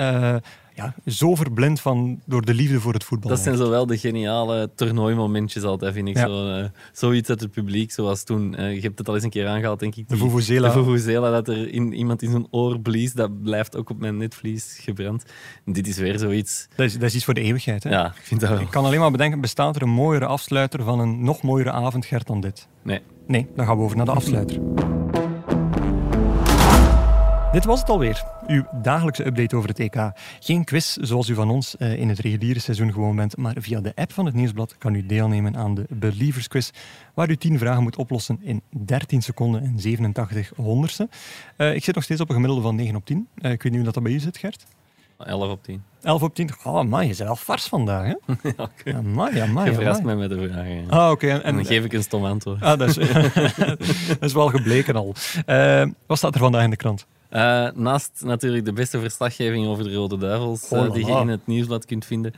Ja, 0.82 1.12
zo 1.12 1.36
verblind 1.36 1.80
van, 1.80 2.22
door 2.26 2.46
de 2.46 2.54
liefde 2.54 2.80
voor 2.80 2.94
het 2.94 3.04
voetbal. 3.04 3.30
Dat 3.30 3.40
zijn 3.40 3.58
zowel 3.58 3.86
de 3.86 3.98
geniale 3.98 4.70
toernooimomentjes 4.76 5.64
altijd, 5.64 5.94
vind 5.94 6.08
ik. 6.08 6.16
Ja. 6.18 6.28
Zo, 6.28 6.48
eh, 6.48 6.66
zoiets 6.92 7.30
uit 7.30 7.40
het 7.40 7.52
publiek, 7.52 7.92
zoals 7.92 8.24
toen. 8.24 8.56
eh, 8.56 8.74
je 8.76 8.82
hebt 8.82 8.98
het 8.98 9.08
al 9.08 9.16
eens 9.16 9.24
een 9.24 9.30
keer 9.30 9.48
aangehaald, 9.48 9.80
denk 9.80 9.96
ik. 9.96 10.10
De 10.10 10.18
Vuvuzela. 10.18 10.68
De 10.68 10.74
Vuvuzela, 10.84 11.32
dat 11.32 11.48
er 11.48 11.74
in, 11.74 11.94
iemand 11.94 12.22
in 12.22 12.32
zijn 12.32 12.48
oor 12.52 12.80
blies, 12.80 13.14
dat 13.14 13.42
blijft 13.44 13.76
ook 13.78 13.90
op 13.90 14.00
mijn 14.00 14.18
netvlies 14.18 14.78
gebrand. 14.82 15.24
En 15.66 15.74
dit 15.74 15.88
is 15.88 15.98
weer 15.98 16.20
zoiets. 16.20 16.68
Dat 16.76 16.86
is, 16.86 16.94
dat 16.94 17.04
is 17.04 17.16
iets 17.16 17.26
voor 17.26 17.34
de 17.34 17.42
eeuwigheid. 17.42 17.84
Hè? 17.84 17.90
Ja, 17.90 18.06
ik 18.06 18.22
vind 18.24 18.40
dat 18.42 18.50
wel. 18.50 18.60
Ik 18.60 18.70
kan 18.70 18.86
alleen 18.86 19.00
maar 19.00 19.12
bedenken, 19.12 19.42
bestaat 19.42 19.76
er 19.76 19.82
een 19.82 19.90
mooiere 19.90 20.26
afsluiter 20.26 20.84
van 20.84 21.00
een 21.00 21.24
nog 21.24 21.42
mooiere 21.42 21.72
avond, 21.72 22.06
Gert, 22.06 22.28
dan 22.28 22.42
dit? 22.42 22.68
Nee. 22.82 23.02
Nee, 23.28 23.48
dan 23.56 23.66
gaan 23.66 23.78
we 23.78 23.84
over 23.84 23.98
naar 23.98 24.06
de 24.06 24.12
afsluiter. 24.12 24.60
Dit 27.52 27.66
was 27.66 27.80
het 27.80 27.90
alweer. 27.90 28.24
Uw 28.52 28.66
dagelijkse 28.82 29.26
update 29.26 29.56
over 29.56 29.70
het 29.70 29.80
EK. 29.80 30.12
Geen 30.40 30.64
quiz 30.64 30.96
zoals 30.96 31.30
u 31.30 31.34
van 31.34 31.50
ons 31.50 31.78
eh, 31.78 32.00
in 32.00 32.10
het 32.10 32.20
reguliere 32.20 32.60
seizoen 32.60 32.94
gewoon 32.94 33.16
bent, 33.16 33.38
maar 33.38 33.56
via 33.58 33.82
de 33.82 33.92
app 33.96 34.14
van 34.14 34.26
het 34.26 34.34
Nieuwsblad 34.34 34.78
kan 34.78 34.94
u 34.94 35.06
deelnemen 35.06 35.58
aan 35.58 35.76
de 35.76 35.86
Believers 35.90 36.48
Quiz, 36.48 36.70
waar 37.14 37.30
u 37.30 37.36
10 37.36 37.58
vragen 37.58 37.84
moet 37.84 37.96
oplossen 37.96 38.40
in 38.42 38.62
13 38.70 39.22
seconden 39.22 39.64
en 39.64 39.80
87 39.80 40.52
honderdste. 40.56 41.10
Eh, 41.56 41.76
ik 41.76 41.84
zit 41.84 41.96
nog 41.96 42.04
steeds 42.04 42.22
op 42.22 42.28
een 42.28 42.34
gemiddelde 42.34 42.64
van 42.64 42.76
9 42.76 42.96
op 42.96 43.06
10. 43.06 43.28
Eh, 43.36 43.52
ik 43.52 43.64
weet 43.64 43.72
niet 43.72 43.82
hoe 43.82 43.84
dat, 43.84 43.94
dat 43.94 44.04
bij 44.04 44.12
u 44.12 44.20
zit, 44.20 44.38
Gert. 44.38 44.66
11 45.18 45.52
op 45.52 45.64
10. 45.64 45.84
11 46.02 46.24
op 46.24 46.36
10. 46.36 46.50
Oh, 46.64 46.84
man, 46.84 47.02
je 47.02 47.08
bent 47.08 47.18
wel 47.18 47.36
vars 47.36 47.66
vandaag, 47.66 48.06
hè? 48.06 48.16
Ja. 48.84 48.98
Amai, 48.98 49.40
amai, 49.40 49.70
Je 49.70 49.76
verrast 49.76 50.04
mij 50.04 50.16
met 50.16 50.30
de 50.30 50.50
vragen. 50.50 50.90
Ah, 50.90 51.12
oké. 51.12 51.28
En, 51.28 51.44
En 51.44 51.56
dan 51.56 51.66
geef 51.66 51.86
ik 51.86 51.94
een 51.94 52.04
stom 52.04 52.26
antwoord. 52.26 52.62
Ah, 52.62 52.80
dat, 52.80 52.90
is, 52.90 52.96
dat 54.20 54.22
is 54.22 54.34
wel 54.34 54.48
gebleken 54.48 54.96
al. 54.96 55.16
Wat 56.06 56.18
staat 56.18 56.34
er 56.34 56.40
vandaag 56.40 56.64
in 56.64 56.70
de 56.70 56.76
krant? 56.76 57.08
Eh, 57.32 57.68
naast 57.74 58.22
natuurlijk 58.26 58.66
de 58.66 58.74
beste 58.74 59.00
verslaggeving 59.00 59.68
over 59.68 59.84
de 59.84 59.94
Rode 59.94 60.18
Duivels, 60.18 60.70
Oh 60.70 60.80
eh, 60.80 60.88
la 60.88 60.94
die 60.94 61.06
je 61.06 61.20
in 61.20 61.28
het 61.28 61.48
nieuwsblad 61.48 61.86
kunt 61.86 62.06
vinden, 62.06 62.34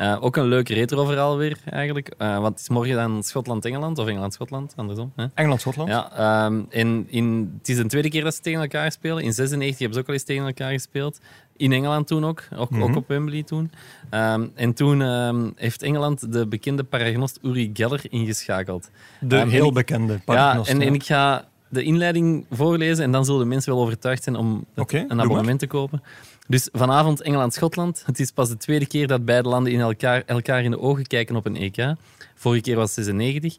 Uh, 0.00 0.16
ook 0.20 0.36
een 0.36 0.46
leuk 0.46 0.68
retro-verhaal 0.68 1.36
weer, 1.36 1.58
eigenlijk. 1.64 2.14
Want 2.18 2.46
het 2.46 2.60
is 2.60 2.68
morgen 2.68 2.94
dan 2.94 3.22
Schotland-Engeland, 3.22 3.98
of 3.98 4.06
Engeland-Schotland, 4.06 4.72
andersom. 4.76 5.12
Engeland-Schotland. 5.34 5.88
Ja, 5.88 6.44
um, 6.46 6.66
en 6.70 7.06
in, 7.08 7.54
het 7.58 7.68
is 7.68 7.76
de 7.76 7.86
tweede 7.86 8.08
keer 8.08 8.24
dat 8.24 8.34
ze 8.34 8.40
tegen 8.40 8.60
elkaar 8.60 8.92
spelen. 8.92 9.22
In 9.22 9.32
96 9.32 9.78
hebben 9.78 9.94
ze 9.94 10.00
ook 10.00 10.08
al 10.08 10.14
eens 10.14 10.22
tegen 10.22 10.46
elkaar 10.46 10.72
gespeeld. 10.72 11.20
In 11.56 11.72
Engeland 11.72 12.06
toen 12.06 12.24
ook, 12.24 12.48
ook, 12.56 12.70
mm 12.70 12.80
-hmm. 12.80 12.90
ook 12.90 12.96
op 12.96 13.08
Wembley 13.08 13.42
toen. 13.42 13.70
Um, 14.10 14.52
en 14.54 14.74
toen 14.74 15.00
um, 15.00 15.52
heeft 15.56 15.82
Engeland 15.82 16.32
de 16.32 16.46
bekende 16.46 16.84
paragnost 16.84 17.38
Uri 17.42 17.70
Geller 17.72 18.00
ingeschakeld. 18.08 18.90
De 19.20 19.48
heel 19.48 19.72
bekende 19.72 20.20
paragnost. 20.24 20.68
Ja, 20.70 20.74
en, 20.74 20.82
en 20.82 20.94
ik 20.94 21.04
ga 21.04 21.48
de 21.68 21.82
inleiding 21.82 22.46
voorlezen 22.50 23.04
en 23.04 23.12
dan 23.12 23.24
zullen 23.24 23.40
de 23.40 23.46
mensen 23.46 23.72
wel 23.72 23.82
overtuigd 23.82 24.22
zijn 24.22 24.36
om 24.36 24.64
okay, 24.76 25.04
een 25.08 25.20
abonnement 25.20 25.58
te 25.58 25.66
kopen. 25.66 26.02
Dus 26.48 26.68
vanavond 26.72 27.22
Engeland-Schotland. 27.22 28.02
Het 28.06 28.20
is 28.20 28.30
pas 28.30 28.48
de 28.48 28.56
tweede 28.56 28.86
keer 28.86 29.06
dat 29.06 29.24
beide 29.24 29.48
landen 29.48 29.72
in 29.72 29.80
elkaar, 29.80 30.22
elkaar 30.26 30.64
in 30.64 30.70
de 30.70 30.80
ogen 30.80 31.06
kijken 31.06 31.36
op 31.36 31.46
een 31.46 31.56
EK. 31.56 31.94
Vorige 32.34 32.62
keer 32.62 32.76
was 32.76 32.96
het 32.96 33.04
96. 33.04 33.56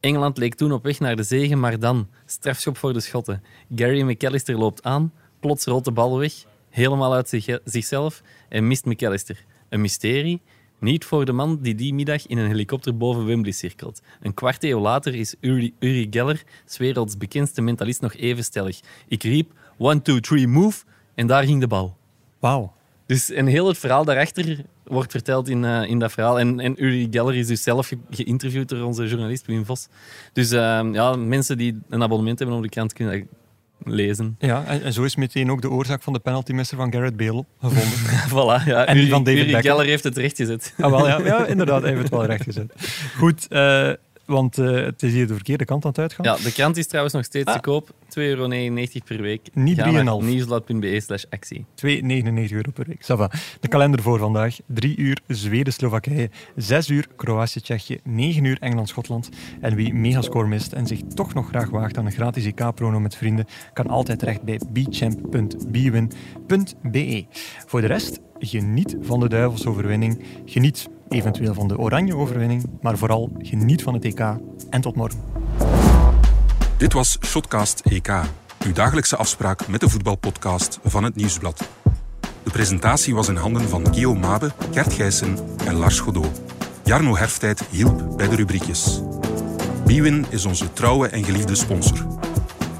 Engeland 0.00 0.38
leek 0.38 0.54
toen 0.54 0.72
op 0.72 0.82
weg 0.82 1.00
naar 1.00 1.16
de 1.16 1.22
zegen, 1.22 1.60
maar 1.60 1.78
dan 1.78 2.08
strafschop 2.26 2.76
voor 2.76 2.92
de 2.92 3.00
Schotten. 3.00 3.42
Gary 3.74 4.02
McAllister 4.02 4.58
loopt 4.58 4.82
aan, 4.82 5.12
plots 5.40 5.64
rolt 5.64 5.84
de 5.84 5.92
bal 5.92 6.18
weg, 6.18 6.32
helemaal 6.70 7.14
uit 7.14 7.28
zich, 7.28 7.58
zichzelf 7.64 8.22
en 8.48 8.66
mist 8.66 8.84
McAllister. 8.84 9.44
Een 9.68 9.80
mysterie, 9.80 10.42
niet 10.80 11.04
voor 11.04 11.24
de 11.24 11.32
man 11.32 11.58
die 11.62 11.74
die 11.74 11.94
middag 11.94 12.26
in 12.26 12.38
een 12.38 12.46
helikopter 12.46 12.96
boven 12.96 13.26
Wembley 13.26 13.52
cirkelt. 13.52 14.02
Een 14.20 14.34
kwart 14.34 14.64
eeuw 14.64 14.80
later 14.80 15.14
is 15.14 15.34
Uri, 15.40 15.74
Uri 15.78 16.06
Geller, 16.10 16.42
's 16.66 16.76
werelds 16.76 17.16
bekendste 17.16 17.62
mentalist, 17.62 18.00
nog 18.00 18.14
even 18.14 18.44
stellig. 18.44 18.80
Ik 19.08 19.22
riep, 19.22 19.52
one, 19.78 20.02
two, 20.02 20.20
three, 20.20 20.46
move, 20.46 20.84
en 21.14 21.26
daar 21.26 21.44
ging 21.44 21.60
de 21.60 21.66
bal. 21.66 21.96
Wauw. 22.38 22.72
Dus 23.06 23.30
en 23.30 23.46
heel 23.46 23.66
het 23.66 23.78
verhaal 23.78 24.04
daarachter 24.04 24.64
wordt 24.84 25.10
verteld 25.10 25.48
in, 25.48 25.62
uh, 25.62 25.82
in 25.82 25.98
dat 25.98 26.12
verhaal. 26.12 26.38
En, 26.38 26.60
en 26.60 26.84
Uri 26.84 27.08
Geller 27.10 27.34
is 27.34 27.46
dus 27.46 27.62
zelf 27.62 27.86
ge 27.86 27.98
geïnterviewd 28.10 28.68
door 28.68 28.84
onze 28.84 29.06
journalist 29.06 29.46
Wim 29.46 29.64
Vos. 29.64 29.88
Dus 30.32 30.52
uh, 30.52 30.58
ja, 30.92 31.16
mensen 31.16 31.58
die 31.58 31.78
een 31.88 32.02
abonnement 32.02 32.38
hebben 32.38 32.56
op 32.56 32.62
de 32.62 32.68
krant 32.68 32.92
kunnen 32.92 33.18
dat 33.18 33.28
lezen. 33.84 34.36
Ja, 34.38 34.64
en, 34.64 34.82
en, 34.82 34.92
zo 34.92 35.02
is 35.02 35.16
meteen 35.16 35.50
ook 35.50 35.62
de 35.62 35.70
oorzaak 35.70 36.02
van 36.02 36.12
de 36.12 36.18
penaltymisser 36.18 36.76
van 36.76 36.92
Garrett 36.92 37.16
Bale 37.16 37.44
gevonden. 37.60 37.98
voilà, 38.32 38.66
ja. 38.66 38.86
En 38.86 38.96
die 38.96 39.10
van 39.10 39.24
David 39.24 39.40
Uri 39.40 39.52
Beckham. 39.52 39.72
Geller 39.72 39.86
heeft 39.86 40.04
het 40.04 40.16
rechtgezet. 40.16 40.74
Ah, 40.78 40.90
wel, 40.90 41.06
ja, 41.06 41.18
ja, 41.24 41.46
inderdaad, 41.46 41.80
hij 41.80 41.90
heeft 41.90 42.02
het 42.02 42.10
wel 42.10 42.24
rechtgezet. 42.24 42.72
Goed, 43.18 43.46
uh, 43.50 43.90
want 44.30 44.58
uh, 44.58 44.84
het 44.84 45.02
is 45.02 45.12
hier 45.12 45.26
de 45.26 45.34
verkeerde 45.34 45.64
kant 45.64 45.84
aan 45.84 45.90
het 45.90 45.98
uitgaan. 45.98 46.24
Ja, 46.24 46.36
de 46.36 46.52
krant 46.52 46.76
is 46.76 46.86
trouwens 46.86 47.14
nog 47.14 47.24
steeds 47.24 47.46
ah. 47.46 47.54
te 47.54 47.60
koop. 47.60 47.90
2,99 47.90 47.94
euro 48.14 48.48
per 49.04 49.22
week. 49.22 49.48
Niet 49.52 49.78
3,5. 49.78 49.84
Nieuwsblad.be 50.24 51.00
slash 51.00 51.24
actie. 51.30 51.66
2,99 51.86 51.92
euro 52.50 52.70
per 52.74 52.86
week. 52.86 53.02
Sava. 53.02 53.30
De 53.60 53.68
kalender 53.68 54.02
voor 54.02 54.18
vandaag. 54.18 54.58
3 54.66 54.96
uur 54.96 55.20
Zweden-Slowakije. 55.26 56.30
6 56.56 56.88
uur 56.88 57.06
Kroatië-Tsjechië. 57.16 58.00
9 58.04 58.44
uur 58.44 58.56
Engeland-Schotland. 58.60 59.28
En 59.60 59.74
wie 59.74 59.94
megascore 59.94 60.46
mist 60.46 60.72
en 60.72 60.86
zich 60.86 61.00
toch 61.14 61.34
nog 61.34 61.48
graag 61.48 61.70
waagt 61.70 61.98
aan 61.98 62.06
een 62.06 62.12
gratis 62.12 62.44
IK-prono 62.44 63.00
met 63.00 63.16
vrienden, 63.16 63.46
kan 63.72 63.86
altijd 63.86 64.18
terecht 64.18 64.42
bij 64.42 64.60
bchamp.bwin.be. 64.72 67.26
Voor 67.66 67.80
de 67.80 67.86
rest, 67.86 68.20
geniet 68.38 68.96
van 69.00 69.20
de 69.20 69.28
duivelsoverwinning. 69.28 70.22
Geniet 70.44 70.88
eventueel 71.10 71.54
van 71.54 71.68
de 71.68 71.78
oranje 71.78 72.16
overwinning, 72.16 72.64
maar 72.80 72.98
vooral 72.98 73.32
geniet 73.38 73.82
van 73.82 73.94
het 73.94 74.04
EK 74.04 74.20
en 74.70 74.80
tot 74.80 74.96
morgen. 74.96 75.20
Dit 76.76 76.92
was 76.92 77.18
Shotcast 77.24 77.80
EK, 77.80 78.10
uw 78.64 78.72
dagelijkse 78.72 79.16
afspraak 79.16 79.68
met 79.68 79.80
de 79.80 79.88
voetbalpodcast 79.88 80.78
van 80.84 81.04
het 81.04 81.16
Nieuwsblad. 81.16 81.68
De 82.42 82.50
presentatie 82.50 83.14
was 83.14 83.28
in 83.28 83.36
handen 83.36 83.68
van 83.68 83.86
Guillaume 83.86 84.20
Mabe, 84.20 84.50
Gert 84.72 84.92
Gijssen 84.92 85.36
en 85.66 85.74
Lars 85.74 86.00
Godot. 86.00 86.40
Jarno 86.84 87.16
Herftijd 87.16 87.64
hielp 87.70 88.16
bij 88.16 88.28
de 88.28 88.36
rubriekjes. 88.36 89.00
Bwin 89.84 90.26
is 90.28 90.44
onze 90.44 90.72
trouwe 90.72 91.08
en 91.08 91.24
geliefde 91.24 91.54
sponsor. 91.54 92.06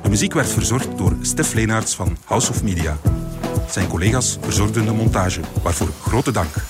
De 0.03 0.09
muziek 0.09 0.33
werd 0.33 0.49
verzorgd 0.49 0.99
door 0.99 1.17
Stef 1.21 1.55
Leenaerts 1.55 1.95
van 1.95 2.17
House 2.25 2.51
of 2.51 2.63
Media. 2.63 2.97
Zijn 3.69 3.89
collega's 3.89 4.39
verzorgden 4.41 4.85
de 4.85 4.93
montage, 4.93 5.41
waarvoor 5.63 5.89
grote 6.01 6.33
dank. 6.33 6.70